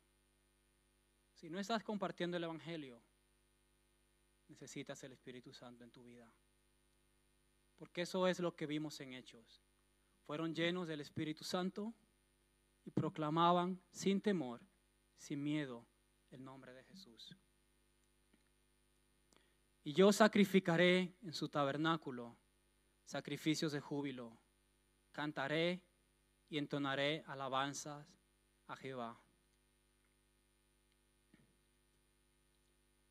Si 1.34 1.50
no 1.50 1.60
estás 1.60 1.84
compartiendo 1.84 2.38
el 2.38 2.46
Evangelio, 2.46 3.04
necesitas 4.48 5.04
el 5.04 5.12
Espíritu 5.12 5.52
Santo 5.52 5.84
en 5.84 5.92
tu 5.92 6.02
vida. 6.02 6.34
Porque 7.76 8.04
eso 8.04 8.26
es 8.26 8.40
lo 8.40 8.56
que 8.56 8.66
vimos 8.66 8.98
en 9.02 9.12
Hechos. 9.12 9.62
Fueron 10.22 10.56
llenos 10.56 10.88
del 10.88 11.02
Espíritu 11.02 11.44
Santo 11.44 11.94
y 12.86 12.92
proclamaban 12.92 13.82
sin 13.92 14.22
temor, 14.22 14.62
sin 15.18 15.44
miedo, 15.44 15.86
el 16.32 16.42
nombre 16.42 16.72
de 16.72 16.86
Jesús. 16.86 17.36
Y 19.90 19.94
yo 19.94 20.14
sacrificaré 20.14 21.16
en 21.24 21.34
su 21.34 21.50
tabernáculo 21.50 22.38
sacrificios 23.06 23.72
de 23.72 23.80
júbilo. 23.80 24.40
Cantaré 25.12 25.82
y 26.48 26.60
entonaré 26.60 27.24
alabanzas 27.26 28.06
a 28.68 28.76
Jehová. 28.76 29.20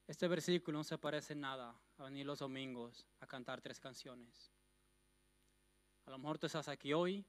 Este 0.07 0.29
versículo 0.29 0.79
no 0.79 0.85
se 0.85 0.99
parece 0.99 1.35
nada 1.35 1.77
a 1.97 2.05
venir 2.05 2.25
los 2.25 2.39
domingos 2.39 3.05
a 3.19 3.27
cantar 3.27 3.61
tres 3.61 3.81
canciones. 3.81 4.53
A 6.07 6.11
lo 6.13 6.19
mejor 6.19 6.39
tú 6.39 6.47
estás 6.47 6.69
aquí 6.69 6.93
hoy 6.93 7.27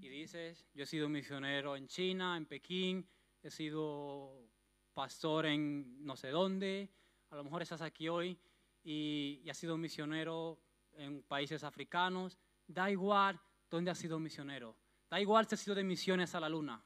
y 0.00 0.08
dices, 0.08 0.66
yo 0.74 0.82
he 0.82 0.86
sido 0.86 1.08
misionero 1.08 1.76
en 1.76 1.86
China, 1.86 2.36
en 2.36 2.44
Pekín, 2.44 3.08
he 3.40 3.52
sido 3.52 4.50
pastor 4.94 5.46
en 5.46 6.04
no 6.04 6.16
sé 6.16 6.30
dónde, 6.30 6.90
a 7.30 7.36
lo 7.36 7.44
mejor 7.44 7.62
estás 7.62 7.80
aquí 7.80 8.08
hoy 8.08 8.36
y, 8.84 9.40
y 9.42 9.50
has 9.50 9.58
sido 9.58 9.76
misionero 9.76 10.60
en 10.92 11.22
países 11.24 11.64
africanos, 11.64 12.38
da 12.66 12.90
igual 12.90 13.40
dónde 13.68 13.90
has 13.90 13.98
sido 13.98 14.20
misionero, 14.20 14.76
da 15.10 15.20
igual 15.20 15.48
si 15.48 15.56
has 15.56 15.60
sido 15.60 15.74
de 15.74 15.82
misiones 15.82 16.34
a 16.36 16.40
la 16.40 16.48
luna. 16.48 16.84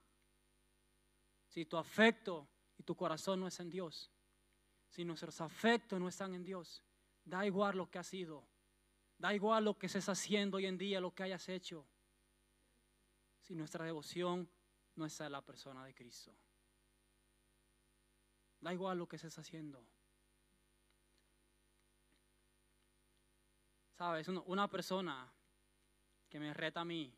Si 1.49 1.67
tu 1.67 1.77
afecto 1.77 2.49
y 2.79 2.83
tu 2.83 2.95
corazón 2.95 3.41
no 3.41 3.47
es 3.47 3.61
en 3.61 3.69
Dios, 3.69 4.11
si 4.89 5.05
nuestros 5.05 5.41
afectos 5.43 6.01
no 6.01 6.09
están 6.09 6.35
en 6.35 6.45
Dios, 6.45 6.83
da 7.25 7.45
igual 7.45 7.77
lo 7.77 7.91
que 7.91 7.99
has 7.99 8.07
sido, 8.07 8.49
Da 9.19 9.35
igual 9.35 9.65
lo 9.65 9.77
que 9.77 9.87
estés 9.87 10.09
haciendo 10.09 10.59
hoy 10.59 10.67
en 10.67 10.79
día, 10.79 11.01
lo 11.01 11.13
que 11.13 11.25
hayas 11.25 11.49
hecho. 11.49 11.85
Si 13.41 13.55
nuestra 13.57 13.85
devoción 13.85 14.49
no 14.95 15.07
está 15.07 15.27
en 15.27 15.33
la 15.33 15.45
persona 15.45 15.85
de 15.85 15.93
Cristo. 15.93 16.37
Da 18.61 18.73
igual 18.73 18.99
lo 18.99 19.09
que 19.09 19.17
estés 19.17 19.37
haciendo. 19.37 19.85
Sabes, 23.99 24.29
una 24.29 24.69
persona 24.69 25.29
que 26.29 26.39
me 26.39 26.55
reta 26.55 26.83
a 26.83 26.85
mí 26.85 27.13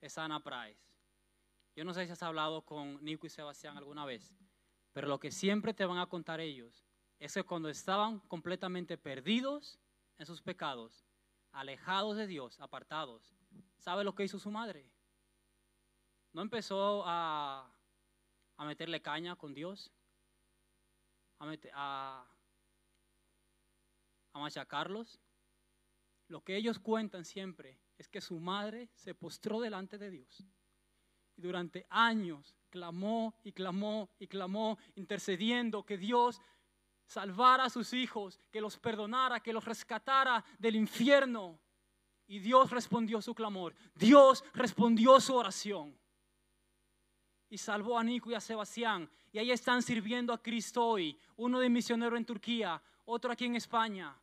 es 0.00 0.16
Ana 0.16 0.38
Price. 0.38 0.80
Yo 1.74 1.84
no 1.84 1.92
sé 1.92 2.06
si 2.06 2.12
has 2.12 2.22
hablado 2.22 2.62
con 2.62 3.04
Nico 3.04 3.26
y 3.26 3.30
Sebastián 3.30 3.76
alguna 3.76 4.04
vez, 4.04 4.32
pero 4.92 5.08
lo 5.08 5.18
que 5.18 5.32
siempre 5.32 5.74
te 5.74 5.84
van 5.84 5.98
a 5.98 6.06
contar 6.06 6.38
ellos 6.38 6.86
es 7.18 7.34
que 7.34 7.42
cuando 7.42 7.68
estaban 7.68 8.20
completamente 8.20 8.96
perdidos 8.96 9.80
en 10.18 10.26
sus 10.26 10.40
pecados, 10.40 11.04
alejados 11.50 12.16
de 12.16 12.28
Dios, 12.28 12.60
apartados, 12.60 13.34
¿sabe 13.78 14.04
lo 14.04 14.14
que 14.14 14.22
hizo 14.22 14.38
su 14.38 14.52
madre? 14.52 14.88
No 16.32 16.42
empezó 16.42 17.02
a, 17.06 17.68
a 18.56 18.64
meterle 18.64 19.02
caña 19.02 19.34
con 19.34 19.52
Dios, 19.52 19.90
a, 21.40 21.52
a, 21.74 22.24
a 24.32 24.38
machacarlos. 24.38 25.18
Lo 26.28 26.42
que 26.42 26.56
ellos 26.56 26.78
cuentan 26.78 27.24
siempre 27.24 27.78
es 27.96 28.08
que 28.08 28.20
su 28.20 28.38
madre 28.38 28.88
se 28.94 29.14
postró 29.14 29.60
delante 29.60 29.98
de 29.98 30.10
Dios 30.10 30.46
y 31.38 31.40
durante 31.40 31.86
años 31.88 32.56
clamó 32.68 33.34
y 33.44 33.52
clamó 33.52 34.10
y 34.18 34.26
clamó, 34.26 34.76
intercediendo 34.96 35.86
que 35.86 35.96
Dios 35.96 36.40
salvar 37.06 37.60
a 37.60 37.70
sus 37.70 37.92
hijos, 37.92 38.40
que 38.50 38.60
los 38.60 38.76
perdonara, 38.76 39.40
que 39.40 39.52
los 39.52 39.64
rescatara 39.64 40.44
del 40.58 40.74
infierno. 40.74 41.60
Y 42.26 42.40
Dios 42.40 42.70
respondió 42.70 43.22
su 43.22 43.34
clamor. 43.34 43.74
Dios 43.94 44.44
respondió 44.52 45.18
su 45.20 45.34
oración. 45.34 45.96
Y 47.48 47.56
salvó 47.56 47.98
a 47.98 48.04
Nico 48.04 48.30
y 48.30 48.34
a 48.34 48.40
Sebastián. 48.40 49.08
Y 49.32 49.38
ahí 49.38 49.52
están 49.52 49.80
sirviendo 49.80 50.32
a 50.32 50.42
Cristo 50.42 50.84
hoy. 50.84 51.18
Uno 51.36 51.60
de 51.60 51.70
misionero 51.70 52.16
en 52.16 52.26
Turquía, 52.26 52.82
otro 53.04 53.30
aquí 53.32 53.46
en 53.46 53.54
España. 53.54 54.14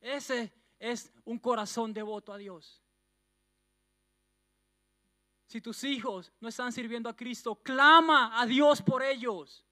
Ese 0.00 0.52
es 0.78 1.12
un 1.24 1.38
corazón 1.38 1.92
devoto 1.92 2.32
a 2.32 2.38
Dios. 2.38 2.82
Si 5.46 5.60
tus 5.60 5.82
hijos 5.84 6.30
no 6.40 6.48
están 6.48 6.72
sirviendo 6.72 7.08
a 7.08 7.16
Cristo, 7.16 7.54
clama 7.56 8.38
a 8.38 8.44
Dios 8.44 8.82
por 8.82 9.02
ellos. 9.02 9.64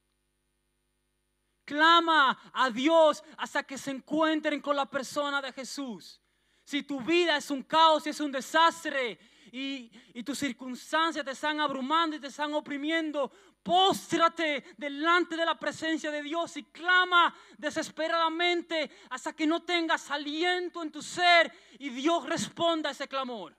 Clama 1.64 2.38
a 2.52 2.70
Dios 2.70 3.22
hasta 3.36 3.62
que 3.62 3.76
se 3.76 3.90
encuentren 3.90 4.60
con 4.60 4.74
la 4.74 4.86
persona 4.86 5.42
de 5.42 5.52
Jesús. 5.52 6.20
Si 6.64 6.82
tu 6.82 7.00
vida 7.00 7.36
es 7.36 7.50
un 7.50 7.62
caos 7.62 8.06
y 8.06 8.10
es 8.10 8.20
un 8.20 8.32
desastre 8.32 9.18
y, 9.58 10.22
tus 10.22 10.38
circunstancias 10.38 11.24
te 11.24 11.30
están 11.30 11.60
abrumando 11.60 12.16
y 12.16 12.20
te 12.20 12.26
están 12.26 12.52
oprimiendo, 12.52 13.30
póstrate 13.62 14.64
delante 14.76 15.36
de 15.36 15.46
la 15.46 15.58
presencia 15.58 16.10
de 16.10 16.22
Dios 16.22 16.56
y 16.56 16.64
clama 16.64 17.34
desesperadamente 17.56 18.90
hasta 19.10 19.32
que 19.34 19.46
no 19.46 19.62
tengas 19.62 20.10
aliento 20.10 20.82
en 20.82 20.92
tu 20.92 21.00
ser 21.00 21.50
y 21.78 21.88
Dios 21.88 22.26
responda 22.26 22.90
a 22.90 22.92
ese 22.92 23.08
clamor. 23.08 23.56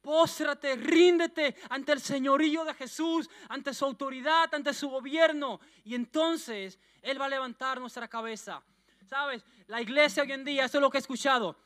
Póstrate, 0.00 0.74
ríndete 0.76 1.56
ante 1.68 1.92
el 1.92 2.00
señorío 2.00 2.64
de 2.64 2.74
Jesús, 2.74 3.28
ante 3.50 3.74
su 3.74 3.84
autoridad, 3.84 4.52
ante 4.52 4.72
su 4.72 4.88
gobierno. 4.88 5.60
Y 5.84 5.94
entonces 5.94 6.78
Él 7.02 7.20
va 7.20 7.26
a 7.26 7.28
levantar 7.28 7.78
nuestra 7.78 8.08
cabeza. 8.08 8.62
Sabes, 9.06 9.44
la 9.66 9.82
iglesia 9.82 10.22
hoy 10.22 10.32
en 10.32 10.44
día, 10.44 10.64
eso 10.64 10.78
es 10.78 10.82
lo 10.82 10.90
que 10.90 10.96
he 10.96 11.00
escuchado, 11.00 11.56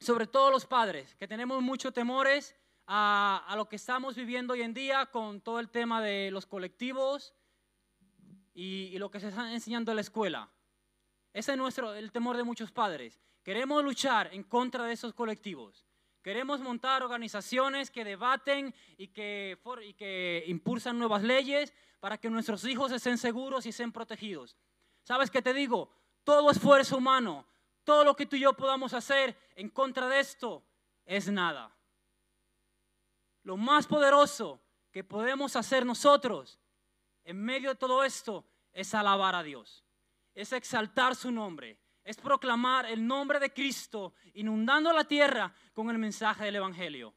sobre 0.00 0.26
todo 0.26 0.50
los 0.50 0.66
padres, 0.66 1.14
que 1.14 1.28
tenemos 1.28 1.62
muchos 1.62 1.92
temores 1.92 2.56
a, 2.86 3.44
a 3.46 3.54
lo 3.54 3.68
que 3.68 3.76
estamos 3.76 4.16
viviendo 4.16 4.54
hoy 4.54 4.62
en 4.62 4.74
día 4.74 5.06
con 5.06 5.40
todo 5.40 5.60
el 5.60 5.68
tema 5.68 6.02
de 6.02 6.30
los 6.30 6.46
colectivos 6.46 7.34
y, 8.54 8.90
y 8.92 8.98
lo 8.98 9.10
que 9.10 9.20
se 9.20 9.28
está 9.28 9.52
enseñando 9.52 9.92
en 9.92 9.96
la 9.96 10.00
escuela. 10.00 10.50
Ese 11.32 11.52
es 11.52 11.58
nuestro, 11.58 11.94
el 11.94 12.10
temor 12.10 12.36
de 12.36 12.44
muchos 12.44 12.72
padres. 12.72 13.20
Queremos 13.42 13.84
luchar 13.84 14.30
en 14.32 14.42
contra 14.42 14.84
de 14.84 14.94
esos 14.94 15.14
colectivos. 15.14 15.86
Queremos 16.22 16.60
montar 16.60 17.02
organizaciones 17.02 17.90
que 17.90 18.04
debaten 18.04 18.74
y 18.98 19.08
que, 19.08 19.58
y 19.82 19.94
que 19.94 20.44
impulsan 20.46 20.98
nuevas 20.98 21.22
leyes 21.22 21.72
para 21.98 22.18
que 22.18 22.28
nuestros 22.28 22.64
hijos 22.64 22.92
estén 22.92 23.16
seguros 23.16 23.64
y 23.66 23.70
estén 23.70 23.92
protegidos. 23.92 24.56
¿Sabes 25.02 25.30
qué 25.30 25.40
te 25.40 25.54
digo? 25.54 25.90
Todo 26.24 26.50
esfuerzo 26.50 26.98
humano, 26.98 27.46
todo 27.84 28.04
lo 28.04 28.14
que 28.14 28.26
tú 28.26 28.36
y 28.36 28.40
yo 28.40 28.52
podamos 28.54 28.94
hacer 28.94 29.36
en 29.54 29.68
contra 29.68 30.08
de 30.08 30.20
esto 30.20 30.64
es 31.04 31.28
nada. 31.28 31.74
Lo 33.42 33.56
más 33.56 33.86
poderoso 33.86 34.60
que 34.90 35.04
podemos 35.04 35.56
hacer 35.56 35.86
nosotros 35.86 36.60
en 37.24 37.42
medio 37.42 37.70
de 37.70 37.76
todo 37.76 38.04
esto 38.04 38.46
es 38.72 38.94
alabar 38.94 39.34
a 39.34 39.42
Dios, 39.42 39.84
es 40.34 40.52
exaltar 40.52 41.14
su 41.14 41.30
nombre, 41.30 41.78
es 42.04 42.16
proclamar 42.16 42.86
el 42.86 43.06
nombre 43.06 43.38
de 43.38 43.52
Cristo, 43.52 44.14
inundando 44.34 44.92
la 44.92 45.04
tierra 45.04 45.54
con 45.72 45.90
el 45.90 45.98
mensaje 45.98 46.44
del 46.44 46.56
Evangelio. 46.56 47.14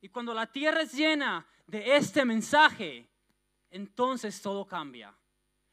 Y 0.00 0.08
cuando 0.08 0.34
la 0.34 0.50
tierra 0.50 0.82
es 0.82 0.92
llena 0.92 1.46
de 1.66 1.96
este 1.96 2.24
mensaje, 2.24 3.08
entonces 3.70 4.40
todo 4.42 4.66
cambia. 4.66 5.16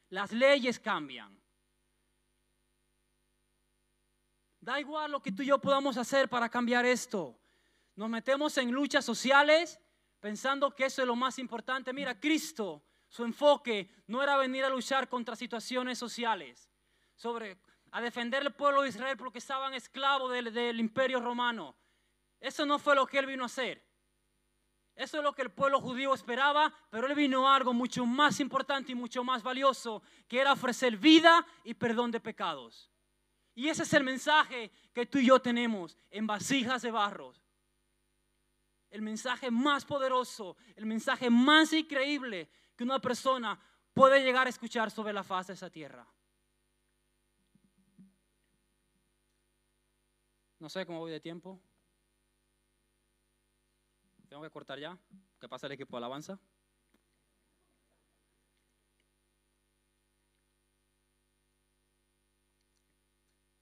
Las 0.08 0.32
leyes 0.32 0.78
cambian. 0.78 1.41
Da 4.62 4.78
igual 4.78 5.10
lo 5.10 5.20
que 5.20 5.32
tú 5.32 5.42
y 5.42 5.46
yo 5.46 5.58
podamos 5.58 5.96
hacer 5.96 6.28
para 6.28 6.48
cambiar 6.48 6.86
esto. 6.86 7.36
Nos 7.96 8.08
metemos 8.08 8.56
en 8.58 8.70
luchas 8.70 9.04
sociales 9.04 9.80
pensando 10.20 10.72
que 10.72 10.84
eso 10.84 11.02
es 11.02 11.08
lo 11.08 11.16
más 11.16 11.40
importante. 11.40 11.92
Mira, 11.92 12.20
Cristo, 12.20 12.80
su 13.08 13.24
enfoque 13.24 13.90
no 14.06 14.22
era 14.22 14.36
venir 14.36 14.64
a 14.64 14.68
luchar 14.68 15.08
contra 15.08 15.34
situaciones 15.34 15.98
sociales, 15.98 16.70
sobre 17.16 17.58
a 17.90 18.00
defender 18.00 18.44
el 18.44 18.54
pueblo 18.54 18.82
de 18.82 18.90
Israel 18.90 19.16
porque 19.16 19.38
estaban 19.40 19.74
esclavos 19.74 20.30
del, 20.30 20.54
del 20.54 20.78
imperio 20.78 21.18
romano. 21.18 21.74
Eso 22.38 22.64
no 22.64 22.78
fue 22.78 22.94
lo 22.94 23.04
que 23.04 23.18
él 23.18 23.26
vino 23.26 23.42
a 23.42 23.46
hacer. 23.46 23.84
Eso 24.94 25.18
es 25.18 25.24
lo 25.24 25.32
que 25.32 25.42
el 25.42 25.50
pueblo 25.50 25.80
judío 25.80 26.14
esperaba, 26.14 26.72
pero 26.88 27.08
él 27.08 27.16
vino 27.16 27.48
a 27.48 27.56
algo 27.56 27.72
mucho 27.72 28.06
más 28.06 28.38
importante 28.38 28.92
y 28.92 28.94
mucho 28.94 29.24
más 29.24 29.42
valioso, 29.42 30.04
que 30.28 30.38
era 30.38 30.52
ofrecer 30.52 30.96
vida 30.98 31.44
y 31.64 31.74
perdón 31.74 32.12
de 32.12 32.20
pecados. 32.20 32.91
Y 33.54 33.68
ese 33.68 33.82
es 33.82 33.92
el 33.92 34.04
mensaje 34.04 34.70
que 34.92 35.06
tú 35.06 35.18
y 35.18 35.26
yo 35.26 35.40
tenemos 35.40 35.96
en 36.10 36.26
vasijas 36.26 36.82
de 36.82 36.90
barro. 36.90 37.34
El 38.90 39.02
mensaje 39.02 39.50
más 39.50 39.84
poderoso, 39.84 40.56
el 40.76 40.86
mensaje 40.86 41.30
más 41.30 41.72
increíble 41.72 42.48
que 42.76 42.84
una 42.84 42.98
persona 42.98 43.58
puede 43.92 44.22
llegar 44.22 44.46
a 44.46 44.50
escuchar 44.50 44.90
sobre 44.90 45.12
la 45.12 45.22
faz 45.22 45.48
de 45.48 45.54
esa 45.54 45.70
tierra. 45.70 46.06
No 50.58 50.68
sé 50.68 50.86
cómo 50.86 51.00
voy 51.00 51.10
de 51.10 51.20
tiempo. 51.20 51.60
Tengo 54.28 54.42
que 54.42 54.50
cortar 54.50 54.78
ya. 54.78 54.96
¿Qué 55.40 55.48
pasa 55.48 55.66
el 55.66 55.72
equipo 55.72 55.96
de 55.96 55.98
alabanza? 55.98 56.38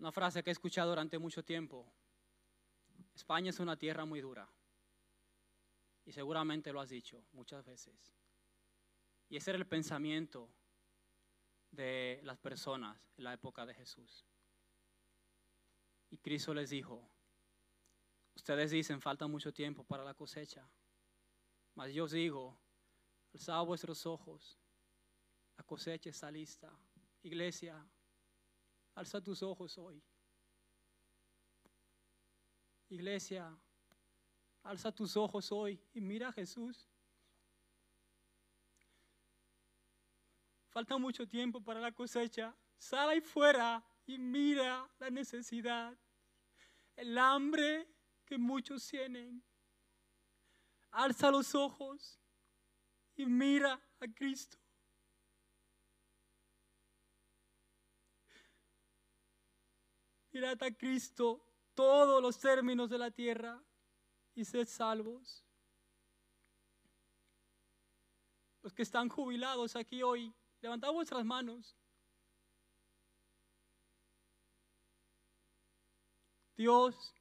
Una 0.00 0.10
frase 0.10 0.42
que 0.42 0.48
he 0.48 0.52
escuchado 0.52 0.88
durante 0.88 1.18
mucho 1.18 1.44
tiempo. 1.44 1.86
España 3.14 3.50
es 3.50 3.60
una 3.60 3.76
tierra 3.76 4.06
muy 4.06 4.22
dura. 4.22 4.48
Y 6.06 6.12
seguramente 6.12 6.72
lo 6.72 6.80
has 6.80 6.88
dicho 6.88 7.22
muchas 7.32 7.66
veces. 7.66 8.16
Y 9.28 9.36
ese 9.36 9.50
era 9.50 9.58
el 9.58 9.66
pensamiento 9.66 10.50
de 11.70 12.18
las 12.24 12.38
personas 12.38 12.98
en 13.18 13.24
la 13.24 13.34
época 13.34 13.66
de 13.66 13.74
Jesús. 13.74 14.24
Y 16.08 16.16
Cristo 16.16 16.54
les 16.54 16.70
dijo, 16.70 17.06
ustedes 18.34 18.70
dicen, 18.70 19.02
falta 19.02 19.26
mucho 19.26 19.52
tiempo 19.52 19.84
para 19.84 20.02
la 20.02 20.14
cosecha. 20.14 20.66
Mas 21.74 21.92
yo 21.92 22.04
os 22.04 22.12
digo, 22.12 22.58
alzad 23.34 23.66
vuestros 23.66 24.06
ojos, 24.06 24.58
la 25.58 25.64
cosecha 25.64 26.08
está 26.08 26.30
lista. 26.30 26.72
Iglesia, 27.22 27.86
Alza 29.00 29.18
tus 29.18 29.42
ojos 29.42 29.78
hoy. 29.78 29.98
Iglesia, 32.90 33.58
alza 34.62 34.92
tus 34.92 35.16
ojos 35.16 35.50
hoy 35.52 35.80
y 35.94 36.02
mira 36.02 36.28
a 36.28 36.32
Jesús. 36.32 36.86
Falta 40.68 40.98
mucho 40.98 41.26
tiempo 41.26 41.62
para 41.62 41.80
la 41.80 41.92
cosecha. 41.92 42.54
Sal 42.76 43.08
ahí 43.08 43.22
fuera 43.22 43.82
y 44.04 44.18
mira 44.18 44.86
la 44.98 45.08
necesidad, 45.08 45.98
el 46.94 47.16
hambre 47.16 47.88
que 48.26 48.36
muchos 48.36 48.86
tienen. 48.86 49.42
Alza 50.90 51.30
los 51.30 51.54
ojos 51.54 52.20
y 53.16 53.24
mira 53.24 53.80
a 53.98 54.06
Cristo. 54.08 54.58
Mirad 60.32 60.62
a 60.62 60.70
Cristo 60.70 61.44
todos 61.74 62.22
los 62.22 62.38
términos 62.38 62.88
de 62.90 62.98
la 62.98 63.10
tierra 63.10 63.62
y 64.34 64.44
sed 64.44 64.68
salvos. 64.68 65.44
Los 68.62 68.72
que 68.72 68.82
están 68.82 69.08
jubilados 69.08 69.74
aquí 69.74 70.02
hoy, 70.02 70.32
levantad 70.60 70.92
vuestras 70.92 71.24
manos. 71.24 71.76
Dios 76.56 77.14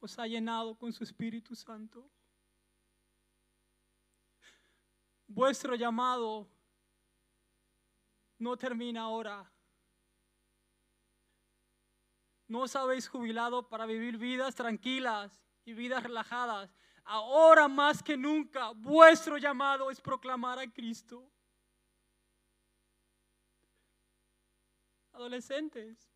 os 0.00 0.18
ha 0.18 0.26
llenado 0.26 0.74
con 0.78 0.92
su 0.92 1.04
Espíritu 1.04 1.54
Santo. 1.54 2.10
Vuestro 5.26 5.74
llamado 5.74 6.48
no 8.38 8.56
termina 8.56 9.02
ahora. 9.02 9.52
No 12.48 12.60
os 12.62 12.76
habéis 12.76 13.08
jubilado 13.08 13.68
para 13.68 13.86
vivir 13.86 14.18
vidas 14.18 14.54
tranquilas 14.54 15.40
y 15.64 15.72
vidas 15.72 16.02
relajadas. 16.02 16.74
Ahora 17.04 17.68
más 17.68 18.02
que 18.02 18.16
nunca, 18.16 18.70
vuestro 18.70 19.36
llamado 19.38 19.90
es 19.90 20.00
proclamar 20.00 20.58
a 20.58 20.70
Cristo. 20.70 21.30
Adolescentes, 25.12 26.10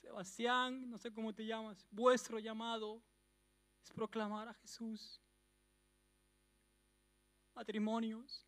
Sebastián, 0.00 0.90
no 0.90 0.98
sé 0.98 1.12
cómo 1.12 1.34
te 1.34 1.44
llamas, 1.44 1.86
vuestro 1.90 2.38
llamado 2.38 3.02
es 3.82 3.90
proclamar 3.92 4.48
a 4.48 4.54
Jesús. 4.54 5.20
Matrimonios, 7.54 8.46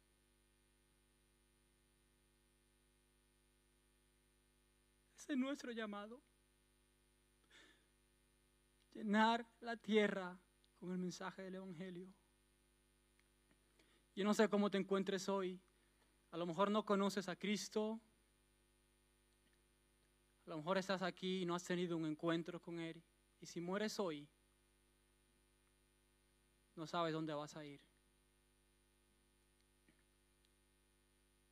es 5.33 5.39
nuestro 5.39 5.72
llamado. 5.72 6.20
Llenar 8.93 9.47
la 9.61 9.77
tierra 9.77 10.39
con 10.77 10.93
el 10.93 10.99
mensaje 10.99 11.43
del 11.43 11.57
Evangelio. 11.57 12.12
Yo 14.14 14.25
no 14.25 14.35
sé 14.35 14.49
cómo 14.49 14.70
te 14.70 14.79
encuentres 14.79 15.29
hoy. 15.29 15.61
A 16.31 16.37
lo 16.37 16.47
mejor 16.47 16.70
no 16.70 16.85
conoces 16.85 17.29
a 17.29 17.37
Cristo. 17.37 18.01
A 20.47 20.51
lo 20.51 20.59
mejor 20.59 20.79
estás 20.79 21.03
aquí 21.03 21.43
y 21.43 21.47
no 21.47 21.55
has 21.55 21.64
tenido 21.64 21.97
un 21.97 22.07
encuentro 22.07 22.61
con 22.61 22.79
Él. 22.79 23.03
Y 23.41 23.47
si 23.47 23.61
mueres 23.61 23.99
hoy, 23.99 24.29
no 26.77 26.87
sabes 26.87 27.12
dónde 27.12 27.35
vas 27.35 27.57
a 27.57 27.64
ir. 27.64 27.81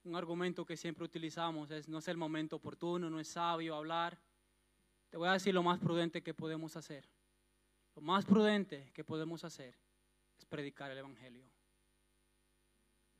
Un 0.04 0.16
argumento 0.16 0.64
que 0.64 0.76
siempre 0.76 1.04
utilizamos 1.04 1.70
es 1.70 1.88
no 1.88 1.98
es 1.98 2.08
el 2.08 2.16
momento 2.16 2.56
oportuno, 2.56 3.08
no 3.08 3.20
es 3.20 3.28
sabio 3.28 3.76
hablar. 3.76 4.18
Te 5.10 5.16
voy 5.16 5.28
a 5.28 5.32
decir 5.32 5.54
lo 5.54 5.62
más 5.62 5.78
prudente 5.78 6.22
que 6.22 6.34
podemos 6.34 6.76
hacer. 6.76 7.08
Lo 7.94 8.02
más 8.02 8.24
prudente 8.24 8.90
que 8.92 9.04
podemos 9.04 9.44
hacer 9.44 9.78
es 10.38 10.44
predicar 10.46 10.90
el 10.90 10.98
Evangelio. 10.98 11.46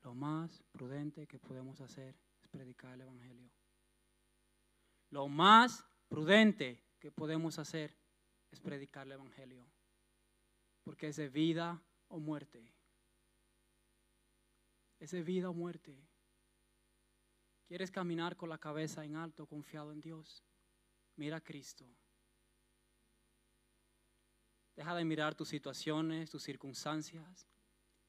Lo 0.03 0.15
más 0.15 0.65
prudente 0.73 1.27
que 1.27 1.39
podemos 1.39 1.81
hacer 1.81 2.17
es 2.43 2.49
predicar 2.49 2.95
el 2.95 3.03
Evangelio. 3.03 3.51
Lo 5.11 5.29
más 5.29 5.85
prudente 6.09 6.83
que 6.99 7.13
podemos 7.13 7.59
hacer 7.59 7.95
es 8.51 8.61
predicar 8.61 9.07
el 9.07 9.13
Evangelio. 9.13 9.67
Porque 10.83 11.09
es 11.09 11.17
de 11.17 11.29
vida 11.29 11.81
o 12.09 12.19
muerte. 12.19 12.75
Es 14.99 15.11
de 15.13 15.23
vida 15.23 15.51
o 15.51 15.55
muerte. 15.55 16.12
¿Quieres 17.73 17.91
caminar 17.91 18.37
con 18.37 18.51
la 18.51 18.59
cabeza 18.59 19.03
en 19.03 19.17
alto, 19.17 19.47
confiado 19.47 19.93
en 19.93 20.01
Dios? 20.03 20.45
Mira 21.17 21.39
a 21.39 21.41
Cristo. 21.41 21.87
Deja 24.77 24.95
de 24.95 25.07
mirar 25.07 25.35
tus 25.35 25.49
situaciones, 25.49 26.29
tus 26.29 26.43
circunstancias. 26.43 27.47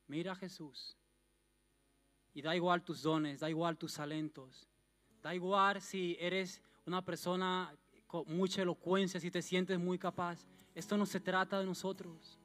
Mira 0.08 0.34
a 0.34 0.36
Jesús. 0.36 0.98
Y 2.34 2.42
da 2.42 2.54
igual 2.58 2.84
tus 2.84 3.04
dones, 3.04 3.40
da 3.40 3.50
igual 3.50 3.78
tus 3.78 3.94
talentos. 3.94 4.68
Da 5.22 5.34
igual 5.34 5.82
si 5.82 6.18
eres 6.20 6.62
una 6.86 7.02
persona 7.02 7.74
con 8.06 8.26
mucha 8.36 8.64
elocuencia, 8.64 9.18
si 9.18 9.32
te 9.32 9.42
sientes 9.42 9.80
muy 9.80 9.98
capaz. 9.98 10.46
Esto 10.76 10.98
no 10.98 11.06
se 11.06 11.22
trata 11.22 11.58
de 11.58 11.66
nosotros. 11.66 12.38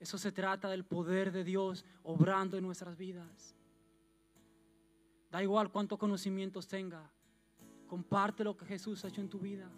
Eso 0.00 0.18
se 0.18 0.32
trata 0.32 0.68
del 0.68 0.84
poder 0.84 1.30
de 1.30 1.44
Dios 1.44 1.84
obrando 2.02 2.56
en 2.56 2.64
nuestras 2.64 2.96
vidas. 2.96 3.55
Da 5.30 5.42
igual 5.42 5.70
cuántos 5.70 5.98
conocimientos 5.98 6.66
tenga. 6.66 7.10
Comparte 7.86 8.44
lo 8.44 8.56
que 8.56 8.66
Jesús 8.66 9.04
ha 9.04 9.08
hecho 9.08 9.20
en 9.20 9.28
tu 9.28 9.38
vida. 9.38 9.70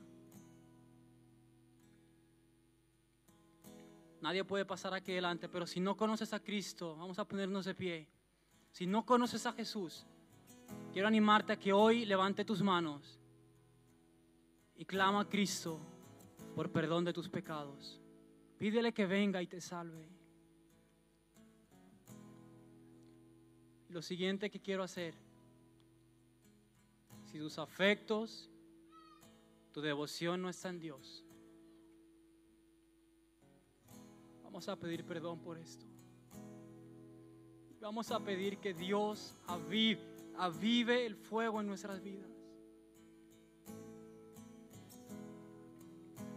Nadie 4.21 4.45
puede 4.45 4.65
pasar 4.65 4.95
aquí 4.95 5.13
adelante, 5.13 5.49
pero 5.49 5.67
si 5.67 5.79
no 5.81 5.97
conoces 5.97 6.33
a 6.33 6.41
Cristo, 6.41 6.97
vamos 6.97 7.19
a 7.19 7.25
ponernos 7.25 7.65
de 7.65 7.75
pie. 7.75 8.09
Si 8.73 8.87
no 8.87 9.07
conoces 9.07 9.47
a 9.47 9.53
Jesús, 9.53 10.07
quiero 10.93 11.09
animarte 11.09 11.53
a 11.53 11.59
que 11.59 11.73
hoy 11.73 12.05
levante 12.05 12.45
tus 12.45 12.63
manos 12.63 13.19
y 14.77 14.85
clama 14.85 15.21
a 15.21 15.29
Cristo 15.29 15.81
por 16.55 16.71
perdón 16.71 17.05
de 17.05 17.13
tus 17.13 17.29
pecados. 17.29 18.01
Pídele 18.59 18.93
que 18.93 19.07
venga 19.07 19.41
y 19.41 19.47
te 19.47 19.61
salve. 19.61 20.19
lo 23.89 24.03
siguiente 24.03 24.51
que 24.51 24.61
quiero 24.61 24.83
hacer 24.83 25.15
si 27.39 27.45
tus 27.45 27.59
afectos, 27.59 28.51
tu 29.73 29.81
devoción 29.81 30.43
no 30.43 30.49
está 30.49 30.71
en 30.71 30.81
Dios, 30.81 31.25
vamos 34.43 34.69
a 34.69 34.75
pedir 34.75 35.05
perdón 35.05 35.39
por 35.39 35.57
esto. 35.57 35.87
Vamos 37.81 38.11
a 38.11 38.19
pedir 38.19 38.59
que 38.59 38.75
Dios 38.75 39.37
avive, 39.47 40.01
avive 40.37 41.07
el 41.07 41.15
fuego 41.15 41.61
en 41.61 41.69
nuestras 41.69 42.03
vidas. 42.03 42.29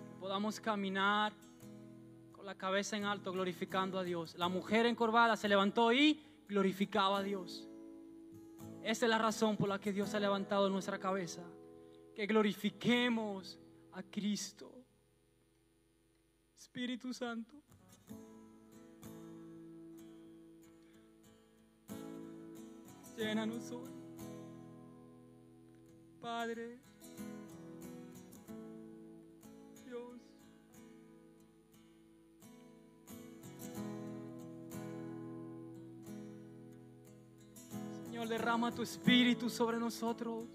Que 0.08 0.16
podamos 0.20 0.60
caminar 0.60 1.34
con 2.32 2.46
la 2.46 2.54
cabeza 2.54 2.96
en 2.96 3.06
alto 3.06 3.32
glorificando 3.32 3.98
a 3.98 4.04
Dios. 4.04 4.36
La 4.38 4.50
mujer 4.50 4.86
encorvada 4.86 5.36
se 5.36 5.50
levantó 5.50 5.92
y 5.92 6.22
glorificaba 6.48 7.18
a 7.18 7.24
Dios. 7.24 7.71
Esa 8.84 9.06
es 9.06 9.10
la 9.10 9.18
razón 9.18 9.58
por 9.58 9.70
la 9.70 9.80
que 9.80 9.94
Dios 9.94 10.14
ha 10.14 10.20
levantado 10.20 10.70
nuestra 10.70 10.98
cabeza. 10.98 11.44
Que 12.16 12.26
glorifiquemos 12.26 13.60
a 13.94 14.04
Cristo. 14.04 14.72
Espíritu 16.58 17.14
Santo. 17.14 17.56
Llénanos 23.18 23.72
hoy. 23.72 23.92
Padre. 26.20 26.91
Derrama 38.32 38.72
tu 38.72 38.82
espíritu 38.82 39.50
sobre 39.50 39.78
nosotros. 39.78 40.46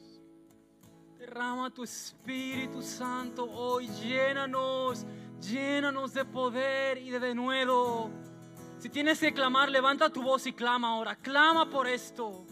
Derrama 1.19 1.69
tu 1.69 1.85
Espíritu 1.85 2.81
Santo 2.81 3.45
hoy. 3.45 3.87
Llénanos, 4.01 5.05
llénanos 5.43 6.15
de 6.15 6.25
poder 6.25 6.97
y 6.97 7.11
de 7.11 7.21
denuedo. 7.21 8.09
Si 8.79 8.89
tienes 8.89 9.21
que 9.21 9.35
clamar, 9.35 9.69
levanta 9.69 10.09
tu 10.09 10.23
voz 10.23 10.47
y 10.47 10.55
clama 10.55 10.89
ahora. 10.89 11.17
Clama 11.17 11.69
por 11.69 11.87
esto. 11.87 12.47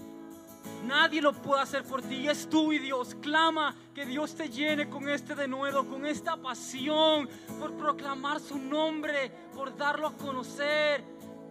Nadie 0.85 1.23
lo 1.23 1.33
puede 1.33 1.63
hacer 1.63 1.85
por 1.85 2.03
ti. 2.03 2.29
Es 2.29 2.51
tú 2.51 2.75
y 2.75 2.79
Dios. 2.79 3.15
Clama 3.23 3.75
que 3.95 4.05
Dios 4.05 4.35
te 4.35 4.51
llene 4.51 4.91
con 4.91 5.09
este 5.09 5.35
denuedo, 5.35 5.89
con 5.89 6.05
esta 6.05 6.37
pasión 6.37 7.31
por 7.59 7.75
proclamar 7.79 8.41
su 8.41 8.59
nombre, 8.59 9.31
por 9.55 9.75
darlo 9.75 10.09
a 10.09 10.13
conocer, 10.19 11.03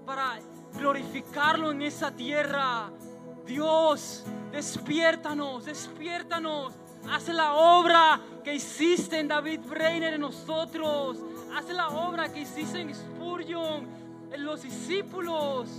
para 0.05 0.39
glorificarlo 0.75 1.71
en 1.71 1.81
esa 1.81 2.11
tierra. 2.11 2.91
Dios, 3.45 4.23
despiértanos, 4.51 5.65
despiértanos. 5.65 6.73
Haz 7.09 7.27
la 7.29 7.53
obra 7.53 8.21
que 8.43 8.55
hiciste 8.55 9.19
en 9.19 9.27
David 9.27 9.61
Breiner 9.67 10.13
en 10.13 10.21
nosotros. 10.21 11.17
Haz 11.53 11.69
la 11.69 11.89
obra 11.89 12.31
que 12.31 12.41
hiciste 12.41 12.79
en 12.79 12.93
Spurgeon, 12.93 13.87
en 14.31 14.45
los 14.45 14.63
discípulos. 14.63 15.69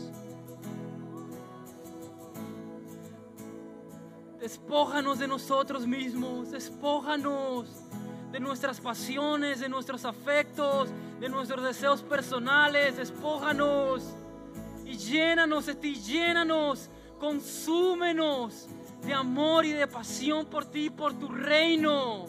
Despójanos 4.38 5.18
de 5.18 5.26
nosotros 5.26 5.86
mismos, 5.86 6.50
despójanos 6.50 7.66
de 8.30 8.40
nuestras 8.40 8.80
pasiones, 8.80 9.60
de 9.60 9.68
nuestros 9.70 10.04
afectos, 10.04 10.90
de 11.20 11.28
nuestros 11.30 11.64
deseos 11.64 12.02
personales, 12.02 12.98
despójanos 12.98 14.02
y 14.84 14.96
llénanos 14.96 15.66
de 15.66 15.74
ti, 15.74 15.94
llénanos, 15.94 16.90
consúmenos 17.24 18.68
de 19.02 19.14
amor 19.14 19.64
y 19.64 19.72
de 19.72 19.86
pasión 19.86 20.44
por 20.44 20.66
ti, 20.66 20.90
por 20.90 21.14
tu 21.14 21.28
reino. 21.28 22.26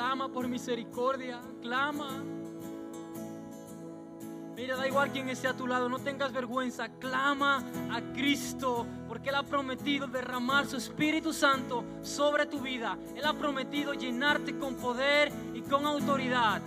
Clama 0.00 0.32
por 0.32 0.48
misericordia, 0.48 1.42
clama. 1.60 2.24
Mira, 4.56 4.74
da 4.74 4.88
igual 4.88 5.10
quien 5.12 5.28
esté 5.28 5.46
a 5.46 5.52
tu 5.52 5.66
lado, 5.66 5.90
no 5.90 5.98
tengas 5.98 6.32
vergüenza, 6.32 6.88
clama 6.98 7.62
a 7.90 8.00
Cristo, 8.14 8.86
porque 9.06 9.28
Él 9.28 9.34
ha 9.34 9.42
prometido 9.42 10.06
derramar 10.06 10.66
su 10.66 10.78
Espíritu 10.78 11.34
Santo 11.34 11.84
sobre 12.00 12.46
tu 12.46 12.60
vida. 12.60 12.96
Él 13.14 13.26
ha 13.26 13.34
prometido 13.34 13.92
llenarte 13.92 14.58
con 14.58 14.74
poder 14.76 15.30
y 15.52 15.60
con 15.60 15.84
autoridad. 15.84 16.62